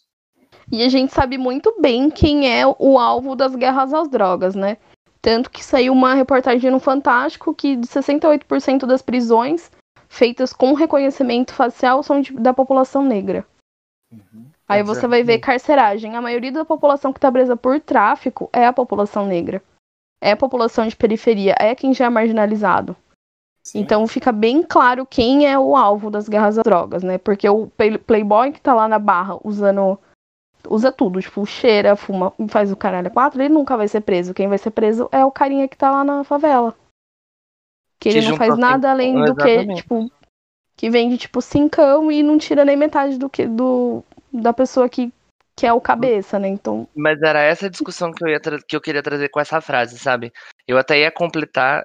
E 0.70 0.82
a 0.82 0.88
gente 0.88 1.12
sabe 1.12 1.38
muito 1.38 1.80
bem 1.80 2.10
quem 2.10 2.50
é 2.52 2.66
o 2.66 2.98
alvo 2.98 3.34
das 3.34 3.54
guerras 3.56 3.94
às 3.94 4.08
drogas, 4.08 4.54
né? 4.54 4.76
Tanto 5.22 5.50
que 5.50 5.64
saiu 5.64 5.92
uma 5.92 6.14
reportagem 6.14 6.70
no 6.70 6.78
Fantástico 6.78 7.54
que 7.54 7.76
de 7.76 7.86
68% 7.86 8.86
das 8.86 9.02
prisões 9.02 9.70
feitas 10.08 10.52
com 10.52 10.72
reconhecimento 10.74 11.52
facial 11.52 12.02
são 12.02 12.20
de, 12.20 12.32
da 12.32 12.52
população 12.52 13.04
negra. 13.04 13.44
Uhum. 14.12 14.46
Aí 14.68 14.82
você 14.82 15.06
vai 15.06 15.22
ver 15.22 15.38
carceragem. 15.38 16.16
A 16.16 16.22
maioria 16.22 16.50
da 16.50 16.64
população 16.64 17.12
que 17.12 17.18
está 17.18 17.30
presa 17.30 17.56
por 17.56 17.80
tráfico 17.80 18.50
é 18.52 18.66
a 18.66 18.72
população 18.72 19.26
negra. 19.26 19.62
É 20.20 20.32
a 20.32 20.36
população 20.36 20.86
de 20.86 20.96
periferia, 20.96 21.54
é 21.58 21.74
quem 21.74 21.94
já 21.94 22.06
é 22.06 22.08
marginalizado. 22.08 22.96
Sim. 23.62 23.80
Então 23.80 24.06
fica 24.06 24.32
bem 24.32 24.62
claro 24.62 25.04
quem 25.04 25.46
é 25.46 25.58
o 25.58 25.76
alvo 25.76 26.10
das 26.10 26.28
guerras 26.28 26.58
às 26.58 26.64
drogas, 26.64 27.02
né? 27.02 27.18
Porque 27.18 27.48
o 27.48 27.68
playboy 28.06 28.52
que 28.52 28.60
tá 28.60 28.72
lá 28.72 28.88
na 28.88 28.98
barra 28.98 29.38
usando 29.44 29.98
usa 30.68 30.90
tudo, 30.90 31.20
tipo, 31.20 31.44
cheira, 31.46 31.96
fuma, 31.96 32.32
faz 32.48 32.72
o 32.72 32.76
caralho 32.76 33.10
quatro, 33.10 33.40
ele 33.40 33.54
nunca 33.54 33.76
vai 33.76 33.88
ser 33.88 34.00
preso. 34.00 34.34
Quem 34.34 34.48
vai 34.48 34.58
ser 34.58 34.70
preso 34.70 35.08
é 35.12 35.24
o 35.24 35.30
carinha 35.30 35.68
que 35.68 35.76
tá 35.76 35.90
lá 35.90 36.04
na 36.04 36.24
favela. 36.24 36.74
Que 37.98 38.10
ele 38.10 38.28
não 38.28 38.36
faz 38.36 38.56
nada 38.58 38.90
além 38.90 39.24
do 39.24 39.34
que, 39.34 39.74
tipo, 39.74 40.10
que 40.76 40.90
vende, 40.90 41.16
tipo, 41.16 41.40
cincão 41.40 42.10
e 42.12 42.22
não 42.22 42.38
tira 42.38 42.64
nem 42.64 42.76
metade 42.76 43.18
do 43.18 43.28
que 43.28 43.46
do 43.46 44.04
da 44.32 44.52
pessoa 44.52 44.88
que, 44.88 45.10
que 45.56 45.66
é 45.66 45.72
o 45.72 45.80
cabeça, 45.80 46.38
né? 46.38 46.48
Então. 46.48 46.86
Mas 46.94 47.20
era 47.22 47.42
essa 47.42 47.70
discussão 47.70 48.12
que 48.12 48.22
eu, 48.22 48.28
ia 48.28 48.40
que 48.40 48.76
eu 48.76 48.80
queria 48.80 49.02
trazer 49.02 49.30
com 49.30 49.40
essa 49.40 49.60
frase, 49.60 49.98
sabe? 49.98 50.32
Eu 50.68 50.76
até 50.76 50.98
ia 51.00 51.10
completar 51.10 51.84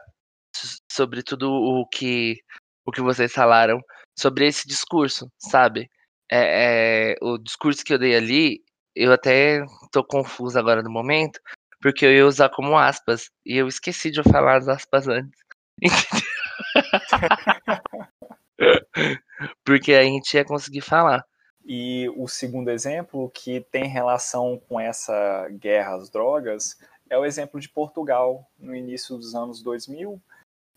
sobre 0.91 1.24
tudo 1.24 1.49
o 1.49 1.88
que, 1.88 2.38
o 2.86 2.91
que 2.91 3.01
vocês 3.01 3.32
falaram 3.32 3.82
sobre 4.18 4.47
esse 4.47 4.68
discurso, 4.68 5.32
sabe? 5.39 5.89
É, 6.30 7.14
é, 7.14 7.16
o 7.22 7.38
discurso 7.38 7.84
que 7.84 7.93
eu 7.93 7.99
dei 7.99 8.16
ali, 8.16 8.62
eu 8.95 9.12
até 9.14 9.64
tô 9.91 10.03
confuso 10.03 10.59
agora 10.59 10.84
no 10.84 10.91
momento, 10.91 11.39
porque 11.82 12.05
eu 12.05 12.12
ia 12.12 12.26
usar 12.26 12.49
como 12.49 12.78
aspas, 12.78 13.30
e 13.45 13.57
eu 13.57 13.68
esqueci 13.68 14.12
de 14.12 14.22
falar 14.24 14.57
as 14.57 14.68
aspas 14.68 15.07
antes. 15.07 15.39
Porque 19.63 19.93
a 19.93 20.03
gente 20.03 20.36
ia 20.36 20.45
conseguir 20.45 20.82
falar. 20.82 21.26
E 21.65 22.09
o 22.15 22.28
segundo 22.28 22.69
exemplo, 22.69 23.30
que 23.30 23.61
tem 23.72 23.88
relação 23.88 24.61
com 24.67 24.80
essa 24.80 25.47
guerra 25.49 25.95
às 25.95 26.09
drogas, 26.09 26.78
é 27.09 27.17
o 27.17 27.26
exemplo 27.26 27.59
de 27.59 27.69
Portugal, 27.69 28.47
no 28.57 28.76
início 28.76 29.17
dos 29.17 29.36
anos 29.36 29.61
2000, 29.61 30.19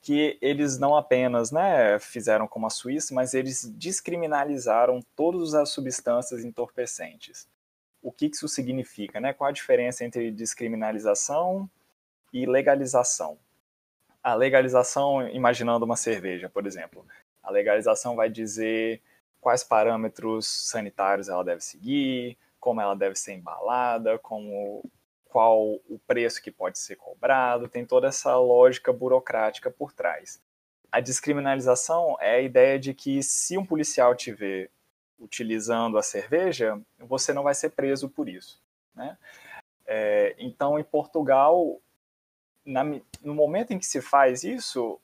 que 0.02 0.36
eles 0.42 0.78
não 0.78 0.94
apenas 0.94 1.50
né, 1.50 1.98
fizeram 1.98 2.46
como 2.46 2.66
a 2.66 2.70
Suíça, 2.70 3.14
mas 3.14 3.32
eles 3.32 3.64
descriminalizaram 3.64 5.00
todas 5.16 5.54
as 5.54 5.70
substâncias 5.70 6.44
entorpecentes. 6.44 7.48
O 8.02 8.12
que 8.12 8.26
isso 8.26 8.46
significa? 8.46 9.18
Né? 9.18 9.32
Qual 9.32 9.48
a 9.48 9.52
diferença 9.52 10.04
entre 10.04 10.30
descriminalização 10.30 11.70
e 12.32 12.44
legalização? 12.44 13.38
A 14.24 14.34
legalização, 14.34 15.28
imaginando 15.28 15.84
uma 15.84 15.96
cerveja, 15.96 16.48
por 16.48 16.66
exemplo, 16.66 17.06
a 17.42 17.50
legalização 17.50 18.16
vai 18.16 18.30
dizer 18.30 19.02
quais 19.38 19.62
parâmetros 19.62 20.46
sanitários 20.46 21.28
ela 21.28 21.44
deve 21.44 21.60
seguir, 21.60 22.38
como 22.58 22.80
ela 22.80 22.96
deve 22.96 23.16
ser 23.16 23.34
embalada, 23.34 24.18
como 24.18 24.82
qual 25.26 25.74
o 25.88 26.00
preço 26.06 26.40
que 26.40 26.50
pode 26.50 26.78
ser 26.78 26.96
cobrado, 26.96 27.68
tem 27.68 27.84
toda 27.84 28.08
essa 28.08 28.34
lógica 28.38 28.90
burocrática 28.94 29.70
por 29.70 29.92
trás. 29.92 30.40
A 30.90 31.00
descriminalização 31.00 32.16
é 32.18 32.36
a 32.36 32.40
ideia 32.40 32.78
de 32.78 32.94
que 32.94 33.22
se 33.22 33.58
um 33.58 33.66
policial 33.66 34.14
te 34.14 34.32
ver 34.32 34.70
utilizando 35.18 35.98
a 35.98 36.02
cerveja, 36.02 36.80
você 36.98 37.32
não 37.32 37.42
vai 37.42 37.54
ser 37.54 37.70
preso 37.70 38.08
por 38.08 38.28
isso. 38.28 38.62
Né? 38.94 39.18
É, 39.84 40.34
então, 40.38 40.78
em 40.78 40.84
Portugal, 40.84 41.80
na, 42.64 42.82
no 43.22 43.34
momento 43.34 43.72
em 43.72 43.78
que 43.78 43.86
se 43.86 44.00
faz 44.00 44.44
isso, 44.44 45.00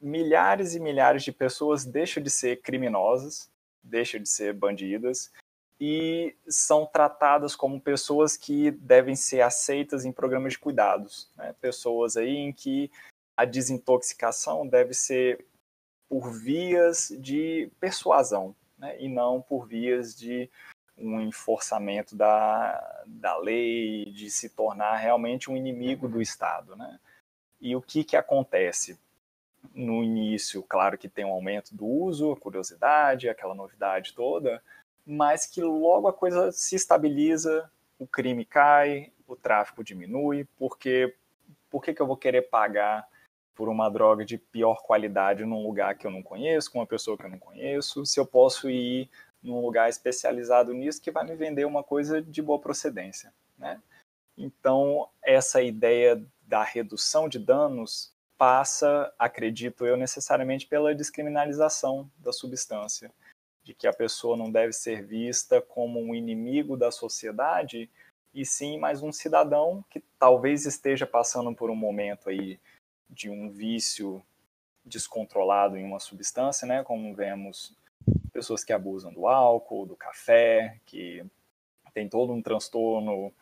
milhares 0.00 0.74
e 0.74 0.80
milhares 0.80 1.22
de 1.22 1.32
pessoas 1.32 1.84
deixam 1.84 2.22
de 2.22 2.30
ser 2.30 2.60
criminosas, 2.62 3.50
deixam 3.82 4.20
de 4.20 4.28
ser 4.28 4.52
bandidas 4.52 5.32
e 5.80 6.34
são 6.48 6.84
tratadas 6.86 7.54
como 7.54 7.80
pessoas 7.80 8.36
que 8.36 8.70
devem 8.72 9.14
ser 9.14 9.40
aceitas 9.42 10.04
em 10.04 10.12
programas 10.12 10.54
de 10.54 10.58
cuidados, 10.58 11.30
né? 11.36 11.54
pessoas 11.60 12.16
aí 12.16 12.36
em 12.36 12.52
que 12.52 12.90
a 13.36 13.44
desintoxicação 13.44 14.66
deve 14.66 14.92
ser 14.92 15.44
por 16.08 16.32
vias 16.32 17.14
de 17.20 17.70
persuasão, 17.78 18.56
né? 18.76 19.00
e 19.00 19.08
não 19.08 19.40
por 19.40 19.66
vias 19.66 20.16
de 20.16 20.50
um 20.98 21.20
enforçamento 21.20 22.16
da, 22.16 23.04
da 23.06 23.36
lei, 23.36 24.06
de 24.06 24.30
se 24.30 24.50
tornar 24.50 24.96
realmente 24.96 25.50
um 25.50 25.56
inimigo 25.56 26.08
do 26.08 26.20
Estado. 26.20 26.74
Né? 26.76 26.98
E 27.60 27.74
o 27.76 27.82
que, 27.82 28.04
que 28.04 28.16
acontece? 28.16 28.98
No 29.74 30.02
início, 30.02 30.62
claro 30.62 30.96
que 30.96 31.08
tem 31.08 31.24
um 31.24 31.32
aumento 31.32 31.74
do 31.74 31.86
uso, 31.86 32.32
a 32.32 32.36
curiosidade, 32.36 33.28
aquela 33.28 33.54
novidade 33.54 34.12
toda, 34.14 34.62
mas 35.06 35.46
que 35.46 35.60
logo 35.60 36.08
a 36.08 36.12
coisa 36.12 36.52
se 36.52 36.76
estabiliza, 36.76 37.70
o 37.98 38.06
crime 38.06 38.44
cai, 38.44 39.12
o 39.26 39.34
tráfico 39.34 39.82
diminui, 39.82 40.46
porque 40.56 41.14
por 41.70 41.82
que, 41.82 41.92
que 41.92 42.00
eu 42.00 42.06
vou 42.06 42.16
querer 42.16 42.42
pagar 42.42 43.06
por 43.54 43.68
uma 43.68 43.88
droga 43.88 44.24
de 44.24 44.38
pior 44.38 44.82
qualidade 44.82 45.44
num 45.44 45.62
lugar 45.64 45.96
que 45.96 46.06
eu 46.06 46.10
não 46.10 46.22
conheço, 46.22 46.70
com 46.70 46.78
uma 46.78 46.86
pessoa 46.86 47.18
que 47.18 47.24
eu 47.24 47.30
não 47.30 47.38
conheço, 47.38 48.06
se 48.06 48.20
eu 48.20 48.24
posso 48.24 48.70
ir 48.70 49.10
num 49.42 49.60
lugar 49.60 49.88
especializado 49.88 50.72
nisso 50.72 51.00
que 51.00 51.10
vai 51.10 51.24
me 51.24 51.34
vender 51.34 51.64
uma 51.64 51.82
coisa 51.82 52.20
de 52.20 52.42
boa 52.42 52.58
procedência, 52.58 53.32
né? 53.56 53.80
Então, 54.36 55.08
essa 55.22 55.60
ideia 55.60 56.24
da 56.42 56.62
redução 56.62 57.28
de 57.28 57.38
danos 57.38 58.12
passa, 58.38 59.12
acredito 59.18 59.84
eu, 59.84 59.96
necessariamente 59.96 60.66
pela 60.66 60.94
descriminalização 60.94 62.08
da 62.18 62.32
substância, 62.32 63.10
de 63.64 63.74
que 63.74 63.86
a 63.86 63.92
pessoa 63.92 64.36
não 64.36 64.50
deve 64.50 64.72
ser 64.72 65.04
vista 65.04 65.60
como 65.60 66.00
um 66.00 66.14
inimigo 66.14 66.76
da 66.76 66.90
sociedade, 66.90 67.90
e 68.32 68.46
sim 68.46 68.78
mais 68.78 69.02
um 69.02 69.10
cidadão 69.10 69.84
que 69.90 70.00
talvez 70.18 70.64
esteja 70.66 71.06
passando 71.06 71.52
por 71.54 71.68
um 71.68 71.74
momento 71.74 72.28
aí 72.28 72.60
de 73.10 73.28
um 73.28 73.50
vício 73.50 74.22
descontrolado 74.84 75.76
em 75.76 75.84
uma 75.84 75.98
substância, 75.98 76.66
né, 76.66 76.84
como 76.84 77.14
vemos 77.14 77.76
pessoas 78.38 78.62
que 78.62 78.72
abusam 78.72 79.12
do 79.12 79.26
álcool, 79.26 79.84
do 79.84 79.96
café, 79.96 80.78
que 80.86 81.26
tem 81.92 82.08
todo 82.08 82.32
um 82.32 82.40
transtorno 82.40 83.32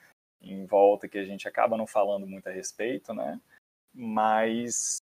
em 0.41 0.65
volta 0.65 1.07
que 1.07 1.19
a 1.19 1.25
gente 1.25 1.47
acaba 1.47 1.77
não 1.77 1.87
falando 1.87 2.27
muito 2.27 2.49
a 2.49 2.53
respeito, 2.53 3.13
né? 3.13 3.39
Mas 3.95 4.97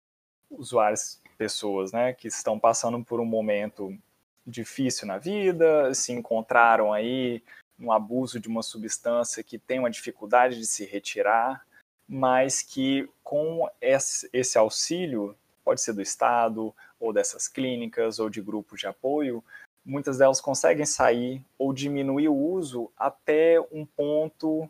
usuários, 0.50 1.20
pessoas, 1.38 1.92
né, 1.92 2.12
que 2.12 2.26
estão 2.26 2.58
passando 2.58 3.04
por 3.04 3.20
um 3.20 3.24
momento 3.24 3.96
difícil 4.44 5.06
na 5.06 5.16
vida, 5.16 5.94
se 5.94 6.12
encontraram 6.12 6.92
aí 6.92 7.40
no 7.78 7.92
abuso 7.92 8.40
de 8.40 8.48
uma 8.48 8.62
substância 8.62 9.44
que 9.44 9.58
tem 9.58 9.78
uma 9.78 9.90
dificuldade 9.90 10.58
de 10.58 10.66
se 10.66 10.84
retirar, 10.84 11.64
mas 12.08 12.62
que 12.62 13.08
com 13.22 13.68
esse 13.80 14.58
auxílio, 14.58 15.36
pode 15.64 15.80
ser 15.80 15.92
do 15.92 16.02
Estado, 16.02 16.74
ou 16.98 17.12
dessas 17.12 17.46
clínicas, 17.46 18.18
ou 18.18 18.28
de 18.28 18.42
grupos 18.42 18.80
de 18.80 18.88
apoio, 18.88 19.42
muitas 19.84 20.18
delas 20.18 20.40
conseguem 20.40 20.86
sair 20.86 21.44
ou 21.58 21.72
diminuir 21.72 22.28
o 22.28 22.36
uso 22.36 22.90
até 22.96 23.60
um 23.72 23.84
ponto 23.84 24.68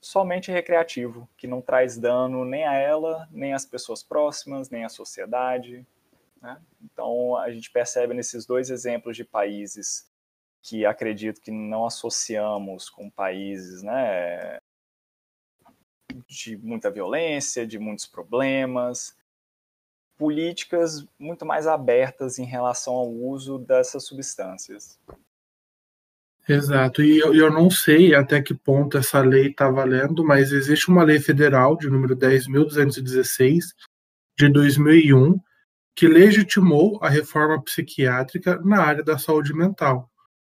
somente 0.00 0.50
recreativo, 0.50 1.28
que 1.36 1.46
não 1.46 1.60
traz 1.60 1.98
dano 1.98 2.44
nem 2.44 2.64
a 2.64 2.74
ela, 2.74 3.28
nem 3.30 3.52
às 3.52 3.64
pessoas 3.64 4.02
próximas, 4.02 4.70
nem 4.70 4.84
à 4.84 4.88
sociedade. 4.88 5.86
Né? 6.40 6.60
Então, 6.82 7.36
a 7.36 7.50
gente 7.50 7.70
percebe 7.70 8.14
nesses 8.14 8.46
dois 8.46 8.70
exemplos 8.70 9.16
de 9.16 9.24
países 9.24 10.08
que 10.62 10.84
acredito 10.84 11.40
que 11.40 11.50
não 11.50 11.86
associamos 11.86 12.88
com 12.88 13.10
países 13.10 13.82
né, 13.82 14.58
de 16.26 16.56
muita 16.56 16.90
violência, 16.90 17.66
de 17.66 17.78
muitos 17.78 18.06
problemas, 18.06 19.16
políticas 20.16 21.06
muito 21.18 21.44
mais 21.44 21.66
abertas 21.66 22.38
em 22.38 22.44
relação 22.44 22.94
ao 22.94 23.10
uso 23.10 23.58
dessas 23.58 24.04
substâncias. 24.04 24.98
Exato, 26.48 27.02
e 27.02 27.18
eu, 27.18 27.34
eu 27.34 27.50
não 27.50 27.68
sei 27.68 28.14
até 28.14 28.40
que 28.40 28.54
ponto 28.54 28.96
essa 28.96 29.20
lei 29.20 29.48
está 29.48 29.68
valendo, 29.68 30.24
mas 30.24 30.52
existe 30.52 30.88
uma 30.88 31.02
lei 31.02 31.18
federal 31.18 31.76
de 31.76 31.90
número 31.90 32.16
10.216 32.16 33.64
de 34.38 34.48
2001 34.48 35.40
que 35.96 36.06
legitimou 36.06 36.98
a 37.02 37.08
reforma 37.08 37.60
psiquiátrica 37.62 38.60
na 38.62 38.82
área 38.82 39.02
da 39.02 39.18
saúde 39.18 39.54
mental. 39.54 40.10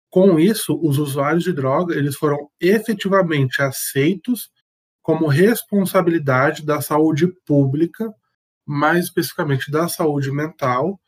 Com 0.10 0.40
isso, 0.40 0.78
os 0.82 0.98
usuários 0.98 1.44
de 1.44 1.54
droga 1.54 1.96
eles 1.96 2.16
foram 2.16 2.50
efetivamente 2.60 3.62
aceitos 3.62 4.50
como 5.02 5.28
responsabilidade 5.28 6.66
da 6.66 6.82
saúde 6.82 7.28
pública, 7.46 8.14
mais 8.68 9.06
especificamente 9.06 9.72
da 9.72 9.88
saúde 9.88 10.32
mental, 10.32 11.00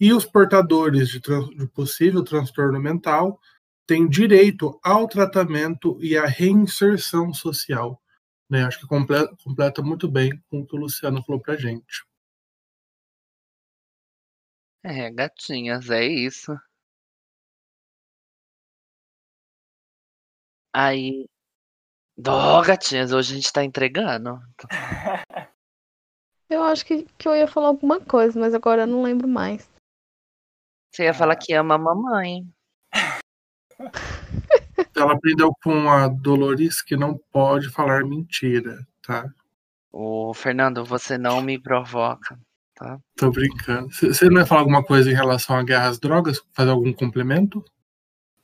e 0.00 0.12
os 0.12 0.24
portadores 0.24 1.08
de, 1.08 1.20
de 1.20 1.66
possível 1.68 2.24
transtorno 2.24 2.80
mental 2.80 3.40
têm 3.86 4.08
direito 4.08 4.78
ao 4.82 5.08
tratamento 5.08 5.98
e 6.00 6.16
à 6.16 6.26
reinserção 6.26 7.32
social. 7.34 8.00
Né? 8.48 8.64
Acho 8.64 8.80
que 8.80 8.86
completa, 8.86 9.34
completa 9.42 9.82
muito 9.82 10.08
bem 10.08 10.30
com 10.48 10.60
o 10.60 10.66
que 10.66 10.76
o 10.76 10.78
Luciano 10.78 11.22
falou 11.24 11.40
para 11.40 11.56
gente. 11.56 12.06
É, 14.82 15.10
gatinhas, 15.10 15.90
é 15.90 16.06
isso. 16.06 16.56
Aí, 20.72 21.26
Dó, 22.20 22.60
gatinhas, 22.62 23.12
hoje 23.12 23.32
a 23.32 23.36
gente 23.36 23.52
tá 23.52 23.62
entregando. 23.64 24.40
Eu 26.48 26.62
acho 26.62 26.86
que, 26.86 27.06
que 27.18 27.28
eu 27.28 27.36
ia 27.36 27.46
falar 27.46 27.68
alguma 27.68 28.00
coisa, 28.00 28.40
mas 28.40 28.54
agora 28.54 28.82
eu 28.82 28.86
não 28.86 29.02
lembro 29.02 29.28
mais. 29.28 29.68
Você 30.90 31.04
ia 31.04 31.12
falar 31.12 31.36
que 31.36 31.52
ama 31.52 31.74
a 31.74 31.78
mamãe. 31.78 32.46
Ela 34.96 35.12
aprendeu 35.12 35.52
com 35.62 35.90
a 35.90 36.08
Dolores 36.08 36.82
que 36.82 36.96
não 36.96 37.18
pode 37.30 37.70
falar 37.70 38.04
mentira, 38.04 38.86
tá? 39.02 39.32
Ô, 39.92 40.32
Fernando, 40.34 40.84
você 40.84 41.18
não 41.18 41.40
me 41.40 41.60
provoca, 41.60 42.38
tá? 42.74 42.98
Tô 43.16 43.30
brincando. 43.30 43.92
Você 43.92 44.28
não 44.28 44.40
ia 44.40 44.46
falar 44.46 44.62
alguma 44.62 44.82
coisa 44.82 45.10
em 45.10 45.14
relação 45.14 45.56
à 45.56 45.62
guerra 45.62 45.88
às 45.88 45.98
drogas? 45.98 46.40
Fazer 46.52 46.70
algum 46.70 46.92
complemento? 46.92 47.64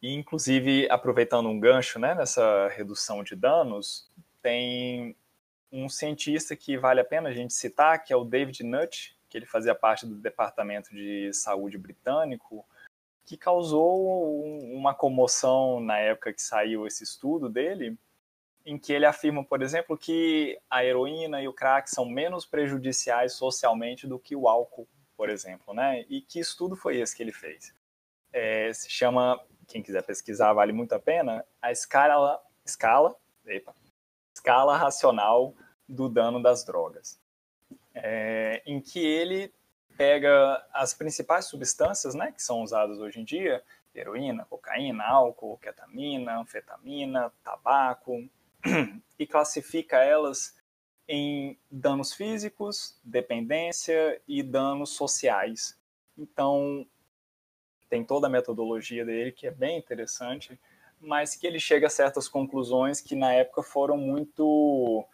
E, 0.02 0.12
inclusive, 0.12 0.88
aproveitando 0.90 1.48
um 1.48 1.58
gancho 1.58 1.98
né, 1.98 2.14
nessa 2.14 2.68
redução 2.68 3.24
de 3.24 3.34
danos, 3.34 4.10
tem 4.42 5.16
um 5.74 5.88
cientista 5.88 6.54
que 6.54 6.78
vale 6.78 7.00
a 7.00 7.04
pena 7.04 7.30
a 7.30 7.32
gente 7.32 7.52
citar, 7.52 8.04
que 8.04 8.12
é 8.12 8.16
o 8.16 8.24
David 8.24 8.62
Nutt, 8.62 9.18
que 9.28 9.36
ele 9.36 9.44
fazia 9.44 9.74
parte 9.74 10.06
do 10.06 10.14
Departamento 10.14 10.94
de 10.94 11.32
Saúde 11.32 11.76
britânico, 11.76 12.64
que 13.26 13.36
causou 13.36 14.44
uma 14.72 14.94
comoção 14.94 15.80
na 15.80 15.98
época 15.98 16.32
que 16.32 16.40
saiu 16.40 16.86
esse 16.86 17.02
estudo 17.02 17.48
dele, 17.48 17.98
em 18.64 18.78
que 18.78 18.92
ele 18.92 19.04
afirma, 19.04 19.44
por 19.44 19.62
exemplo, 19.62 19.98
que 19.98 20.56
a 20.70 20.84
heroína 20.84 21.42
e 21.42 21.48
o 21.48 21.52
crack 21.52 21.90
são 21.90 22.04
menos 22.04 22.46
prejudiciais 22.46 23.32
socialmente 23.32 24.06
do 24.06 24.18
que 24.18 24.36
o 24.36 24.46
álcool, 24.46 24.86
por 25.16 25.28
exemplo, 25.28 25.74
né? 25.74 26.04
E 26.08 26.20
que 26.20 26.38
estudo 26.38 26.76
foi 26.76 26.98
esse 26.98 27.16
que 27.16 27.22
ele 27.22 27.32
fez? 27.32 27.74
É, 28.32 28.72
se 28.72 28.88
chama 28.88 29.44
quem 29.66 29.82
quiser 29.82 30.04
pesquisar 30.04 30.52
vale 30.52 30.72
muito 30.72 30.94
a 30.94 31.00
pena, 31.00 31.44
a 31.60 31.72
escala, 31.72 32.40
escala, 32.64 33.16
epa, 33.44 33.74
escala 34.34 34.76
racional 34.76 35.54
do 35.88 36.08
dano 36.08 36.42
das 36.42 36.64
drogas, 36.64 37.20
é, 37.94 38.62
em 38.66 38.80
que 38.80 38.98
ele 38.98 39.52
pega 39.96 40.64
as 40.72 40.92
principais 40.92 41.46
substâncias 41.46 42.14
né, 42.14 42.32
que 42.32 42.42
são 42.42 42.62
usadas 42.62 42.98
hoje 42.98 43.20
em 43.20 43.24
dia, 43.24 43.62
heroína, 43.94 44.44
cocaína, 44.44 45.04
álcool, 45.04 45.58
ketamina, 45.58 46.38
anfetamina, 46.40 47.32
tabaco, 47.44 48.28
e 49.18 49.26
classifica 49.26 49.98
elas 49.98 50.56
em 51.06 51.58
danos 51.70 52.12
físicos, 52.12 52.98
dependência 53.04 54.20
e 54.26 54.42
danos 54.42 54.90
sociais. 54.90 55.78
Então, 56.16 56.86
tem 57.88 58.04
toda 58.04 58.26
a 58.26 58.30
metodologia 58.30 59.04
dele 59.04 59.30
que 59.30 59.46
é 59.46 59.50
bem 59.50 59.78
interessante, 59.78 60.58
mas 61.00 61.36
que 61.36 61.46
ele 61.46 61.60
chega 61.60 61.86
a 61.86 61.90
certas 61.90 62.26
conclusões 62.26 63.00
que 63.00 63.14
na 63.14 63.32
época 63.32 63.62
foram 63.62 63.96
muito 63.96 65.04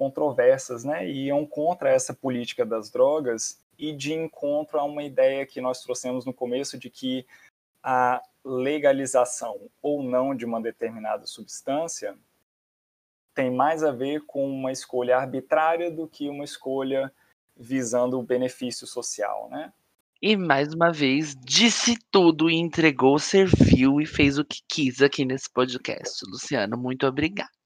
controversas, 0.00 0.82
né? 0.82 1.06
E 1.06 1.26
iam 1.26 1.44
contra 1.44 1.90
essa 1.90 2.14
política 2.14 2.64
das 2.64 2.90
drogas 2.90 3.60
e 3.78 3.92
de 3.92 4.14
encontro 4.14 4.80
a 4.80 4.84
uma 4.84 5.02
ideia 5.02 5.44
que 5.44 5.60
nós 5.60 5.82
trouxemos 5.82 6.24
no 6.24 6.32
começo 6.32 6.78
de 6.78 6.88
que 6.88 7.26
a 7.82 8.22
legalização 8.42 9.60
ou 9.82 10.02
não 10.02 10.34
de 10.34 10.46
uma 10.46 10.58
determinada 10.58 11.26
substância 11.26 12.16
tem 13.34 13.50
mais 13.50 13.84
a 13.84 13.92
ver 13.92 14.24
com 14.24 14.50
uma 14.50 14.72
escolha 14.72 15.18
arbitrária 15.18 15.90
do 15.90 16.08
que 16.08 16.30
uma 16.30 16.44
escolha 16.44 17.12
visando 17.54 18.18
o 18.18 18.22
benefício 18.22 18.86
social, 18.86 19.50
né? 19.50 19.70
E 20.22 20.34
mais 20.34 20.72
uma 20.72 20.90
vez 20.90 21.36
disse 21.36 21.94
tudo 22.10 22.48
e 22.48 22.54
entregou, 22.54 23.18
serviu 23.18 24.00
e 24.00 24.06
fez 24.06 24.38
o 24.38 24.44
que 24.46 24.60
quis 24.66 25.02
aqui 25.02 25.26
nesse 25.26 25.50
podcast. 25.50 26.24
Luciano, 26.26 26.78
muito 26.78 27.06
obrigado. 27.06 27.59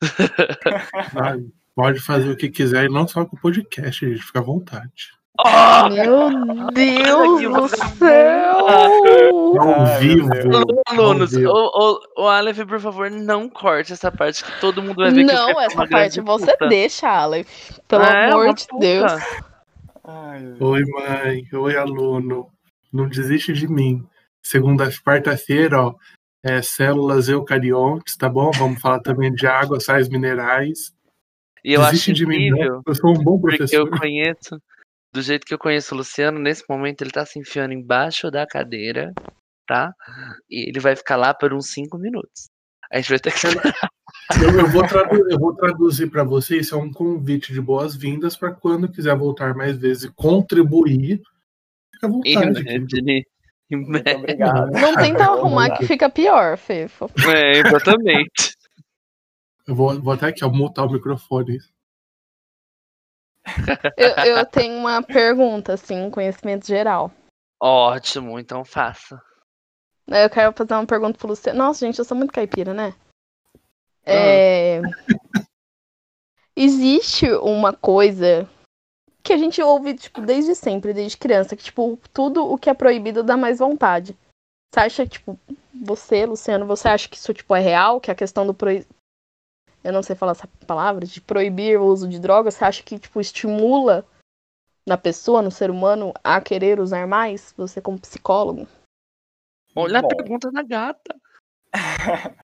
pode 1.74 2.00
fazer 2.00 2.30
o 2.30 2.36
que 2.36 2.48
quiser 2.48 2.84
e 2.84 2.88
não 2.88 3.06
só 3.06 3.24
com 3.24 3.36
o 3.36 3.40
podcast, 3.40 4.06
gente. 4.06 4.22
Fica 4.22 4.40
à 4.40 4.42
vontade. 4.42 5.12
Oh, 5.36 5.88
Meu 5.88 6.70
Deus 6.72 7.42
do 7.42 7.68
céu! 7.96 8.68
Ao 9.58 9.98
vivo. 9.98 10.28
Alunos, 10.86 11.32
o, 11.32 11.50
o, 11.50 12.22
o 12.22 12.28
Aleph, 12.28 12.64
por 12.64 12.78
favor, 12.78 13.10
não 13.10 13.48
corte 13.48 13.92
essa 13.92 14.12
parte 14.12 14.44
que 14.44 14.60
todo 14.60 14.80
mundo 14.80 14.94
vai 14.94 15.10
ver 15.10 15.24
não, 15.24 15.46
que 15.52 15.60
essa 15.60 15.86
parte 15.88 16.20
você 16.20 16.52
puta. 16.52 16.68
deixa, 16.68 17.08
Aleph. 17.08 17.78
Pelo 17.88 18.04
é, 18.04 18.30
amor 18.30 18.54
de 18.54 18.66
puta. 18.68 18.78
Deus. 18.78 19.12
Ai, 20.04 20.54
Oi, 20.60 20.84
mãe. 20.86 21.48
Oi, 21.52 21.76
aluno. 21.76 22.48
Não 22.92 23.08
desiste 23.08 23.52
de 23.52 23.66
mim. 23.66 24.06
Segunda, 24.40 24.88
quarta-feira, 25.04 25.82
ó. 25.82 25.94
É, 26.44 26.60
células 26.62 27.28
eucariontes, 27.28 28.16
tá 28.16 28.28
bom? 28.28 28.50
Vamos 28.52 28.80
falar 28.80 29.00
também 29.00 29.32
de 29.32 29.46
água, 29.46 29.80
sais 29.80 30.08
minerais. 30.08 30.92
E 31.64 31.72
eu 31.72 31.80
Desiste 31.80 32.10
acho 32.12 32.18
de 32.20 32.26
mim, 32.26 32.50
não. 32.50 32.56
incrível, 32.58 32.82
Eu 32.86 32.94
sou 32.94 33.10
um 33.10 33.22
bom 33.24 33.40
porque 33.40 33.56
professor. 33.56 33.76
eu 33.88 33.90
conheço, 33.98 34.60
do 35.12 35.22
jeito 35.22 35.46
que 35.46 35.54
eu 35.54 35.58
conheço 35.58 35.94
o 35.94 35.98
Luciano, 35.98 36.38
nesse 36.38 36.62
momento 36.68 37.00
ele 37.02 37.10
tá 37.10 37.24
se 37.24 37.38
enfiando 37.38 37.72
embaixo 37.72 38.30
da 38.30 38.46
cadeira, 38.46 39.12
tá? 39.66 39.90
E 40.50 40.68
ele 40.68 40.80
vai 40.80 40.94
ficar 40.94 41.16
lá 41.16 41.32
por 41.32 41.54
uns 41.54 41.70
5 41.70 41.96
minutos. 41.96 42.48
A 42.92 42.98
gente 42.98 43.08
vai 43.08 43.18
ter 43.18 43.32
que 43.32 43.38
esperar. 43.46 43.74
Eu, 44.42 44.58
eu 44.60 44.68
vou, 44.68 44.86
tradu- 44.86 45.30
eu 45.30 45.38
vou 45.38 45.54
traduzir 45.54 46.10
para 46.10 46.22
você, 46.22 46.58
isso 46.58 46.74
é 46.74 46.78
um 46.78 46.92
convite 46.92 47.52
de 47.52 47.60
boas-vindas 47.60 48.36
para 48.36 48.52
quando 48.52 48.88
quiser 48.90 49.16
voltar 49.16 49.54
mais 49.54 49.76
vezes 49.78 50.04
e 50.04 50.12
contribuir, 50.12 51.20
fica 51.94 52.06
à 52.06 52.10
vontade. 52.10 52.58
aqui. 52.60 53.24
Muito 53.70 54.10
obrigado. 54.10 54.70
Não 54.70 54.94
tenta 54.96 55.24
arrumar 55.24 55.76
que 55.76 55.86
fica 55.86 56.10
pior, 56.10 56.56
Fefo. 56.56 57.10
É, 57.34 57.58
exatamente. 57.58 58.54
Eu 59.66 59.74
vou, 59.74 59.98
vou 59.98 60.12
até 60.12 60.26
aqui 60.26 60.44
mutar 60.44 60.84
o 60.84 60.92
microfone. 60.92 61.58
Eu, 63.96 64.36
eu 64.36 64.44
tenho 64.44 64.76
uma 64.76 65.02
pergunta, 65.02 65.72
assim, 65.72 66.02
um 66.02 66.10
conhecimento 66.10 66.66
geral. 66.66 67.10
Ótimo, 67.58 68.38
então 68.38 68.62
faça. 68.62 69.18
Eu 70.06 70.28
quero 70.28 70.52
fazer 70.52 70.74
uma 70.74 70.86
pergunta 70.86 71.18
pro 71.18 71.28
Luciano. 71.28 71.58
Nossa, 71.58 71.86
gente, 71.86 71.98
eu 71.98 72.04
sou 72.04 72.14
muito 72.14 72.32
caipira, 72.32 72.74
né? 72.74 72.94
É... 74.04 74.82
Existe 76.54 77.30
uma 77.32 77.72
coisa 77.72 78.48
que 79.24 79.32
a 79.32 79.38
gente 79.38 79.60
ouve, 79.62 79.94
tipo, 79.94 80.20
desde 80.20 80.54
sempre, 80.54 80.92
desde 80.92 81.16
criança, 81.16 81.56
que, 81.56 81.64
tipo, 81.64 81.98
tudo 82.12 82.44
o 82.46 82.58
que 82.58 82.68
é 82.68 82.74
proibido 82.74 83.22
dá 83.22 83.38
mais 83.38 83.58
vontade. 83.58 84.14
Você 84.70 84.80
acha, 84.80 85.06
tipo, 85.06 85.38
você, 85.72 86.26
Luciano, 86.26 86.66
você 86.66 86.88
acha 86.88 87.08
que 87.08 87.16
isso, 87.16 87.32
tipo, 87.32 87.54
é 87.56 87.60
real? 87.60 88.00
Que 88.00 88.10
a 88.10 88.14
questão 88.14 88.46
do 88.46 88.52
proib... 88.52 88.86
Eu 89.82 89.92
não 89.92 90.02
sei 90.02 90.14
falar 90.14 90.32
essa 90.32 90.46
palavra, 90.66 91.06
de 91.06 91.20
proibir 91.22 91.80
o 91.80 91.86
uso 91.86 92.06
de 92.06 92.18
drogas, 92.18 92.54
você 92.54 92.64
acha 92.64 92.82
que, 92.82 92.98
tipo, 92.98 93.18
estimula 93.18 94.06
na 94.86 94.98
pessoa, 94.98 95.40
no 95.40 95.50
ser 95.50 95.70
humano, 95.70 96.12
a 96.22 96.38
querer 96.40 96.78
usar 96.78 97.06
mais? 97.06 97.54
Você 97.56 97.80
como 97.80 97.98
psicólogo? 97.98 98.68
Olha 99.74 100.02
Bom. 100.02 100.08
a 100.08 100.16
pergunta 100.16 100.52
da 100.52 100.62
gata. 100.62 101.16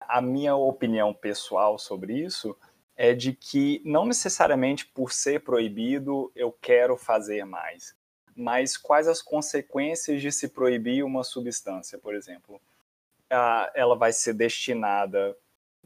a 0.00 0.20
minha 0.20 0.54
opinião 0.54 1.14
pessoal 1.14 1.78
sobre 1.78 2.24
isso 2.24 2.54
é 2.96 3.12
de 3.12 3.32
que 3.32 3.82
não 3.84 4.06
necessariamente 4.06 4.86
por 4.86 5.12
ser 5.12 5.40
proibido 5.40 6.30
eu 6.34 6.52
quero 6.52 6.96
fazer 6.96 7.44
mais, 7.44 7.94
mas 8.36 8.76
quais 8.76 9.08
as 9.08 9.20
consequências 9.20 10.20
de 10.20 10.30
se 10.30 10.48
proibir 10.48 11.04
uma 11.04 11.24
substância, 11.24 11.98
por 11.98 12.14
exemplo. 12.14 12.60
Ela 13.74 13.96
vai 13.96 14.12
ser 14.12 14.32
destinada, 14.32 15.36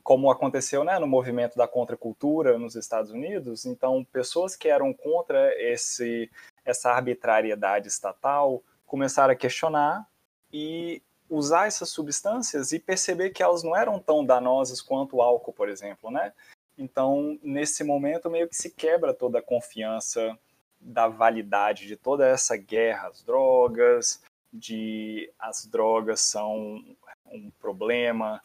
como 0.02 0.30
aconteceu 0.30 0.84
né, 0.84 0.98
no 0.98 1.06
movimento 1.06 1.56
da 1.56 1.66
contracultura 1.66 2.59
nos 2.59 2.74
Estados 2.74 3.11
Unidos, 3.11 3.64
então 3.64 4.04
pessoas 4.04 4.54
que 4.54 4.68
eram 4.68 4.92
contra 4.92 5.54
esse, 5.61 6.30
essa 6.64 6.90
arbitrariedade 6.90 7.88
estatal 7.88 8.62
começaram 8.86 9.32
a 9.32 9.36
questionar 9.36 10.06
e 10.52 11.02
usar 11.28 11.66
essas 11.66 11.90
substâncias 11.90 12.72
e 12.72 12.78
perceber 12.78 13.30
que 13.30 13.42
elas 13.42 13.62
não 13.62 13.76
eram 13.76 13.98
tão 13.98 14.24
danosas 14.24 14.80
quanto 14.80 15.16
o 15.16 15.22
álcool, 15.22 15.52
por 15.52 15.68
exemplo, 15.68 16.11
né? 16.11 16.32
Então, 16.79 17.37
nesse 17.43 17.83
momento, 17.83 18.31
meio 18.31 18.49
que 18.49 18.57
se 18.57 18.70
quebra 18.70 19.12
toda 19.12 19.41
a 19.41 19.43
confiança 19.43 20.39
da 20.81 21.09
validade 21.09 21.89
de 21.89 21.97
toda 21.97 22.24
essa 22.24 22.57
guerra 22.57 23.09
às 23.09 23.22
drogas, 23.24 24.22
de 24.53 25.31
as 25.39 25.66
drogas 25.66 26.20
são 26.20 26.85
um 27.26 27.51
problema 27.59 28.41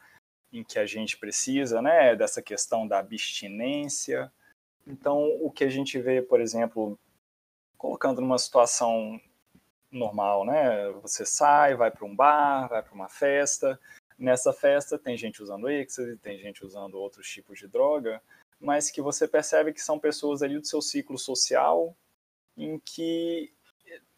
em 0.51 0.63
que 0.63 0.79
a 0.79 0.85
gente 0.85 1.17
precisa, 1.17 1.81
né, 1.81 2.15
dessa 2.15 2.41
questão 2.41 2.87
da 2.87 2.99
abstinência. 2.99 4.31
Então, 4.85 5.23
o 5.41 5.51
que 5.51 5.63
a 5.63 5.69
gente 5.69 5.99
vê, 5.99 6.21
por 6.21 6.41
exemplo, 6.41 6.99
colocando 7.77 8.19
numa 8.19 8.37
situação 8.37 9.19
normal, 9.91 10.45
né? 10.45 10.89
Você 11.01 11.25
sai, 11.25 11.75
vai 11.75 11.91
para 11.91 12.05
um 12.05 12.15
bar, 12.15 12.67
vai 12.67 12.81
para 12.81 12.93
uma 12.93 13.07
festa. 13.07 13.79
Nessa 14.23 14.53
festa 14.53 14.97
tem 14.97 15.17
gente 15.17 15.43
usando 15.43 15.69
êxtase, 15.69 16.15
tem 16.15 16.39
gente 16.39 16.63
usando 16.63 16.93
outros 16.93 17.27
tipos 17.27 17.59
de 17.59 17.67
droga, 17.67 18.21
mas 18.57 18.89
que 18.89 19.01
você 19.01 19.27
percebe 19.27 19.73
que 19.73 19.81
são 19.81 19.99
pessoas 19.99 20.41
ali 20.41 20.57
do 20.57 20.65
seu 20.65 20.81
ciclo 20.81 21.17
social 21.17 21.93
em 22.55 22.79
que 22.79 23.51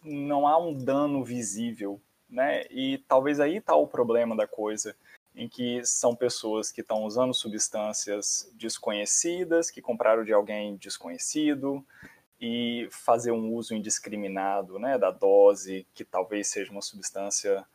não 0.04 0.48
há 0.48 0.60
um 0.60 0.76
dano 0.78 1.24
visível, 1.24 2.00
né? 2.30 2.68
E 2.70 3.00
talvez 3.08 3.40
aí 3.40 3.58
está 3.58 3.76
o 3.76 3.88
problema 3.88 4.36
da 4.36 4.46
coisa, 4.46 4.96
em 5.36 5.50
que 5.50 5.84
são 5.84 6.16
pessoas 6.16 6.72
que 6.72 6.82
estão 6.82 7.04
usando 7.04 7.34
substâncias 7.34 8.48
desconhecidas, 8.54 9.72
que 9.72 9.82
compraram 9.82 10.24
de 10.24 10.32
alguém 10.32 10.76
desconhecido, 10.76 11.84
e 12.40 12.88
fazer 12.92 13.32
um 13.32 13.52
uso 13.52 13.74
indiscriminado 13.74 14.78
né, 14.78 15.00
da 15.00 15.10
dose, 15.10 15.88
que 15.96 16.06
talvez 16.06 16.46
seja 16.46 16.72
uma 16.72 16.84
substância 16.84 17.66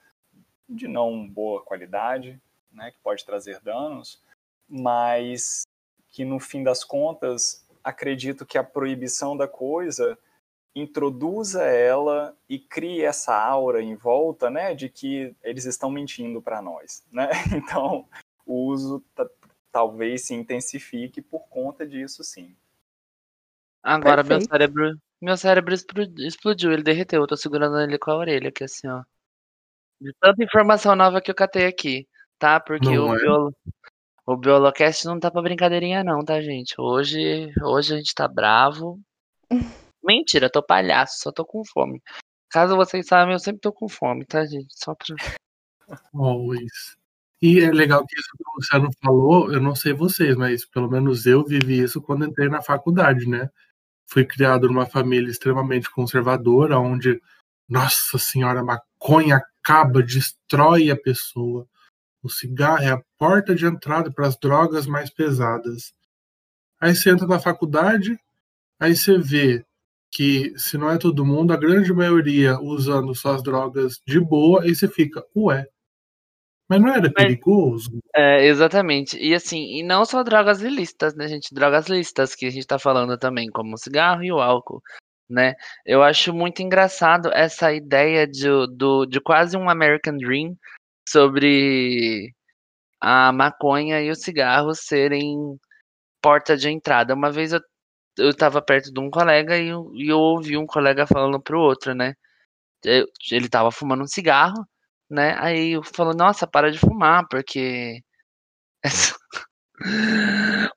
de 0.70 0.86
não 0.86 1.28
boa 1.28 1.62
qualidade, 1.62 2.40
né, 2.72 2.90
que 2.92 2.98
pode 3.02 3.24
trazer 3.24 3.60
danos, 3.60 4.22
mas 4.68 5.62
que 6.08 6.24
no 6.24 6.38
fim 6.38 6.62
das 6.62 6.84
contas 6.84 7.66
acredito 7.82 8.46
que 8.46 8.56
a 8.56 8.64
proibição 8.64 9.36
da 9.36 9.48
coisa 9.48 10.16
introduza 10.74 11.64
ela 11.64 12.36
e 12.48 12.58
crie 12.58 13.02
essa 13.02 13.36
aura 13.36 13.82
em 13.82 13.96
volta, 13.96 14.48
né, 14.48 14.74
de 14.74 14.88
que 14.88 15.34
eles 15.42 15.64
estão 15.64 15.90
mentindo 15.90 16.40
para 16.40 16.62
nós, 16.62 17.04
né? 17.10 17.28
Então, 17.56 18.08
o 18.46 18.66
uso 18.66 19.02
talvez 19.72 20.26
se 20.26 20.34
intensifique 20.34 21.20
por 21.20 21.48
conta 21.48 21.86
disso, 21.86 22.22
sim. 22.22 22.54
Agora 23.82 24.22
meu 24.22 24.38
Perfeito. 24.38 24.50
cérebro. 24.50 25.00
Meu 25.20 25.36
cérebro 25.36 25.74
explo- 25.74 26.14
explodiu, 26.18 26.72
ele 26.72 26.82
derreteu. 26.82 27.20
Eu 27.20 27.26
tô 27.26 27.36
segurando 27.36 27.78
ele 27.80 27.98
com 27.98 28.10
a 28.10 28.16
orelha 28.16 28.48
aqui, 28.48 28.64
assim, 28.64 28.88
ó. 28.88 29.02
De 30.00 30.12
tanta 30.18 30.42
informação 30.42 30.96
nova 30.96 31.20
que 31.20 31.30
eu 31.30 31.34
catei 31.34 31.66
aqui, 31.66 32.08
tá? 32.38 32.58
Porque 32.58 32.88
Não 32.96 33.10
o, 33.10 33.14
é? 33.14 33.18
biolo... 33.18 33.54
o 34.26 34.36
Biolocast 34.36 35.04
não 35.04 35.20
tá 35.20 35.30
pra 35.30 35.42
brincadeirinha, 35.42 36.02
não, 36.02 36.24
tá, 36.24 36.40
gente? 36.40 36.74
Hoje, 36.78 37.52
hoje 37.62 37.94
a 37.94 37.96
gente 37.98 38.14
tá 38.14 38.26
bravo. 38.26 38.98
Mentira, 40.02 40.48
tô 40.50 40.62
palhaço, 40.62 41.18
só 41.20 41.30
tô 41.30 41.44
com 41.44 41.62
fome. 41.64 42.02
Caso 42.50 42.76
vocês 42.76 43.06
saibam, 43.06 43.32
eu 43.32 43.38
sempre 43.38 43.60
tô 43.60 43.72
com 43.72 43.88
fome, 43.88 44.24
tá, 44.24 44.44
gente? 44.46 44.74
Só 44.76 44.94
pra. 44.94 45.16
Always. 46.14 46.96
E 47.42 47.60
é 47.60 47.70
legal 47.70 48.06
que 48.06 48.18
isso 48.18 48.28
que 48.36 48.42
o 48.42 48.56
Luciano 48.56 48.90
falou, 49.02 49.52
eu 49.52 49.60
não 49.60 49.74
sei 49.74 49.92
vocês, 49.92 50.36
mas 50.36 50.64
pelo 50.64 50.90
menos 50.90 51.26
eu 51.26 51.44
vivi 51.44 51.80
isso 51.80 52.00
quando 52.00 52.26
entrei 52.26 52.48
na 52.48 52.62
faculdade, 52.62 53.26
né? 53.26 53.48
Fui 54.06 54.24
criado 54.24 54.66
numa 54.66 54.86
família 54.86 55.30
extremamente 55.30 55.90
conservadora, 55.90 56.78
onde, 56.78 57.20
nossa 57.68 58.18
senhora, 58.18 58.60
a 58.60 58.64
maconha 59.00 59.36
acaba, 59.36 60.02
destrói 60.02 60.90
a 60.90 60.96
pessoa. 60.96 61.66
O 62.22 62.28
cigarro 62.28 62.82
é 62.82 62.90
a 62.90 63.02
porta 63.18 63.54
de 63.54 63.64
entrada 63.64 64.12
para 64.12 64.26
as 64.26 64.38
drogas 64.38 64.86
mais 64.86 65.10
pesadas. 65.10 65.92
Aí 66.78 66.94
você 66.94 67.10
entra 67.10 67.26
na 67.26 67.38
faculdade, 67.38 68.18
aí 68.78 68.94
você 68.94 69.18
vê 69.18 69.64
que 70.12 70.52
se 70.56 70.76
não 70.76 70.90
é 70.90 70.98
todo 70.98 71.24
mundo, 71.24 71.52
a 71.52 71.56
grande 71.56 71.92
maioria 71.92 72.58
usando 72.60 73.14
só 73.14 73.34
as 73.34 73.42
drogas 73.42 74.00
de 74.06 74.20
boa, 74.20 74.62
aí 74.62 74.74
você 74.74 74.88
fica, 74.88 75.24
ué, 75.36 75.66
mas 76.68 76.80
não 76.80 76.88
era 76.88 77.12
perigoso? 77.12 77.98
É, 78.14 78.46
exatamente. 78.46 79.16
E 79.18 79.34
assim, 79.34 79.78
e 79.78 79.82
não 79.82 80.04
só 80.04 80.22
drogas 80.22 80.62
ilícitas, 80.62 81.14
né, 81.14 81.26
gente? 81.26 81.54
Drogas 81.54 81.88
lícitas 81.88 82.34
que 82.34 82.46
a 82.46 82.50
gente 82.50 82.66
tá 82.66 82.78
falando 82.78 83.16
também, 83.18 83.48
como 83.50 83.74
o 83.74 83.78
cigarro 83.78 84.22
e 84.22 84.32
o 84.32 84.40
álcool, 84.40 84.82
né? 85.30 85.54
Eu 85.86 86.02
acho 86.02 86.32
muito 86.34 86.62
engraçado 86.62 87.30
essa 87.32 87.72
ideia 87.72 88.26
de, 88.26 88.48
do, 88.76 89.06
de 89.06 89.20
quase 89.20 89.56
um 89.56 89.68
American 89.70 90.16
Dream 90.18 90.56
sobre 91.08 92.32
a 93.00 93.32
maconha 93.32 94.00
e 94.02 94.10
o 94.10 94.16
cigarro 94.16 94.74
serem 94.74 95.58
porta 96.22 96.56
de 96.56 96.68
entrada. 96.70 97.14
Uma 97.14 97.30
vez 97.32 97.52
eu, 97.52 97.60
eu 98.18 98.36
tava 98.36 98.62
perto 98.62 98.92
de 98.92 99.00
um 99.00 99.10
colega 99.10 99.58
e 99.58 99.68
eu, 99.68 99.90
e 99.94 100.08
eu 100.10 100.18
ouvi 100.18 100.56
um 100.56 100.66
colega 100.66 101.06
falando 101.06 101.40
pro 101.42 101.60
outro, 101.60 101.94
né? 101.94 102.14
Eu- 102.84 103.06
Ele 103.32 103.48
tava 103.48 103.70
fumando 103.72 104.02
um 104.04 104.08
cigarro, 104.08 104.66
né? 105.10 105.36
Aí 105.40 105.72
eu 105.72 105.82
falo, 105.84 106.14
nossa, 106.14 106.46
para 106.46 106.70
de 106.72 106.78
fumar, 106.78 107.26
porque 107.30 108.00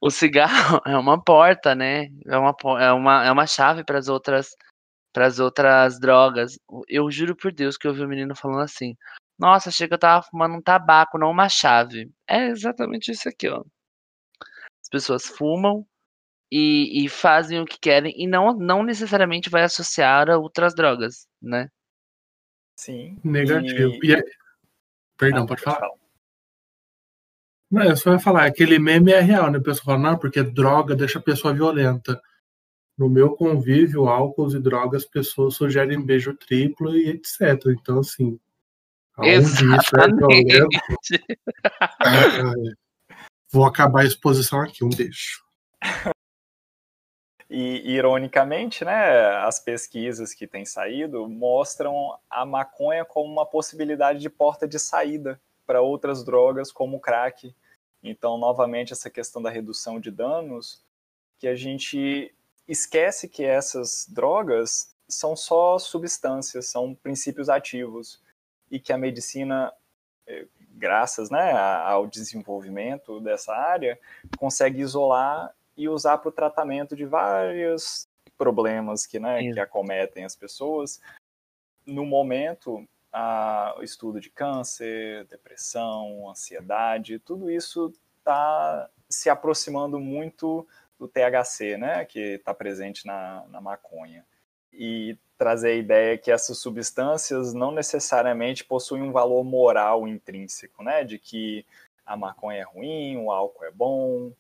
o 0.01 0.10
cigarro 0.10 0.82
é 0.88 0.97
uma 0.97 1.22
porta, 1.22 1.76
né? 1.76 2.08
É 2.26 2.38
uma, 2.38 2.56
é 2.80 2.91
uma, 2.91 3.26
é 3.26 3.32
uma 3.32 3.47
chave 3.47 3.84
para 3.84 3.97
as 3.99 4.08
outras 4.08 4.49
para 5.14 5.28
as 5.28 5.38
outras 5.39 5.99
drogas. 5.99 6.58
Eu 6.88 7.10
juro 7.12 7.36
por 7.36 7.51
Deus 7.54 7.78
que 7.78 7.86
eu 7.88 7.91
ouvi 7.91 8.04
o 8.04 8.08
menino 8.08 8.36
falando 8.36 8.62
assim: 8.62 8.95
"Nossa, 9.38 9.70
achei 9.70 9.88
que 9.88 9.93
eu 9.93 9.99
tava 9.99 10.24
fumando 10.24 10.56
um 10.56 10.62
tabaco, 10.62 11.18
não 11.20 11.30
uma 11.32 11.49
chave". 11.49 12.10
É 12.28 12.47
exatamente 12.47 13.12
isso 13.12 13.30
aqui, 13.30 13.47
ó. 13.49 13.64
As 14.82 14.89
pessoas 14.89 15.26
fumam 15.28 15.86
e, 16.51 17.06
e 17.06 17.10
fazem 17.10 17.60
o 17.60 17.66
que 17.66 17.78
querem 17.80 18.14
e 18.18 18.28
não 18.28 18.54
não 18.54 18.84
necessariamente 18.84 19.49
vai 19.49 19.64
associar 19.64 20.30
a 20.30 20.38
outras 20.38 20.74
drogas, 20.76 21.28
né? 21.41 21.68
Sim. 22.76 23.18
Negativo. 23.24 23.93
E- 24.04 24.08
E 24.08 24.14
é- 24.16 24.24
Perdão, 25.18 25.43
Ah, 25.43 25.47
pode 25.47 25.62
falar. 25.62 25.89
Não, 27.74 27.82
eu 27.82 27.97
só 27.97 28.11
ia 28.11 28.19
falar, 28.19 28.45
aquele 28.45 28.78
meme 28.78 29.11
é 29.11 29.19
real, 29.19 29.49
né? 29.49 29.57
O 29.57 29.63
pessoal 29.63 29.97
fala, 29.97 30.11
não, 30.11 30.15
porque 30.15 30.43
droga 30.43 30.95
deixa 30.95 31.17
a 31.17 31.24
pessoa 31.24 31.55
violenta. 31.55 32.21
No 32.95 33.09
meu 33.09 33.36
convívio, 33.36 34.07
álcool 34.07 34.55
e 34.55 34.59
drogas, 34.59 35.05
pessoas 35.05 35.55
sugerem 35.55 36.05
beijo 36.05 36.36
triplo 36.36 36.95
e 36.95 37.09
etc. 37.09 37.65
Então, 37.69 38.01
assim, 38.01 38.39
aonde 39.15 39.41
isso 39.41 39.97
é 39.97 40.07
violento... 40.07 40.69
Vou 43.51 43.65
acabar 43.65 44.01
a 44.01 44.05
exposição 44.05 44.61
aqui, 44.61 44.86
um 44.86 44.89
beijo. 44.89 45.43
E, 47.49 47.91
ironicamente, 47.91 48.86
né, 48.86 49.36
as 49.38 49.59
pesquisas 49.59 50.32
que 50.32 50.45
têm 50.45 50.63
saído 50.63 51.28
mostram 51.28 52.15
a 52.30 52.45
maconha 52.45 53.03
como 53.03 53.34
uma 53.34 53.47
possibilidade 53.47 54.19
de 54.19 54.30
porta 54.30 54.67
de 54.67 54.78
saída 54.78 55.41
para 55.65 55.82
outras 55.82 56.24
drogas, 56.24 56.71
como 56.71 56.97
o 56.97 56.99
crack. 56.99 57.55
Então, 58.04 58.38
novamente, 58.38 58.91
essa 58.91 59.10
questão 59.10 59.41
da 59.41 59.49
redução 59.49 59.99
de 59.99 60.12
danos, 60.12 60.84
que 61.39 61.47
a 61.47 61.56
gente 61.56 62.34
esquece 62.68 63.30
que 63.30 63.43
essas 63.43 64.06
drogas 64.10 64.93
são 65.08 65.36
só 65.36 65.80
substâncias, 65.80 66.68
são 66.68 66.93
princípios 66.93 67.49
ativos, 67.49 68.22
e 68.70 68.80
que 68.80 68.91
a 68.91 68.97
medicina, 68.97 69.72
eh, 70.28 70.47
graças 70.72 71.30
né, 71.30 71.51
ao 71.51 72.08
desenvolvimento 72.08 73.20
dessa 73.20 73.54
área, 73.54 73.99
consegue 74.38 74.82
isolar 74.82 75.54
e 75.78 75.88
usar 75.88 76.18
para 76.18 76.30
o 76.30 76.32
tratamento 76.32 76.95
de 76.95 77.06
vários 77.06 78.08
problemas 78.38 79.06
que, 79.06 79.20
né, 79.20 79.39
que 79.54 79.60
acometem 79.60 80.26
as 80.26 80.36
pessoas. 80.36 80.99
No 81.86 82.06
momento, 82.06 82.86
o 83.78 83.84
estudo 83.84 84.20
de 84.20 84.30
câncer, 84.30 85.26
depressão, 85.26 86.30
ansiedade, 86.30 87.20
tudo 87.20 87.49
isso 87.49 87.93
está 88.20 88.89
se 89.09 89.30
aproximando 89.30 89.99
muito 89.99 90.68
do 90.97 91.07
THC, 91.07 91.78
né, 91.78 92.05
que 92.05 92.20
está 92.36 92.53
presente 92.53 93.05
na, 93.05 93.45
na 93.49 93.61
maconha. 93.61 94.26
E 94.72 95.18
trazer 95.38 95.72
a 95.72 95.76
ideia 95.76 96.18
que 96.18 96.32
essas 96.32 96.57
substâncias 96.57 97.53
não 97.53 97.72
necessariamente 97.72 98.64
possuem 98.64 99.03
um 99.03 99.11
valor 99.11 99.43
moral 99.43 100.07
intrínseco, 100.07 100.84
né, 100.84 101.03
de 101.03 101.20
que 101.20 101.66
a 102.05 102.18
maconha 102.18 102.61
é 102.61 102.64
ruim, 102.64 103.18
o 103.18 103.32
álcool 103.32 103.66
é 103.66 103.72
bom, 103.72 104.32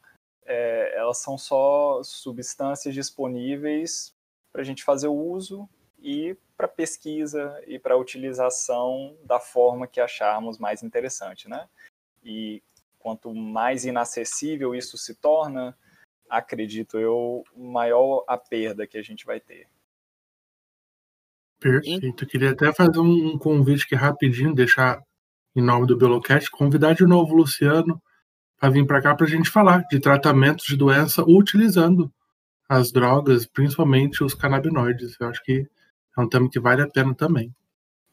é, 0.45 0.93
elas 0.97 1.19
são 1.19 1.37
só 1.37 2.01
substâncias 2.03 2.93
disponíveis 2.93 4.13
para 4.51 4.61
a 4.61 4.65
gente 4.65 4.83
fazer 4.83 5.07
o 5.07 5.13
uso 5.13 5.69
e 6.03 6.35
para 6.57 6.67
pesquisa 6.67 7.63
e 7.65 7.79
para 7.79 7.97
utilização 7.97 9.15
da 9.23 9.39
forma 9.39 9.87
que 9.87 10.01
acharmos 10.01 10.59
mais 10.59 10.83
interessante, 10.83 11.47
né? 11.47 11.67
E 12.23 12.61
quanto 12.99 13.33
mais 13.33 13.85
inacessível 13.85 14.75
isso 14.75 14.97
se 14.97 15.15
torna, 15.15 15.75
acredito 16.29 16.99
eu, 16.99 17.43
maior 17.55 18.23
a 18.27 18.37
perda 18.37 18.85
que 18.85 18.97
a 18.97 19.01
gente 19.01 19.25
vai 19.25 19.39
ter. 19.39 19.67
Perfeito. 21.59 22.23
Eu 22.23 22.27
queria 22.27 22.51
até 22.51 22.73
fazer 22.73 22.99
um 22.99 23.37
convite 23.37 23.85
aqui 23.85 23.95
rapidinho, 23.95 24.53
deixar 24.53 25.01
em 25.55 25.61
nome 25.61 25.87
do 25.87 25.97
Belocast, 25.97 26.51
convidar 26.51 26.93
de 26.93 27.05
novo 27.05 27.33
o 27.33 27.37
Luciano 27.37 28.01
para 28.59 28.69
vir 28.69 28.85
para 28.85 29.01
cá 29.01 29.15
para 29.15 29.25
a 29.25 29.29
gente 29.29 29.49
falar 29.49 29.85
de 29.89 29.99
tratamentos 29.99 30.65
de 30.65 30.75
doença 30.75 31.23
utilizando 31.23 32.11
as 32.67 32.91
drogas, 32.91 33.45
principalmente 33.45 34.23
os 34.23 34.33
canabinoides. 34.33 35.15
Eu 35.19 35.27
acho 35.27 35.43
que 35.43 35.67
é 36.17 36.21
um 36.21 36.29
tema 36.29 36.49
que 36.49 36.59
vale 36.59 36.81
a 36.81 36.87
pena 36.87 37.13
também. 37.15 37.53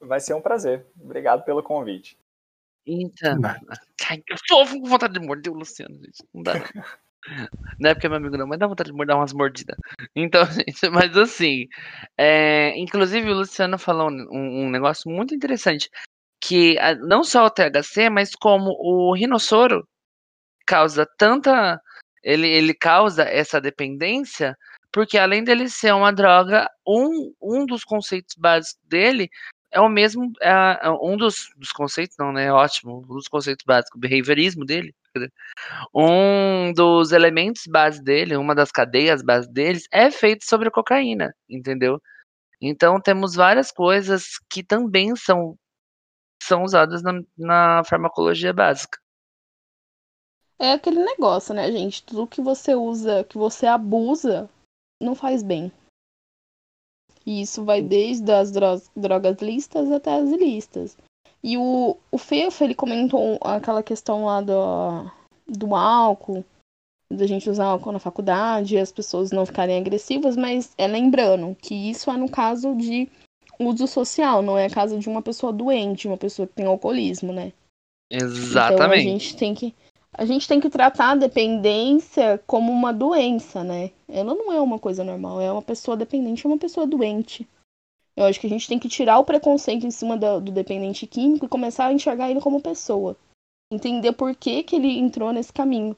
Vai 0.00 0.20
ser 0.20 0.34
um 0.34 0.40
prazer. 0.40 0.86
Obrigado 0.98 1.44
pelo 1.44 1.62
convite. 1.62 2.18
Então, 2.86 3.38
ai, 4.08 4.22
eu 4.28 4.36
tô 4.48 4.66
com 4.66 4.88
vontade 4.88 5.12
de 5.12 5.20
morder 5.20 5.52
o 5.52 5.56
Luciano, 5.56 5.94
gente. 5.96 6.24
Não 6.32 6.42
dá. 6.42 6.54
Não 7.78 7.90
é 7.90 7.94
porque 7.94 8.06
é 8.06 8.08
meu 8.08 8.16
amigo 8.16 8.36
não, 8.36 8.46
mas 8.46 8.58
dá 8.58 8.66
vontade 8.66 8.90
de 8.90 8.96
morder 8.96 9.14
umas 9.14 9.34
mordidas. 9.34 9.76
Então, 10.16 10.42
gente, 10.50 10.88
mas 10.88 11.14
assim, 11.16 11.68
é, 12.16 12.76
inclusive 12.78 13.30
o 13.30 13.36
Luciano 13.36 13.78
falou 13.78 14.10
um, 14.10 14.64
um 14.64 14.70
negócio 14.70 15.10
muito 15.10 15.34
interessante, 15.34 15.90
que 16.40 16.76
não 17.00 17.22
só 17.22 17.44
o 17.44 17.50
THC, 17.50 18.08
mas 18.08 18.34
como 18.34 18.70
o 18.70 19.14
rinossoro 19.14 19.86
causa 20.66 21.06
tanta. 21.18 21.80
Ele, 22.22 22.48
ele 22.48 22.74
causa 22.74 23.22
essa 23.24 23.60
dependência, 23.60 24.54
porque 24.92 25.18
além 25.18 25.44
dele 25.44 25.68
ser 25.68 25.94
uma 25.94 26.12
droga, 26.12 26.68
um, 26.86 27.32
um 27.40 27.66
dos 27.66 27.84
conceitos 27.84 28.34
básicos 28.36 28.80
dele 28.84 29.30
é 29.70 29.80
o 29.80 29.88
mesmo. 29.88 30.32
É, 30.40 30.50
é 30.82 30.90
um 30.90 31.16
dos, 31.16 31.48
dos 31.56 31.72
conceitos, 31.72 32.16
não, 32.18 32.32
né? 32.32 32.52
Ótimo. 32.52 32.98
Um 32.98 33.14
dos 33.14 33.28
conceitos 33.28 33.64
básicos, 33.64 33.96
o 33.96 34.00
behaviorismo 34.00 34.64
dele. 34.64 34.94
Um 35.94 36.72
dos 36.72 37.12
elementos 37.12 37.62
base 37.66 38.02
dele, 38.02 38.36
uma 38.36 38.54
das 38.54 38.70
cadeias 38.70 39.22
base 39.22 39.50
deles, 39.52 39.84
é 39.92 40.10
feito 40.10 40.44
sobre 40.44 40.68
a 40.68 40.70
cocaína, 40.70 41.34
entendeu? 41.48 42.00
Então 42.60 43.00
temos 43.00 43.34
várias 43.34 43.72
coisas 43.72 44.38
que 44.48 44.62
também 44.62 45.16
são, 45.16 45.56
são 46.42 46.62
usadas 46.62 47.02
na, 47.02 47.20
na 47.36 47.82
farmacologia 47.84 48.52
básica 48.52 48.98
é 50.60 50.72
aquele 50.72 51.02
negócio, 51.02 51.54
né, 51.54 51.72
gente? 51.72 52.04
Tudo 52.04 52.26
que 52.26 52.42
você 52.42 52.74
usa, 52.74 53.24
que 53.24 53.38
você 53.38 53.66
abusa, 53.66 54.48
não 55.00 55.14
faz 55.14 55.42
bem. 55.42 55.72
E 57.24 57.42
isso 57.42 57.64
vai 57.64 57.82
desde 57.82 58.30
as 58.32 58.50
drogas 58.96 59.38
listas 59.40 59.90
até 59.90 60.14
as 60.14 60.30
ilícitas. 60.30 60.96
E 61.42 61.56
o, 61.56 61.96
o 62.10 62.18
Fefo, 62.18 62.64
ele 62.64 62.74
comentou 62.74 63.38
aquela 63.40 63.82
questão 63.82 64.26
lá 64.26 64.40
do, 64.40 65.10
do 65.46 65.74
álcool, 65.74 66.44
da 67.10 67.26
gente 67.26 67.48
usar 67.48 67.64
álcool 67.64 67.92
na 67.92 67.98
faculdade, 67.98 68.78
as 68.78 68.92
pessoas 68.92 69.32
não 69.32 69.46
ficarem 69.46 69.78
agressivas, 69.78 70.36
mas 70.36 70.72
é 70.78 70.86
lembrando 70.86 71.56
que 71.60 71.74
isso 71.74 72.10
é 72.10 72.16
no 72.16 72.30
caso 72.30 72.74
de 72.76 73.08
uso 73.58 73.86
social, 73.86 74.42
não 74.42 74.56
é 74.56 74.68
caso 74.68 74.98
de 74.98 75.08
uma 75.08 75.20
pessoa 75.20 75.52
doente, 75.52 76.06
uma 76.06 76.16
pessoa 76.16 76.46
que 76.46 76.54
tem 76.54 76.66
alcoolismo, 76.66 77.32
né? 77.32 77.52
Exatamente. 78.10 78.74
Então 78.74 78.92
a 78.92 78.98
gente 78.98 79.36
tem 79.36 79.54
que 79.54 79.74
a 80.12 80.24
gente 80.24 80.46
tem 80.48 80.60
que 80.60 80.68
tratar 80.68 81.10
a 81.10 81.16
dependência 81.16 82.42
como 82.46 82.72
uma 82.72 82.92
doença, 82.92 83.62
né? 83.62 83.90
Ela 84.08 84.34
não 84.34 84.52
é 84.52 84.60
uma 84.60 84.78
coisa 84.78 85.04
normal, 85.04 85.40
é 85.40 85.50
uma 85.50 85.62
pessoa 85.62 85.96
dependente, 85.96 86.44
é 86.44 86.48
uma 86.48 86.58
pessoa 86.58 86.86
doente. 86.86 87.48
Eu 88.16 88.24
acho 88.24 88.40
que 88.40 88.46
a 88.46 88.50
gente 88.50 88.68
tem 88.68 88.78
que 88.78 88.88
tirar 88.88 89.18
o 89.18 89.24
preconceito 89.24 89.86
em 89.86 89.90
cima 89.90 90.16
do, 90.16 90.40
do 90.40 90.52
dependente 90.52 91.06
químico 91.06 91.46
e 91.46 91.48
começar 91.48 91.86
a 91.86 91.92
enxergar 91.92 92.30
ele 92.30 92.40
como 92.40 92.60
pessoa. 92.60 93.16
Entender 93.72 94.12
por 94.12 94.34
que, 94.34 94.62
que 94.64 94.76
ele 94.76 94.98
entrou 94.98 95.32
nesse 95.32 95.52
caminho. 95.52 95.96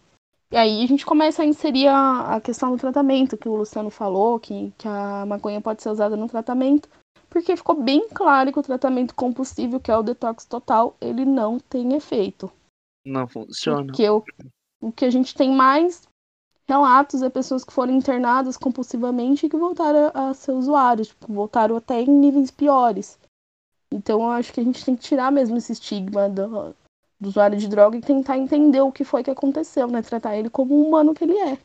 E 0.51 0.57
aí 0.57 0.85
a 0.85 0.87
gente 0.87 1.07
começa 1.07 1.43
a 1.43 1.47
inserir 1.47 1.89
a, 1.89 2.37
a 2.37 2.41
questão 2.41 2.71
do 2.71 2.77
tratamento, 2.77 3.39
que 3.39 3.49
o 3.49 3.57
Luciano 3.57 3.89
falou, 3.89 4.39
que, 4.39 4.71
que 4.77 4.87
a 4.87 5.25
maconha 5.25 5.63
pode 5.63 5.83
ser 5.83 5.89
usada 5.89 6.15
no 6.15 6.29
tratamento, 6.29 6.87
porque 7.31 7.57
ficou 7.57 7.75
bem 7.75 8.07
claro 8.11 8.53
que 8.53 8.59
o 8.59 8.63
tratamento 8.63 9.15
compulsivo, 9.15 9.81
que 9.81 9.91
é 9.91 9.97
o 9.97 10.03
detox 10.03 10.45
total, 10.45 10.95
ele 11.01 11.25
não 11.25 11.59
tem 11.59 11.95
efeito. 11.95 12.53
Não 13.05 13.27
funciona. 13.27 13.87
Porque 13.87 14.09
o, 14.09 14.25
o 14.81 14.93
que 14.93 15.05
a 15.05 15.11
gente 15.11 15.35
tem 15.35 15.51
mais 15.51 16.03
relatos 16.67 17.23
é 17.23 17.29
pessoas 17.29 17.65
que 17.65 17.73
foram 17.73 17.93
internadas 17.93 18.57
compulsivamente 18.57 19.47
e 19.47 19.49
que 19.49 19.57
voltaram 19.57 20.11
a 20.15 20.33
ser 20.35 20.53
usuários, 20.53 21.09
tipo, 21.09 21.33
voltaram 21.33 21.77
até 21.77 22.01
em 22.01 22.09
níveis 22.09 22.51
piores. 22.51 23.19
Então 23.91 24.23
eu 24.23 24.31
acho 24.31 24.53
que 24.53 24.61
a 24.61 24.65
gente 24.65 24.85
tem 24.85 24.97
que 24.97 25.03
tirar 25.03 25.31
mesmo 25.31 25.57
esse 25.57 25.73
estigma 25.73 26.29
do, 26.29 26.75
do 27.21 27.29
usuário 27.29 27.59
de 27.59 27.69
droga 27.69 27.97
e 27.97 28.01
tentar 28.01 28.39
entender 28.39 28.81
o 28.81 28.93
que 28.93 29.05
foi 29.05 29.23
que 29.23 29.31
aconteceu, 29.31 29.87
né? 29.89 30.01
Tratar 30.03 30.37
ele 30.37 30.49
como 30.49 30.75
o 30.75 30.89
humano 30.89 31.15
que 31.15 31.25
ele 31.25 31.39
é. 31.39 31.59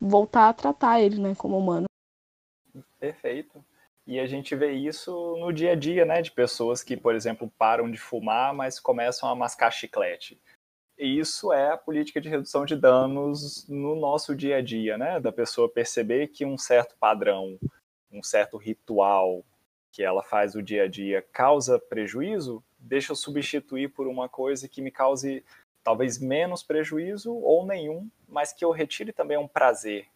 Voltar 0.00 0.50
a 0.50 0.54
tratar 0.54 1.00
ele, 1.00 1.20
né, 1.20 1.34
como 1.34 1.58
humano. 1.58 1.86
Perfeito. 3.00 3.64
E 4.06 4.20
a 4.20 4.26
gente 4.26 4.54
vê 4.54 4.72
isso 4.72 5.36
no 5.38 5.52
dia 5.52 5.72
a 5.72 5.74
dia, 5.74 6.04
né? 6.04 6.22
De 6.22 6.30
pessoas 6.30 6.82
que, 6.82 6.96
por 6.96 7.14
exemplo, 7.14 7.52
param 7.58 7.90
de 7.90 7.98
fumar, 7.98 8.54
mas 8.54 8.78
começam 8.78 9.28
a 9.28 9.34
mascar 9.34 9.70
chiclete. 9.72 10.40
E 10.96 11.18
isso 11.18 11.52
é 11.52 11.72
a 11.72 11.76
política 11.76 12.20
de 12.20 12.28
redução 12.28 12.64
de 12.64 12.76
danos 12.76 13.68
no 13.68 13.96
nosso 13.96 14.34
dia 14.34 14.58
a 14.58 14.62
dia, 14.62 14.96
né? 14.96 15.18
Da 15.18 15.32
pessoa 15.32 15.68
perceber 15.68 16.28
que 16.28 16.44
um 16.44 16.56
certo 16.56 16.96
padrão, 16.98 17.58
um 18.10 18.22
certo 18.22 18.56
ritual 18.56 19.44
que 19.90 20.02
ela 20.02 20.22
faz 20.22 20.54
o 20.54 20.62
dia 20.62 20.84
a 20.84 20.88
dia 20.88 21.24
causa 21.32 21.78
prejuízo, 21.78 22.62
deixa 22.78 23.12
eu 23.12 23.16
substituir 23.16 23.88
por 23.88 24.06
uma 24.06 24.28
coisa 24.28 24.68
que 24.68 24.80
me 24.80 24.90
cause 24.90 25.44
talvez 25.82 26.18
menos 26.18 26.62
prejuízo 26.62 27.34
ou 27.34 27.66
nenhum, 27.66 28.08
mas 28.28 28.52
que 28.52 28.64
eu 28.64 28.70
retire 28.70 29.12
também 29.12 29.36
um 29.36 29.48
prazer 29.48 30.06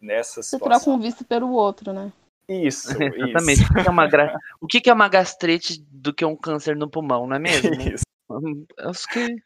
nessa 0.00 0.42
situação. 0.42 0.78
Você 0.78 0.84
troca 0.84 0.90
um 0.90 1.00
vício 1.00 1.24
pelo 1.24 1.50
outro, 1.52 1.92
né? 1.92 2.12
Isso, 2.52 2.90
Exatamente. 3.02 3.62
isso. 3.62 3.72
O, 3.72 3.74
que 3.74 3.88
é 3.88 3.90
uma 3.90 4.06
gra... 4.06 4.38
o 4.60 4.66
que 4.66 4.90
é 4.90 4.92
uma 4.92 5.08
gastrite 5.08 5.82
do 5.90 6.12
que 6.12 6.24
um 6.24 6.36
câncer 6.36 6.76
no 6.76 6.90
pulmão, 6.90 7.26
não 7.26 7.36
é 7.36 7.38
mesmo? 7.38 7.70
Isso. 7.80 8.04
Acho 8.78 9.08
que... 9.08 9.36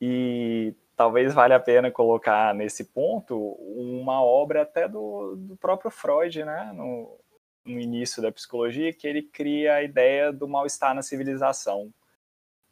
E 0.00 0.74
talvez 0.96 1.32
valha 1.32 1.56
a 1.56 1.60
pena 1.60 1.90
colocar 1.90 2.54
nesse 2.54 2.84
ponto 2.84 3.36
uma 3.36 4.22
obra 4.22 4.62
até 4.62 4.88
do, 4.88 5.36
do 5.36 5.56
próprio 5.56 5.90
Freud, 5.90 6.44
né? 6.44 6.72
No, 6.74 7.18
no 7.64 7.80
início 7.80 8.20
da 8.20 8.32
psicologia, 8.32 8.92
que 8.92 9.06
ele 9.06 9.22
cria 9.22 9.74
a 9.74 9.82
ideia 9.82 10.32
do 10.32 10.48
mal-estar 10.48 10.94
na 10.94 11.02
civilização, 11.02 11.92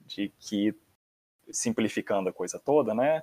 de 0.01 0.33
que 0.39 0.75
simplificando 1.51 2.29
a 2.29 2.33
coisa 2.33 2.59
toda, 2.59 2.95
né? 2.95 3.23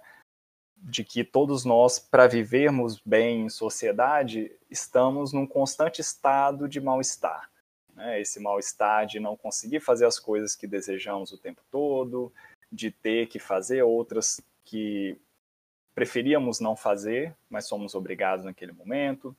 De 0.77 1.03
que 1.03 1.23
todos 1.23 1.65
nós, 1.65 1.99
para 1.99 2.27
vivermos 2.27 2.99
bem 3.05 3.45
em 3.45 3.49
sociedade, 3.49 4.51
estamos 4.70 5.34
num 5.34 5.47
constante 5.47 6.01
estado 6.01 6.68
de 6.68 6.80
mal-estar. 6.80 7.49
Né? 7.93 8.22
Esse 8.22 8.39
mal-estar 8.39 9.05
de 9.05 9.20
não 9.20 9.36
conseguir 9.36 9.80
fazer 9.80 10.05
as 10.05 10.20
coisas 10.20 10.55
que 10.55 10.68
desejamos 10.68 11.32
o 11.32 11.38
tempo 11.38 11.61
todo, 11.72 12.32
de 12.72 12.91
ter 12.91 13.28
que 13.28 13.39
fazer 13.39 13.82
outras 13.84 14.41
que 14.63 15.18
preferíamos 15.95 16.59
não 16.59 16.76
fazer, 16.76 17.36
mas 17.49 17.68
somos 17.68 17.95
obrigados 17.95 18.45
naquele 18.45 18.72
momento. 18.72 19.36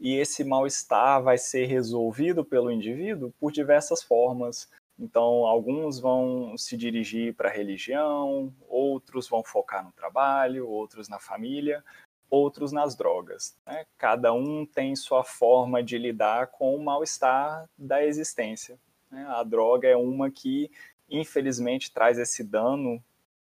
E 0.00 0.16
esse 0.16 0.42
mal-estar 0.42 1.22
vai 1.22 1.38
ser 1.38 1.66
resolvido 1.66 2.44
pelo 2.44 2.70
indivíduo 2.70 3.32
por 3.38 3.52
diversas 3.52 4.02
formas. 4.02 4.68
Então, 4.98 5.46
alguns 5.46 6.00
vão 6.00 6.56
se 6.56 6.76
dirigir 6.76 7.34
para 7.34 7.48
a 7.48 7.52
religião, 7.52 8.52
outros 8.68 9.28
vão 9.28 9.44
focar 9.44 9.84
no 9.84 9.92
trabalho, 9.92 10.68
outros 10.68 11.08
na 11.08 11.18
família, 11.18 11.84
outros 12.32 12.72
nas 12.72 12.96
drogas. 12.96 13.54
Né? 13.66 13.84
Cada 13.98 14.32
um 14.32 14.64
tem 14.64 14.96
sua 14.96 15.22
forma 15.22 15.82
de 15.82 15.98
lidar 15.98 16.46
com 16.46 16.74
o 16.74 16.82
mal-estar 16.82 17.68
da 17.76 18.02
existência. 18.02 18.78
Né? 19.10 19.22
A 19.28 19.42
droga 19.42 19.86
é 19.86 19.94
uma 19.94 20.30
que, 20.30 20.70
infelizmente, 21.10 21.92
traz 21.92 22.18
esse 22.18 22.42
dano, 22.42 23.04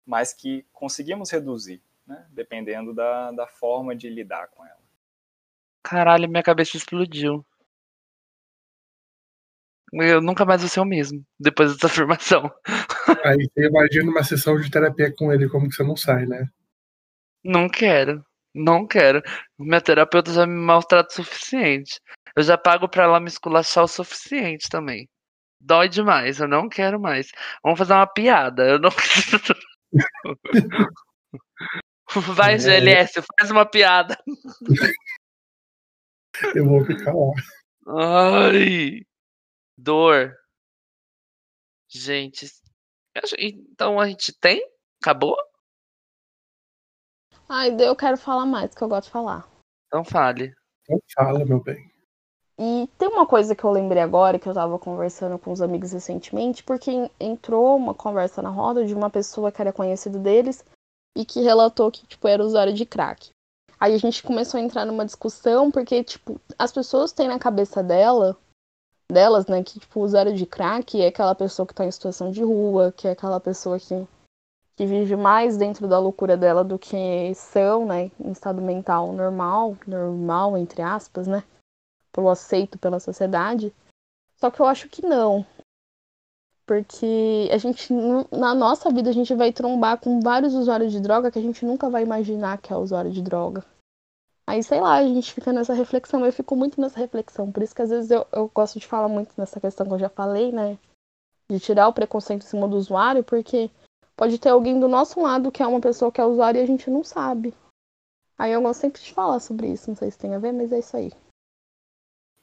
mas 0.05 0.33
que 0.33 0.65
conseguimos 0.73 1.31
reduzir, 1.31 1.81
né? 2.05 2.27
dependendo 2.29 2.93
da, 2.93 3.31
da 3.31 3.47
forma 3.47 3.95
de 3.95 4.09
lidar 4.09 4.49
com 4.49 4.65
ela. 4.65 4.83
Caralho, 5.81 6.27
minha 6.27 6.43
cabeça 6.43 6.75
explodiu. 6.75 7.45
Eu 9.93 10.21
nunca 10.21 10.43
mais 10.43 10.59
vou 10.59 10.69
ser 10.69 10.79
o 10.81 10.85
mesmo, 10.85 11.23
depois 11.39 11.71
dessa 11.71 11.85
afirmação. 11.87 12.51
Aí 13.23 13.47
você 13.47 13.65
imagina 13.65 14.11
uma 14.11 14.23
sessão 14.23 14.59
de 14.59 14.69
terapia 14.69 15.13
com 15.15 15.31
ele, 15.31 15.47
como 15.47 15.69
que 15.69 15.75
você 15.75 15.83
não 15.83 15.95
sai, 15.95 16.25
né? 16.25 16.49
Não 17.43 17.69
quero. 17.69 18.25
Não 18.53 18.85
quero. 18.87 19.21
Minha 19.57 19.81
terapeuta 19.81 20.31
já 20.31 20.45
me 20.45 20.53
maltrata 20.53 21.09
o 21.11 21.15
suficiente. 21.15 21.99
Eu 22.35 22.43
já 22.43 22.57
pago 22.57 22.87
pra 22.87 23.03
ela 23.03 23.19
me 23.19 23.27
esculachar 23.27 23.83
o 23.83 23.87
suficiente 23.87 24.69
também. 24.69 25.09
Dói 25.61 25.89
demais, 25.89 26.39
eu 26.39 26.47
não 26.47 26.69
quero 26.69 26.99
mais. 26.99 27.27
Vamos 27.63 27.79
fazer 27.79 27.93
uma 27.93 28.07
piada. 28.07 28.67
Eu 28.67 28.79
não 28.79 28.89
Vai, 32.35 32.55
é. 32.55 32.57
GLS, 32.57 33.21
faz 33.39 33.49
uma 33.49 33.65
piada. 33.65 34.17
Eu 36.55 36.65
vou 36.65 36.83
ficar 36.83 37.13
lá. 37.13 37.31
Ai, 38.49 39.01
dor. 39.77 40.35
Gente, 41.89 42.47
então 43.41 43.99
a 43.99 44.07
gente 44.07 44.33
tem? 44.39 44.63
Acabou? 45.01 45.35
Ai, 47.55 47.69
eu 47.79 47.95
quero 47.95 48.17
falar 48.17 48.47
mais, 48.47 48.73
que 48.73 48.83
eu 48.83 48.87
gosto 48.87 49.03
de 49.05 49.11
falar. 49.11 49.47
Então 49.85 50.03
fale. 50.03 50.51
Então 50.81 50.99
fala, 51.15 51.45
meu 51.45 51.61
bem. 51.61 51.87
E 52.57 52.89
tem 52.97 53.07
uma 53.07 53.27
coisa 53.27 53.55
que 53.55 53.63
eu 53.63 53.69
lembrei 53.69 54.01
agora, 54.01 54.39
que 54.39 54.49
eu 54.49 54.55
tava 54.55 54.79
conversando 54.79 55.37
com 55.37 55.51
os 55.51 55.61
amigos 55.61 55.91
recentemente, 55.91 56.63
porque 56.63 56.89
entrou 57.19 57.77
uma 57.77 57.93
conversa 57.93 58.41
na 58.41 58.49
roda 58.49 58.83
de 58.83 58.95
uma 58.95 59.07
pessoa 59.07 59.51
que 59.51 59.61
era 59.61 59.71
conhecida 59.71 60.17
deles 60.17 60.65
e 61.15 61.23
que 61.23 61.41
relatou 61.41 61.91
que, 61.91 62.07
tipo, 62.07 62.27
era 62.27 62.43
usuário 62.43 62.73
de 62.73 62.87
crack. 62.87 63.29
Aí 63.79 63.93
a 63.93 63.99
gente 63.99 64.23
começou 64.23 64.59
a 64.59 64.63
entrar 64.63 64.83
numa 64.83 65.05
discussão, 65.05 65.69
porque, 65.69 66.03
tipo, 66.03 66.41
as 66.57 66.71
pessoas 66.71 67.11
têm 67.11 67.27
na 67.27 67.37
cabeça 67.37 67.83
dela, 67.83 68.35
delas, 69.11 69.45
né, 69.45 69.61
que, 69.61 69.79
tipo, 69.79 69.99
o 69.99 70.03
usuário 70.03 70.33
de 70.33 70.47
crack 70.47 70.99
é 70.99 71.05
aquela 71.05 71.35
pessoa 71.35 71.67
que 71.67 71.75
tá 71.75 71.85
em 71.85 71.91
situação 71.91 72.31
de 72.31 72.41
rua, 72.41 72.91
que 72.91 73.07
é 73.07 73.11
aquela 73.11 73.39
pessoa 73.39 73.79
que 73.79 74.07
que 74.75 74.85
vive 74.85 75.15
mais 75.15 75.57
dentro 75.57 75.87
da 75.87 75.99
loucura 75.99 76.35
dela 76.35 76.63
do 76.63 76.79
que 76.79 77.33
são, 77.35 77.85
né, 77.85 78.11
em 78.19 78.31
estado 78.31 78.61
mental 78.61 79.13
normal, 79.13 79.77
normal 79.85 80.57
entre 80.57 80.81
aspas, 80.81 81.27
né, 81.27 81.43
pelo 82.11 82.29
aceito 82.29 82.77
pela 82.77 82.99
sociedade. 82.99 83.73
Só 84.37 84.49
que 84.49 84.59
eu 84.59 84.65
acho 84.65 84.89
que 84.89 85.05
não. 85.05 85.45
Porque 86.65 87.49
a 87.51 87.57
gente, 87.57 87.93
na 88.31 88.55
nossa 88.55 88.89
vida, 88.89 89.09
a 89.09 89.13
gente 89.13 89.33
vai 89.35 89.51
trombar 89.51 89.99
com 89.99 90.21
vários 90.21 90.53
usuários 90.53 90.91
de 90.91 90.99
droga 90.99 91.29
que 91.29 91.37
a 91.37 91.41
gente 91.41 91.65
nunca 91.65 91.89
vai 91.89 92.03
imaginar 92.03 92.57
que 92.57 92.71
é 92.71 92.77
usuário 92.77 93.11
de 93.11 93.21
droga. 93.21 93.65
Aí, 94.47 94.61
sei 94.63 94.79
lá, 94.79 94.95
a 94.95 95.03
gente 95.03 95.33
fica 95.33 95.53
nessa 95.53 95.73
reflexão. 95.73 96.25
Eu 96.25 96.31
fico 96.31 96.55
muito 96.55 96.79
nessa 96.79 96.99
reflexão. 96.99 97.51
Por 97.51 97.63
isso 97.63 97.75
que 97.75 97.81
às 97.81 97.89
vezes 97.89 98.11
eu, 98.11 98.25
eu 98.31 98.49
gosto 98.53 98.79
de 98.79 98.87
falar 98.87 99.07
muito 99.07 99.33
nessa 99.37 99.59
questão 99.59 99.85
que 99.85 99.93
eu 99.93 99.99
já 99.99 100.09
falei, 100.09 100.51
né? 100.51 100.77
De 101.49 101.59
tirar 101.59 101.87
o 101.87 101.93
preconceito 101.93 102.43
em 102.43 102.47
cima 102.47 102.67
do 102.67 102.77
usuário, 102.77 103.23
porque 103.23 103.69
Pode 104.15 104.39
ter 104.39 104.49
alguém 104.49 104.79
do 104.79 104.87
nosso 104.87 105.19
lado 105.19 105.51
que 105.51 105.63
é 105.63 105.67
uma 105.67 105.81
pessoa 105.81 106.11
que 106.11 106.21
é 106.21 106.25
usuária 106.25 106.59
e 106.59 106.63
a 106.63 106.67
gente 106.67 106.89
não 106.89 107.03
sabe. 107.03 107.53
Aí 108.37 108.51
eu 108.51 108.61
gosto 108.61 108.81
sempre 108.81 109.01
de 109.01 109.13
falar 109.13 109.39
sobre 109.39 109.67
isso, 109.67 109.89
não 109.89 109.95
sei 109.95 110.11
se 110.11 110.17
tem 110.17 110.33
a 110.35 110.39
ver, 110.39 110.51
mas 110.51 110.71
é 110.71 110.79
isso 110.79 110.95
aí. 110.97 111.11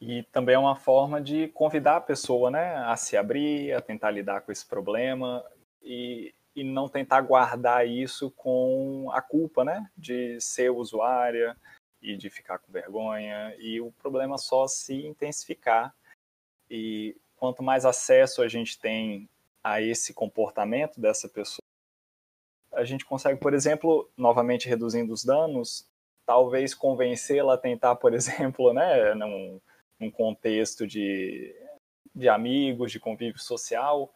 E 0.01 0.23
também 0.33 0.55
é 0.55 0.59
uma 0.59 0.77
forma 0.77 1.21
de 1.21 1.49
convidar 1.49 1.97
a 1.97 2.01
pessoa 2.01 2.51
né, 2.51 2.77
a 2.77 2.97
se 2.97 3.16
abrir, 3.16 3.73
a 3.75 3.83
tentar 3.83 4.11
lidar 4.11 4.41
com 4.41 4.51
esse 4.51 4.64
problema 4.64 5.45
e, 5.83 6.35
e 6.57 6.64
não 6.64 6.89
tentar 6.89 7.21
guardar 7.21 7.87
isso 7.87 8.31
com 8.31 9.11
a 9.12 9.21
culpa 9.21 9.62
né, 9.62 9.91
de 9.97 10.41
ser 10.41 10.71
usuária 10.71 11.55
e 12.01 12.16
de 12.16 12.31
ficar 12.31 12.59
com 12.59 12.73
vergonha 12.73 13.55
e 13.59 13.79
o 13.81 13.93
problema 13.93 14.39
só 14.39 14.66
se 14.66 15.07
intensificar. 15.07 15.95
E 16.71 17.14
quanto 17.37 17.62
mais 17.62 17.85
acesso 17.85 18.41
a 18.41 18.49
gente 18.49 18.79
tem 18.79 19.29
a 19.64 19.80
esse 19.80 20.14
comportamento 20.14 21.00
dessa 21.00 21.28
pessoa, 21.28 21.61
a 22.72 22.84
gente 22.84 23.04
consegue, 23.04 23.38
por 23.38 23.52
exemplo, 23.52 24.08
novamente 24.16 24.68
reduzindo 24.68 25.12
os 25.12 25.24
danos, 25.24 25.86
talvez 26.26 26.74
convencê-la 26.74 27.54
a 27.54 27.58
tentar, 27.58 27.96
por 27.96 28.12
exemplo, 28.14 28.72
né, 28.72 29.14
num, 29.14 29.61
num 29.98 30.11
contexto 30.11 30.86
de, 30.86 31.54
de 32.14 32.28
amigos, 32.28 32.92
de 32.92 33.00
convívio 33.00 33.40
social, 33.40 34.12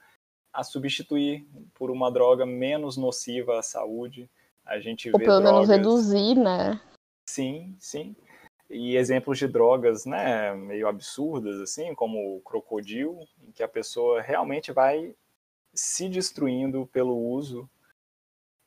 a 0.52 0.62
substituir 0.62 1.46
por 1.74 1.90
uma 1.90 2.10
droga 2.10 2.46
menos 2.46 2.96
nociva 2.96 3.58
à 3.58 3.62
saúde. 3.62 4.30
A 4.64 4.78
gente 4.78 5.10
Ou 5.10 5.18
vê 5.18 5.24
pelo 5.24 5.40
drogas... 5.40 5.68
menos 5.68 5.68
reduzir, 5.68 6.36
né? 6.36 6.80
Sim, 7.28 7.76
sim. 7.80 8.14
E 8.70 8.96
exemplos 8.96 9.38
de 9.38 9.48
drogas, 9.48 10.06
né, 10.06 10.54
meio 10.54 10.86
absurdas, 10.86 11.60
assim, 11.60 11.94
como 11.94 12.36
o 12.36 12.40
crocodilo, 12.40 13.26
em 13.42 13.50
que 13.52 13.62
a 13.62 13.68
pessoa 13.68 14.22
realmente 14.22 14.72
vai 14.72 15.14
se 15.74 16.08
destruindo 16.08 16.86
pelo 16.86 17.16
uso 17.16 17.68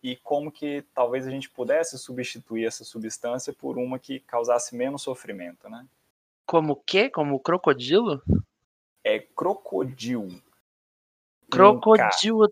e 0.03 0.15
como 0.17 0.51
que 0.51 0.83
talvez 0.93 1.27
a 1.27 1.31
gente 1.31 1.49
pudesse 1.49 1.97
substituir 1.97 2.65
essa 2.65 2.83
substância 2.83 3.51
por 3.53 3.77
uma 3.77 3.97
que 3.97 4.19
causasse 4.19 4.75
menos 4.75 5.01
sofrimento, 5.01 5.69
né? 5.69 5.85
Como 6.45 6.73
o 6.73 6.75
quê? 6.75 7.09
Como 7.09 7.35
o 7.35 7.39
crocodilo? 7.39 8.21
É 9.03 9.19
crocodilo. 9.19 10.41
Crocodilo. 11.49 12.51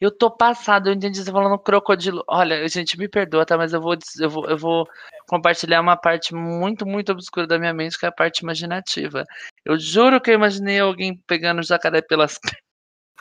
Eu 0.00 0.16
tô 0.16 0.30
passado, 0.30 0.88
eu 0.88 0.92
entendi 0.92 1.22
você 1.22 1.30
falando 1.30 1.58
crocodilo. 1.58 2.24
Olha, 2.28 2.66
gente, 2.68 2.96
me 2.96 3.08
perdoa, 3.08 3.44
tá? 3.44 3.56
Mas 3.56 3.72
eu 3.72 3.80
vou, 3.80 3.96
eu 4.20 4.30
vou, 4.30 4.48
eu 4.48 4.56
vou 4.56 4.88
compartilhar 5.28 5.80
uma 5.80 5.96
parte 5.96 6.34
muito, 6.34 6.86
muito 6.86 7.10
obscura 7.10 7.48
da 7.48 7.58
minha 7.58 7.74
mente, 7.74 7.98
que 7.98 8.06
é 8.06 8.08
a 8.08 8.12
parte 8.12 8.40
imaginativa. 8.40 9.24
Eu 9.64 9.78
juro 9.78 10.20
que 10.20 10.30
eu 10.30 10.34
imaginei 10.34 10.78
alguém 10.78 11.16
pegando 11.26 11.58
o 11.58 11.64
jacaré 11.64 12.00
pelas 12.00 12.38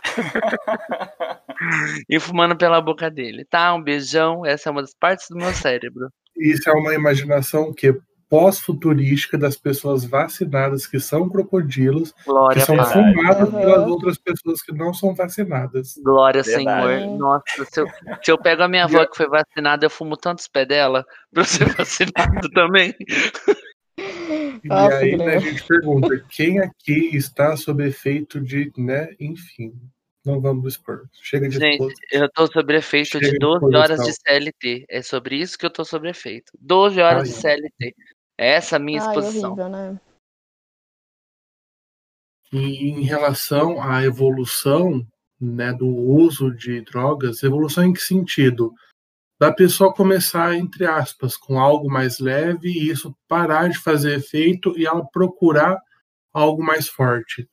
e 2.10 2.20
fumando 2.20 2.56
pela 2.56 2.82
boca 2.82 3.10
dele, 3.10 3.46
tá? 3.46 3.74
Um 3.74 3.82
beijão. 3.82 4.46
Essa 4.46 4.70
é 4.70 4.72
uma 4.72 4.82
das 4.82 4.94
partes 4.94 5.28
do 5.30 5.38
meu 5.38 5.54
cérebro. 5.54 6.10
Isso 6.36 6.70
é 6.70 6.74
uma 6.74 6.94
imaginação 6.94 7.74
que 7.74 8.00
pós-futurística 8.30 9.38
das 9.38 9.56
pessoas 9.56 10.06
vacinadas 10.06 10.86
que 10.86 11.00
são 11.00 11.30
crocodilos, 11.30 12.14
Glória 12.26 12.60
que 12.60 12.66
são 12.66 12.76
fumadas 12.84 13.50
uhum. 13.50 13.60
pelas 13.60 13.88
outras 13.88 14.18
pessoas 14.18 14.62
que 14.62 14.74
não 14.74 14.94
são 14.94 15.16
vacinadas. 15.16 15.94
Glória, 16.04 16.44
Verdade. 16.44 17.00
Senhor. 17.00 17.18
Nossa, 17.18 17.66
se 17.66 17.80
eu, 17.80 17.88
se 18.22 18.32
eu 18.32 18.38
pego 18.38 18.64
a 18.64 18.68
minha 18.68 18.84
avó 18.84 19.06
que 19.06 19.16
foi 19.16 19.28
vacinada, 19.28 19.86
eu 19.86 19.90
fumo 19.90 20.18
tantos 20.18 20.48
pés 20.48 20.68
dela 20.68 21.06
pra 21.32 21.42
eu 21.42 21.46
ser 21.46 21.66
vacinado 21.74 22.50
também. 22.54 22.94
E 24.64 24.72
aí, 24.72 25.18
né, 25.18 25.36
a 25.36 25.40
gente 25.40 25.64
pergunta, 25.66 26.26
quem 26.30 26.60
aqui 26.60 27.16
está 27.16 27.56
sob 27.56 27.86
efeito 27.86 28.40
de, 28.42 28.72
né, 28.78 29.16
enfim, 29.20 29.74
não 30.28 30.42
vamos 30.42 30.74
expor. 30.74 31.08
Chega 31.14 31.48
de 31.48 31.58
Gente, 31.58 31.94
eu 32.12 32.30
tô 32.30 32.48
sobre 32.48 32.78
efeito 32.78 33.12
Chega 33.12 33.32
de 33.32 33.38
12 33.38 33.70
de 33.70 33.76
horas 33.78 34.04
de 34.04 34.14
CLT. 34.14 34.86
É 34.90 35.02
sobre 35.02 35.38
isso 35.38 35.58
que 35.58 35.66
eu 35.66 35.70
tô 35.70 35.86
sobre 35.86 36.10
efeito. 36.10 36.52
12 36.60 37.00
horas 37.02 37.22
Ai. 37.22 37.28
de 37.28 37.34
CLT. 37.34 37.96
É 38.38 38.50
essa 38.50 38.76
a 38.76 38.80
minha 38.80 39.02
Ai, 39.02 39.08
exposição. 39.08 39.54
Horrível, 39.54 39.70
né? 39.70 40.00
E 42.52 42.90
em 42.90 43.04
relação 43.04 43.82
à 43.82 44.04
evolução 44.04 45.06
né, 45.40 45.72
do 45.72 45.88
uso 45.88 46.52
de 46.52 46.82
drogas, 46.82 47.44
evolução 47.44 47.86
em 47.86 47.94
que 47.94 48.02
sentido? 48.02 48.74
Da 49.40 49.52
pessoa 49.52 49.94
começar, 49.94 50.56
entre 50.56 50.86
aspas, 50.86 51.38
com 51.38 51.60
algo 51.60 51.90
mais 51.90 52.20
leve 52.20 52.70
e 52.70 52.90
isso 52.90 53.16
parar 53.28 53.70
de 53.70 53.78
fazer 53.78 54.18
efeito 54.18 54.74
e 54.78 54.86
ela 54.86 55.06
procurar 55.06 55.78
algo 56.34 56.64
mais 56.64 56.88
forte. 56.88 57.48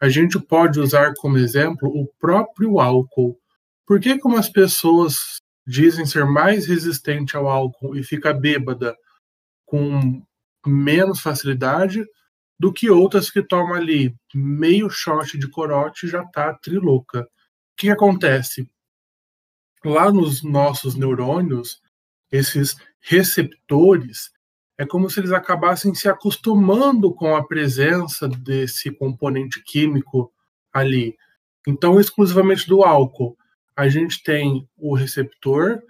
A 0.00 0.08
gente 0.08 0.38
pode 0.38 0.78
usar 0.78 1.14
como 1.16 1.38
exemplo 1.38 1.88
o 1.88 2.06
próprio 2.20 2.78
álcool. 2.78 3.38
Por 3.86 3.98
que 3.98 4.18
como 4.18 4.36
as 4.36 4.48
pessoas 4.48 5.40
dizem 5.66 6.04
ser 6.04 6.24
mais 6.26 6.66
resistente 6.66 7.36
ao 7.36 7.48
álcool 7.48 7.96
e 7.96 8.02
fica 8.02 8.32
bêbada 8.32 8.96
com 9.64 10.22
menos 10.66 11.20
facilidade 11.20 12.04
do 12.58 12.72
que 12.72 12.90
outras 12.90 13.30
que 13.30 13.42
tomam 13.42 13.74
ali 13.74 14.14
meio 14.34 14.88
shot 14.90 15.36
de 15.38 15.48
corote 15.48 16.06
e 16.06 16.08
já 16.08 16.24
tá 16.26 16.54
trilouca. 16.54 17.22
O 17.22 17.26
que 17.76 17.90
acontece? 17.90 18.68
Lá 19.84 20.12
nos 20.12 20.42
nossos 20.42 20.94
neurônios, 20.94 21.82
esses 22.30 22.76
receptores, 23.00 24.30
é 24.78 24.86
como 24.86 25.10
se 25.10 25.20
eles 25.20 25.32
acabassem 25.32 25.94
se 25.94 26.08
acostumando 26.08 27.12
com 27.12 27.36
a 27.36 27.46
presença 27.46 28.28
desse 28.28 28.90
componente 28.90 29.62
químico 29.62 30.32
ali. 30.72 31.16
Então, 31.66 32.00
exclusivamente 32.00 32.66
do 32.66 32.82
álcool, 32.82 33.36
a 33.76 33.88
gente 33.88 34.22
tem 34.22 34.68
o 34.76 34.94
receptor 34.94 35.82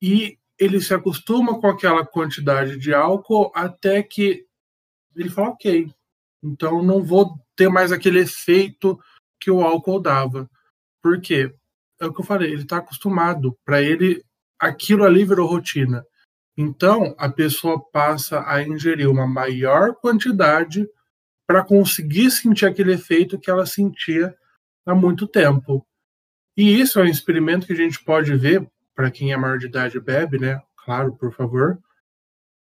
e 0.00 0.38
ele 0.58 0.80
se 0.80 0.92
acostuma 0.92 1.58
com 1.58 1.68
aquela 1.68 2.04
quantidade 2.04 2.78
de 2.78 2.92
álcool 2.92 3.50
até 3.54 4.02
que 4.02 4.44
ele 5.16 5.30
fala, 5.30 5.50
ok, 5.50 5.92
então 6.42 6.82
não 6.82 7.02
vou 7.02 7.38
ter 7.56 7.68
mais 7.68 7.92
aquele 7.92 8.20
efeito 8.20 8.98
que 9.40 9.50
o 9.50 9.62
álcool 9.62 10.00
dava. 10.00 10.48
Por 11.02 11.20
quê? 11.20 11.54
É 12.00 12.06
o 12.06 12.12
que 12.12 12.20
eu 12.20 12.24
falei, 12.24 12.52
ele 12.52 12.62
está 12.62 12.78
acostumado. 12.78 13.56
Para 13.64 13.82
ele, 13.82 14.24
aquilo 14.58 15.04
ali 15.04 15.24
virou 15.24 15.48
rotina. 15.48 16.04
Então, 16.56 17.14
a 17.18 17.28
pessoa 17.28 17.80
passa 17.90 18.44
a 18.46 18.62
ingerir 18.62 19.08
uma 19.08 19.26
maior 19.26 19.94
quantidade 19.94 20.88
para 21.46 21.64
conseguir 21.64 22.30
sentir 22.30 22.66
aquele 22.66 22.94
efeito 22.94 23.38
que 23.38 23.50
ela 23.50 23.66
sentia 23.66 24.34
há 24.86 24.94
muito 24.94 25.26
tempo. 25.26 25.86
E 26.56 26.80
isso 26.80 26.98
é 26.98 27.02
um 27.02 27.06
experimento 27.06 27.66
que 27.66 27.72
a 27.72 27.76
gente 27.76 28.02
pode 28.04 28.34
ver 28.36 28.68
para 28.94 29.10
quem 29.10 29.32
é 29.32 29.36
maior 29.36 29.58
de 29.58 29.66
idade 29.66 29.96
e 29.96 30.00
bebe, 30.00 30.38
né? 30.38 30.60
Claro, 30.84 31.16
por 31.16 31.32
favor. 31.32 31.78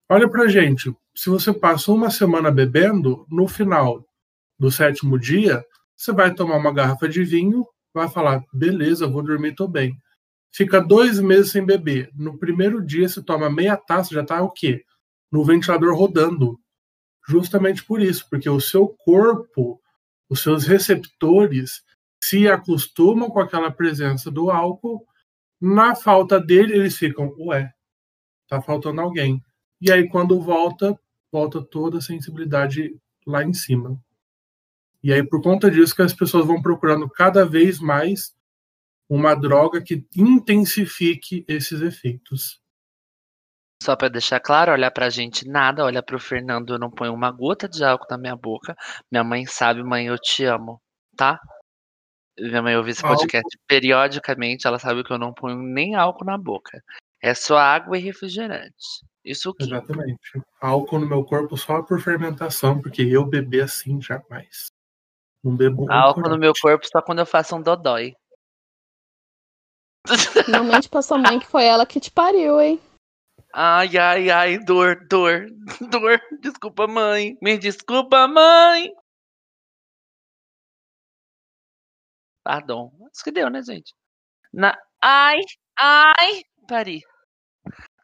Olha 0.08 0.28
para 0.28 0.48
gente, 0.48 0.94
se 1.14 1.28
você 1.28 1.52
passa 1.52 1.92
uma 1.92 2.10
semana 2.10 2.50
bebendo, 2.50 3.26
no 3.28 3.46
final 3.48 4.04
do 4.58 4.70
sétimo 4.70 5.18
dia, 5.18 5.64
você 5.96 6.12
vai 6.12 6.32
tomar 6.32 6.56
uma 6.56 6.72
garrafa 6.72 7.08
de 7.08 7.24
vinho, 7.24 7.66
vai 7.98 8.08
falar, 8.08 8.44
beleza, 8.52 9.06
vou 9.06 9.22
dormir, 9.22 9.54
tô 9.54 9.66
bem. 9.68 9.96
Fica 10.52 10.80
dois 10.80 11.20
meses 11.20 11.52
sem 11.52 11.64
beber. 11.64 12.10
No 12.14 12.38
primeiro 12.38 12.84
dia, 12.84 13.08
você 13.08 13.22
toma 13.22 13.50
meia 13.50 13.76
taça, 13.76 14.14
já 14.14 14.24
tá 14.24 14.42
o 14.42 14.50
quê? 14.50 14.84
No 15.30 15.44
ventilador 15.44 15.94
rodando. 15.96 16.58
Justamente 17.28 17.84
por 17.84 18.00
isso, 18.00 18.26
porque 18.30 18.48
o 18.48 18.60
seu 18.60 18.88
corpo, 19.04 19.80
os 20.28 20.42
seus 20.42 20.64
receptores, 20.64 21.82
se 22.22 22.48
acostumam 22.48 23.28
com 23.30 23.40
aquela 23.40 23.70
presença 23.70 24.30
do 24.30 24.50
álcool. 24.50 25.06
Na 25.60 25.94
falta 25.94 26.40
dele, 26.40 26.74
eles 26.74 26.96
ficam, 26.96 27.34
ué, 27.38 27.70
tá 28.48 28.62
faltando 28.62 29.00
alguém. 29.00 29.42
E 29.80 29.92
aí, 29.92 30.08
quando 30.08 30.40
volta, 30.40 30.98
volta 31.30 31.62
toda 31.62 31.98
a 31.98 32.02
sensibilidade 32.02 32.96
lá 33.26 33.44
em 33.44 33.52
cima. 33.52 34.00
E 35.02 35.12
aí, 35.12 35.22
por 35.22 35.42
conta 35.42 35.70
disso, 35.70 35.94
que 35.94 36.02
as 36.02 36.12
pessoas 36.12 36.46
vão 36.46 36.60
procurando 36.60 37.08
cada 37.08 37.44
vez 37.44 37.78
mais 37.78 38.36
uma 39.08 39.34
droga 39.34 39.82
que 39.82 40.06
intensifique 40.16 41.44
esses 41.48 41.80
efeitos. 41.80 42.60
Só 43.82 43.94
para 43.94 44.08
deixar 44.08 44.40
claro, 44.40 44.72
olhar 44.72 44.90
pra 44.90 45.08
gente 45.08 45.48
nada, 45.48 45.84
olha 45.84 46.02
pro 46.02 46.18
Fernando, 46.18 46.74
eu 46.74 46.78
não 46.78 46.90
ponho 46.90 47.14
uma 47.14 47.30
gota 47.30 47.68
de 47.68 47.84
álcool 47.84 48.08
na 48.10 48.18
minha 48.18 48.36
boca. 48.36 48.76
Minha 49.10 49.22
mãe 49.22 49.46
sabe, 49.46 49.82
mãe, 49.84 50.06
eu 50.06 50.18
te 50.18 50.44
amo, 50.44 50.80
tá? 51.16 51.40
Minha 52.36 52.60
mãe 52.60 52.76
ouve 52.76 52.90
esse 52.90 53.02
podcast 53.02 53.36
álcool. 53.36 53.64
periodicamente, 53.68 54.66
ela 54.66 54.78
sabe 54.78 55.04
que 55.04 55.12
eu 55.12 55.18
não 55.18 55.32
ponho 55.32 55.62
nem 55.62 55.94
álcool 55.94 56.24
na 56.24 56.36
boca. 56.36 56.82
É 57.22 57.34
só 57.34 57.56
água 57.56 57.96
e 57.98 58.00
refrigerante. 58.00 58.74
Isso 59.24 59.54
que. 59.54 59.64
Exatamente. 59.64 60.40
Álcool 60.60 61.00
no 61.00 61.06
meu 61.06 61.24
corpo 61.24 61.56
só 61.56 61.82
por 61.82 62.00
fermentação, 62.00 62.80
porque 62.80 63.02
eu 63.02 63.24
beber 63.24 63.64
assim 63.64 64.00
jamais. 64.00 64.72
Não 65.42 65.56
bebo 65.56 65.84
um 65.84 65.92
Álcool 65.92 66.22
corante. 66.22 66.34
no 66.34 66.40
meu 66.40 66.52
corpo 66.60 66.86
só 66.86 67.00
quando 67.00 67.20
eu 67.20 67.26
faço 67.26 67.56
um 67.56 67.62
dodói. 67.62 68.14
Finalmente 70.44 70.88
pra 70.88 71.02
sua 71.02 71.18
mãe 71.18 71.38
que 71.38 71.46
foi 71.46 71.64
ela 71.64 71.86
que 71.86 72.00
te 72.00 72.10
pariu, 72.10 72.60
hein? 72.60 72.80
Ai, 73.52 73.96
ai, 73.96 74.30
ai, 74.30 74.58
dor, 74.58 75.06
dor, 75.08 75.46
dor. 75.90 76.20
Desculpa, 76.40 76.86
mãe. 76.86 77.36
Me 77.42 77.58
desculpa, 77.58 78.26
mãe. 78.26 78.92
Pardon. 82.44 82.90
Isso 83.12 83.24
que 83.24 83.30
deu, 83.30 83.50
né, 83.50 83.62
gente? 83.62 83.94
Na... 84.52 84.76
Ai, 85.02 85.38
ai, 85.78 86.42
pari. 86.66 87.02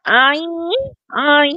Ai, 0.03 0.39
ai. 1.11 1.49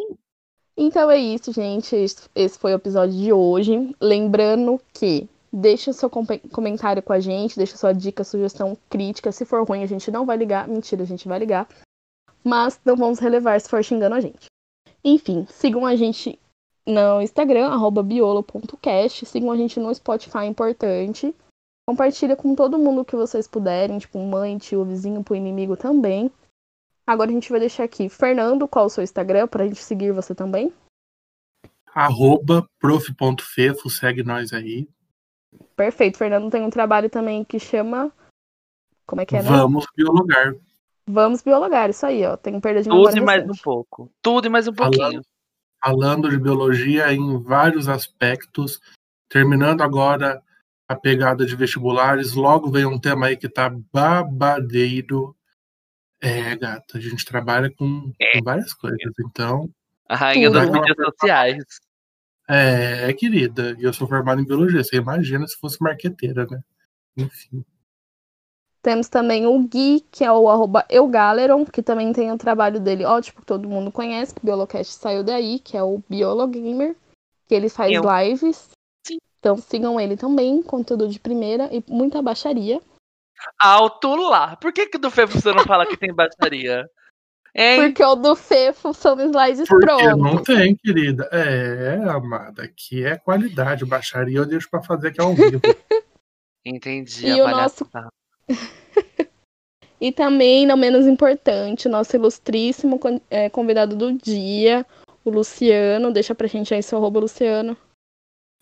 Então 0.76 1.11
é 1.11 1.18
isso, 1.18 1.53
gente. 1.53 1.95
Esse 2.35 2.59
foi 2.59 2.72
o 2.72 2.76
episódio 2.76 3.14
de 3.14 3.33
hoje. 3.33 3.95
Lembrando 4.01 4.81
que 4.93 5.29
deixa 5.53 5.92
seu 5.92 6.11
comentário 6.11 7.03
com 7.03 7.12
a 7.12 7.20
gente, 7.20 7.57
deixa 7.57 7.76
sua 7.76 7.92
dica, 7.92 8.24
sugestão, 8.24 8.76
crítica. 8.88 9.32
Se 9.32 9.44
for 9.44 9.66
ruim, 9.66 9.82
a 9.82 9.86
gente 9.86 10.11
não 10.11 10.26
vai 10.26 10.36
ligar. 10.36 10.68
Mentira, 10.68 11.03
a 11.03 11.07
gente 11.07 11.26
vai 11.26 11.38
ligar. 11.38 11.68
Mas 12.44 12.80
não 12.84 12.96
vamos 12.96 13.18
relevar 13.18 13.61
se 13.61 13.68
for 13.68 13.82
xingando 13.82 14.14
a 14.14 14.20
gente. 14.20 14.46
Enfim, 15.05 15.46
sigam 15.49 15.86
a 15.86 15.96
gente 15.96 16.38
no 16.86 17.20
Instagram, 17.20 17.70
biolo.cast. 18.05 19.26
Sigam 19.26 19.51
a 19.51 19.57
gente 19.57 19.78
no 19.78 19.94
Spotify, 19.94 20.46
importante. 20.46 21.34
Compartilha 21.86 22.36
com 22.36 22.55
todo 22.55 22.78
mundo 22.78 23.05
que 23.05 23.16
vocês 23.16 23.49
puderem, 23.49 23.99
tipo 23.99 24.18
mãe, 24.18 24.59
tio, 24.59 24.84
vizinho, 24.84 25.24
pro 25.24 25.34
inimigo 25.34 25.76
também. 25.76 26.30
Agora 27.07 27.30
a 27.30 27.32
gente 27.32 27.51
vai 27.51 27.61
deixar 27.61 27.84
aqui. 27.84 28.09
Fernando, 28.11 28.68
qual 28.68 28.86
o 28.86 28.90
seu 28.90 29.03
Instagram 29.03 29.49
pra 29.49 29.66
gente 29.66 29.82
seguir 29.82 30.12
você 30.12 30.34
também? 30.34 30.72
Arroba 31.94 32.68
prof.fefo, 32.78 33.88
segue 33.88 34.22
nós 34.22 34.53
aí. 34.53 34.86
Perfeito. 35.76 36.18
Fernando 36.18 36.51
tem 36.51 36.62
um 36.62 36.70
trabalho 36.70 37.09
também 37.09 37.44
que 37.44 37.59
chama. 37.59 38.12
Como 39.07 39.20
é 39.20 39.26
que 39.26 39.36
é, 39.36 39.42
né? 39.42 39.49
Vamos 39.49 39.86
biologar. 39.96 40.55
Vamos 41.07 41.42
biologar, 41.42 41.88
isso 41.88 42.05
aí, 42.05 42.24
ó. 42.26 42.36
Tem 42.36 42.61
perda 42.61 42.82
de 42.82 42.88
Tudo 42.88 43.16
e 43.16 43.20
mais 43.20 43.42
recente. 43.42 43.59
um 43.59 43.62
pouco. 43.62 44.11
Tudo 44.20 44.46
e 44.46 44.51
mais 44.51 44.68
um 44.68 44.74
pouquinho. 44.74 45.03
Falando, 45.03 45.22
falando 45.82 46.30
de 46.30 46.38
biologia 46.38 47.12
em 47.12 47.42
vários 47.42 47.88
aspectos. 47.88 48.80
Terminando 49.28 49.82
agora 49.82 50.42
a 50.86 50.94
pegada 50.94 51.46
de 51.46 51.57
vestibulares. 51.57 52.34
Logo 52.34 52.70
vem 52.70 52.84
um 52.84 52.99
tema 52.99 53.26
aí 53.26 53.36
que 53.36 53.49
tá 53.49 53.70
babadeiro 53.92 55.34
é, 56.20 56.57
gata, 56.57 56.99
a 56.99 57.01
gente 57.01 57.24
trabalha 57.24 57.70
com, 57.70 58.12
é. 58.20 58.32
com 58.32 58.44
várias 58.44 58.72
coisas, 58.74 59.12
então. 59.20 59.70
A 60.09 60.16
rainha 60.16 60.51
das 60.51 60.68
mídias 60.68 60.96
sociais. 60.96 61.64
É, 62.49 63.11
é, 63.11 63.12
querida, 63.12 63.76
eu 63.78 63.92
sou 63.92 64.09
formado 64.09 64.40
em 64.40 64.44
biologia, 64.44 64.82
você 64.82 64.96
imagina 64.96 65.46
se 65.46 65.59
fosse 65.59 65.76
marqueteira, 65.82 66.46
né? 66.46 66.61
Enfim. 67.16 67.62
Temos 68.80 69.09
também 69.09 69.46
o 69.46 69.59
Gui, 69.64 70.01
que 70.11 70.24
é 70.24 70.32
o 70.32 70.49
arroba 70.49 70.86
eugaleron, 70.88 71.66
que 71.66 71.82
também 71.82 72.11
tem 72.12 72.32
o 72.32 72.38
trabalho 72.38 72.80
dele 72.80 73.05
ótimo, 73.05 73.40
que 73.40 73.46
todo 73.46 73.68
mundo 73.68 73.92
conhece, 73.92 74.34
que 74.34 74.40
o 74.40 74.44
Biolocast 74.46 74.94
saiu 74.94 75.22
daí, 75.22 75.59
que 75.59 75.76
é 75.76 75.82
o 75.82 76.03
Biologamer, 76.09 76.96
que 77.46 77.55
ele 77.55 77.68
faz 77.68 77.92
eu. 77.92 78.03
lives. 78.03 78.70
Sim. 79.07 79.18
Então 79.38 79.59
sigam 79.59 80.01
ele 80.01 80.16
também, 80.16 80.62
conteúdo 80.62 81.09
de 81.09 81.20
primeira 81.20 81.68
e 81.70 81.84
muita 81.86 82.22
baixaria. 82.22 82.80
Alto 83.61 84.14
lá. 84.14 84.57
Por 84.57 84.72
que, 84.72 84.86
que 84.86 84.99
do 84.99 85.11
Fefo 85.11 85.38
você 85.38 85.53
não 85.53 85.64
fala 85.64 85.86
que 85.86 85.96
tem 85.96 86.14
baixaria? 86.14 86.88
Hein? 87.55 87.82
Porque 87.82 88.05
o 88.05 88.14
do 88.14 88.36
Fefo 88.36 88.92
são 88.94 89.18
slides 89.20 89.68
Porque 89.68 89.86
prontos. 89.86 90.18
não 90.18 90.42
tem, 90.42 90.76
querida. 90.76 91.28
É, 91.32 91.96
amada, 92.09 92.62
aqui 92.62 93.05
é 93.05 93.16
qualidade. 93.16 93.84
Baixaria 93.84 94.38
eu 94.38 94.46
deixo 94.46 94.70
pra 94.70 94.82
fazer 94.82 95.09
aqui 95.09 95.20
ao 95.20 95.34
vivo. 95.34 95.61
Entendi. 96.64 97.26
E 97.26 97.40
o 97.40 97.49
nosso... 97.49 97.88
e 100.01 100.12
também, 100.12 100.66
não 100.66 100.76
menos 100.76 101.07
importante, 101.07 101.88
o 101.88 101.90
nosso 101.90 102.14
ilustríssimo 102.14 103.01
é, 103.30 103.49
convidado 103.49 103.96
do 103.96 104.12
dia, 104.12 104.86
o 105.24 105.30
Luciano. 105.30 106.12
Deixa 106.12 106.34
pra 106.34 106.46
gente 106.46 106.74
aí 106.74 106.82
seu 106.82 106.99
arroba, 106.99 107.20
Luciano. 107.20 107.76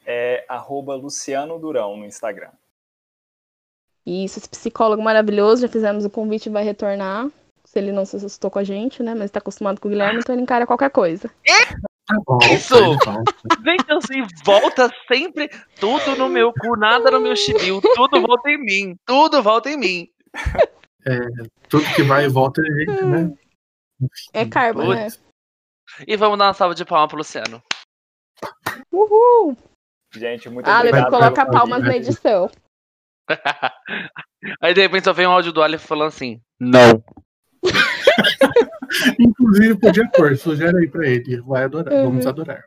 É 0.06 0.44
arroba 0.48 0.94
Luciano 0.94 1.58
Durão 1.58 1.96
no 1.96 2.06
Instagram. 2.06 2.50
Isso, 4.06 4.38
esse 4.38 4.48
psicólogo 4.48 5.02
maravilhoso, 5.02 5.62
já 5.62 5.68
fizemos 5.68 6.04
o 6.04 6.10
convite 6.10 6.48
e 6.48 6.52
vai 6.52 6.62
retornar. 6.62 7.28
Se 7.76 7.80
ele 7.80 7.92
não 7.92 8.06
se 8.06 8.16
assustou 8.16 8.50
com 8.50 8.58
a 8.58 8.64
gente, 8.64 9.02
né? 9.02 9.14
Mas 9.14 9.30
tá 9.30 9.38
acostumado 9.38 9.78
com 9.78 9.86
o 9.86 9.90
Guilherme, 9.90 10.20
então 10.20 10.34
ele 10.34 10.40
encara 10.40 10.66
qualquer 10.66 10.88
coisa. 10.88 11.30
Isso! 12.50 12.74
Gente, 13.62 13.92
assim, 13.92 14.26
volta 14.46 14.90
sempre 15.06 15.50
tudo 15.78 16.16
no 16.16 16.26
meu 16.26 16.54
cu, 16.54 16.74
nada 16.74 17.10
no 17.10 17.20
meu 17.20 17.36
chibio, 17.36 17.82
tudo 17.94 18.22
volta 18.22 18.48
em 18.48 18.56
mim, 18.56 18.96
tudo 19.04 19.42
volta 19.42 19.68
em 19.68 19.76
mim. 19.76 20.08
É, 21.06 21.18
tudo 21.68 21.84
que 21.94 22.02
vai 22.02 22.24
e 22.24 22.28
volta 22.28 22.62
é 22.62 22.64
gente, 22.64 23.04
né? 23.04 23.34
É 24.32 24.46
karma, 24.46 24.94
né? 24.94 25.08
E 26.08 26.16
vamos 26.16 26.38
dar 26.38 26.46
uma 26.46 26.54
salva 26.54 26.74
de 26.74 26.82
palmas 26.86 27.10
pro 27.10 27.18
Luciano. 27.18 27.62
Uhul! 28.90 29.54
Gente, 30.14 30.48
muito 30.48 30.66
ah, 30.66 30.78
obrigado. 30.78 31.08
Ah, 31.08 31.10
coloca 31.10 31.44
palmas 31.44 31.82
na 31.82 31.94
edição. 31.94 32.50
Aí 34.62 34.72
de 34.72 34.80
repente 34.80 35.04
só 35.04 35.12
vem 35.12 35.26
um 35.26 35.32
áudio 35.32 35.52
do 35.52 35.62
Aleph 35.62 35.84
falando 35.84 36.08
assim: 36.08 36.40
Não. 36.58 37.04
Inclusive, 39.18 39.78
podia 39.78 40.08
pôr, 40.10 40.36
sugere 40.36 40.76
aí 40.78 40.88
pra 40.88 41.06
ele. 41.06 41.40
Vai 41.40 41.64
adorar, 41.64 41.92
uhum. 41.94 42.04
vamos 42.04 42.26
adorar. 42.26 42.64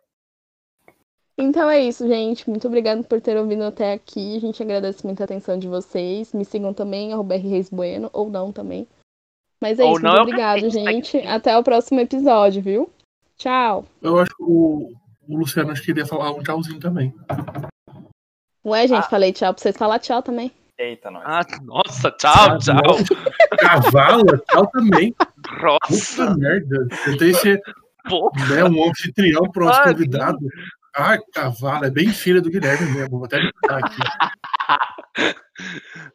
Então 1.37 1.69
é 1.69 1.79
isso, 1.79 2.05
gente. 2.07 2.49
Muito 2.49 2.67
obrigada 2.67 3.01
por 3.03 3.21
ter 3.21 3.37
ouvido 3.37 3.63
até 3.63 3.93
aqui. 3.93 4.35
A 4.35 4.39
gente 4.41 4.61
agradece 4.61 5.05
muito 5.05 5.21
a 5.21 5.23
atenção 5.23 5.57
de 5.57 5.67
vocês. 5.67 6.33
Me 6.33 6.43
sigam 6.43 6.73
também, 6.73 7.11
Reis 7.41 7.69
Bueno, 7.69 8.09
ou 8.11 8.29
não 8.29 8.51
também. 8.51 8.85
Mas 9.61 9.79
é 9.79 9.83
ou 9.83 9.93
isso, 9.93 10.01
muito 10.01 10.21
obrigado, 10.21 10.69
gente. 10.69 11.17
Até 11.19 11.57
o 11.57 11.63
próximo 11.63 11.99
episódio, 11.99 12.61
viu? 12.61 12.89
Tchau. 13.37 13.85
Eu 14.01 14.19
acho 14.19 14.35
que 14.35 14.43
o, 14.43 14.91
o 15.27 15.37
Luciano 15.37 15.71
acho 15.71 15.81
que 15.81 15.87
queria 15.87 16.05
falar 16.05 16.31
um 16.31 16.43
tchauzinho 16.43 16.79
também. 16.79 17.13
Ué, 18.65 18.87
gente, 18.87 19.05
ah. 19.05 19.09
falei 19.09 19.31
tchau 19.31 19.53
pra 19.53 19.61
vocês 19.61 19.77
falar 19.77 19.99
tchau 19.99 20.21
também. 20.21 20.51
Eita, 20.79 21.11
nós. 21.11 21.23
Ah, 21.25 21.41
nossa, 21.61 22.09
tchau, 22.11 22.57
tchau. 22.57 22.95
Cavala, 23.59 24.41
tchau 24.49 24.65
também. 24.67 25.13
Nossa. 25.61 26.25
Puta 26.25 26.37
merda. 26.37 26.87
Tentei 27.03 27.33
ser 27.33 27.61
né, 28.49 28.63
um 28.63 28.89
anfitrião 28.89 29.43
pro 29.51 29.65
nosso 29.65 29.83
convidado. 29.83 30.39
Ah, 30.95 31.17
cavalo, 31.33 31.83
é 31.83 31.89
bem 31.89 32.13
filha 32.13 32.41
do 32.41 32.49
Guilherme 32.49 32.91
mesmo. 32.93 33.17
Vou 33.17 33.25
até 33.25 33.41
botar 33.41 33.79
aqui. 33.79 34.01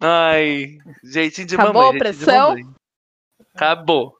Ai, 0.00 0.78
gente 1.04 1.44
de 1.44 1.56
Acabou 1.56 1.82
mamãe. 1.82 1.96
a 1.96 1.98
pressão? 1.98 2.56
Acabou. 3.54 4.16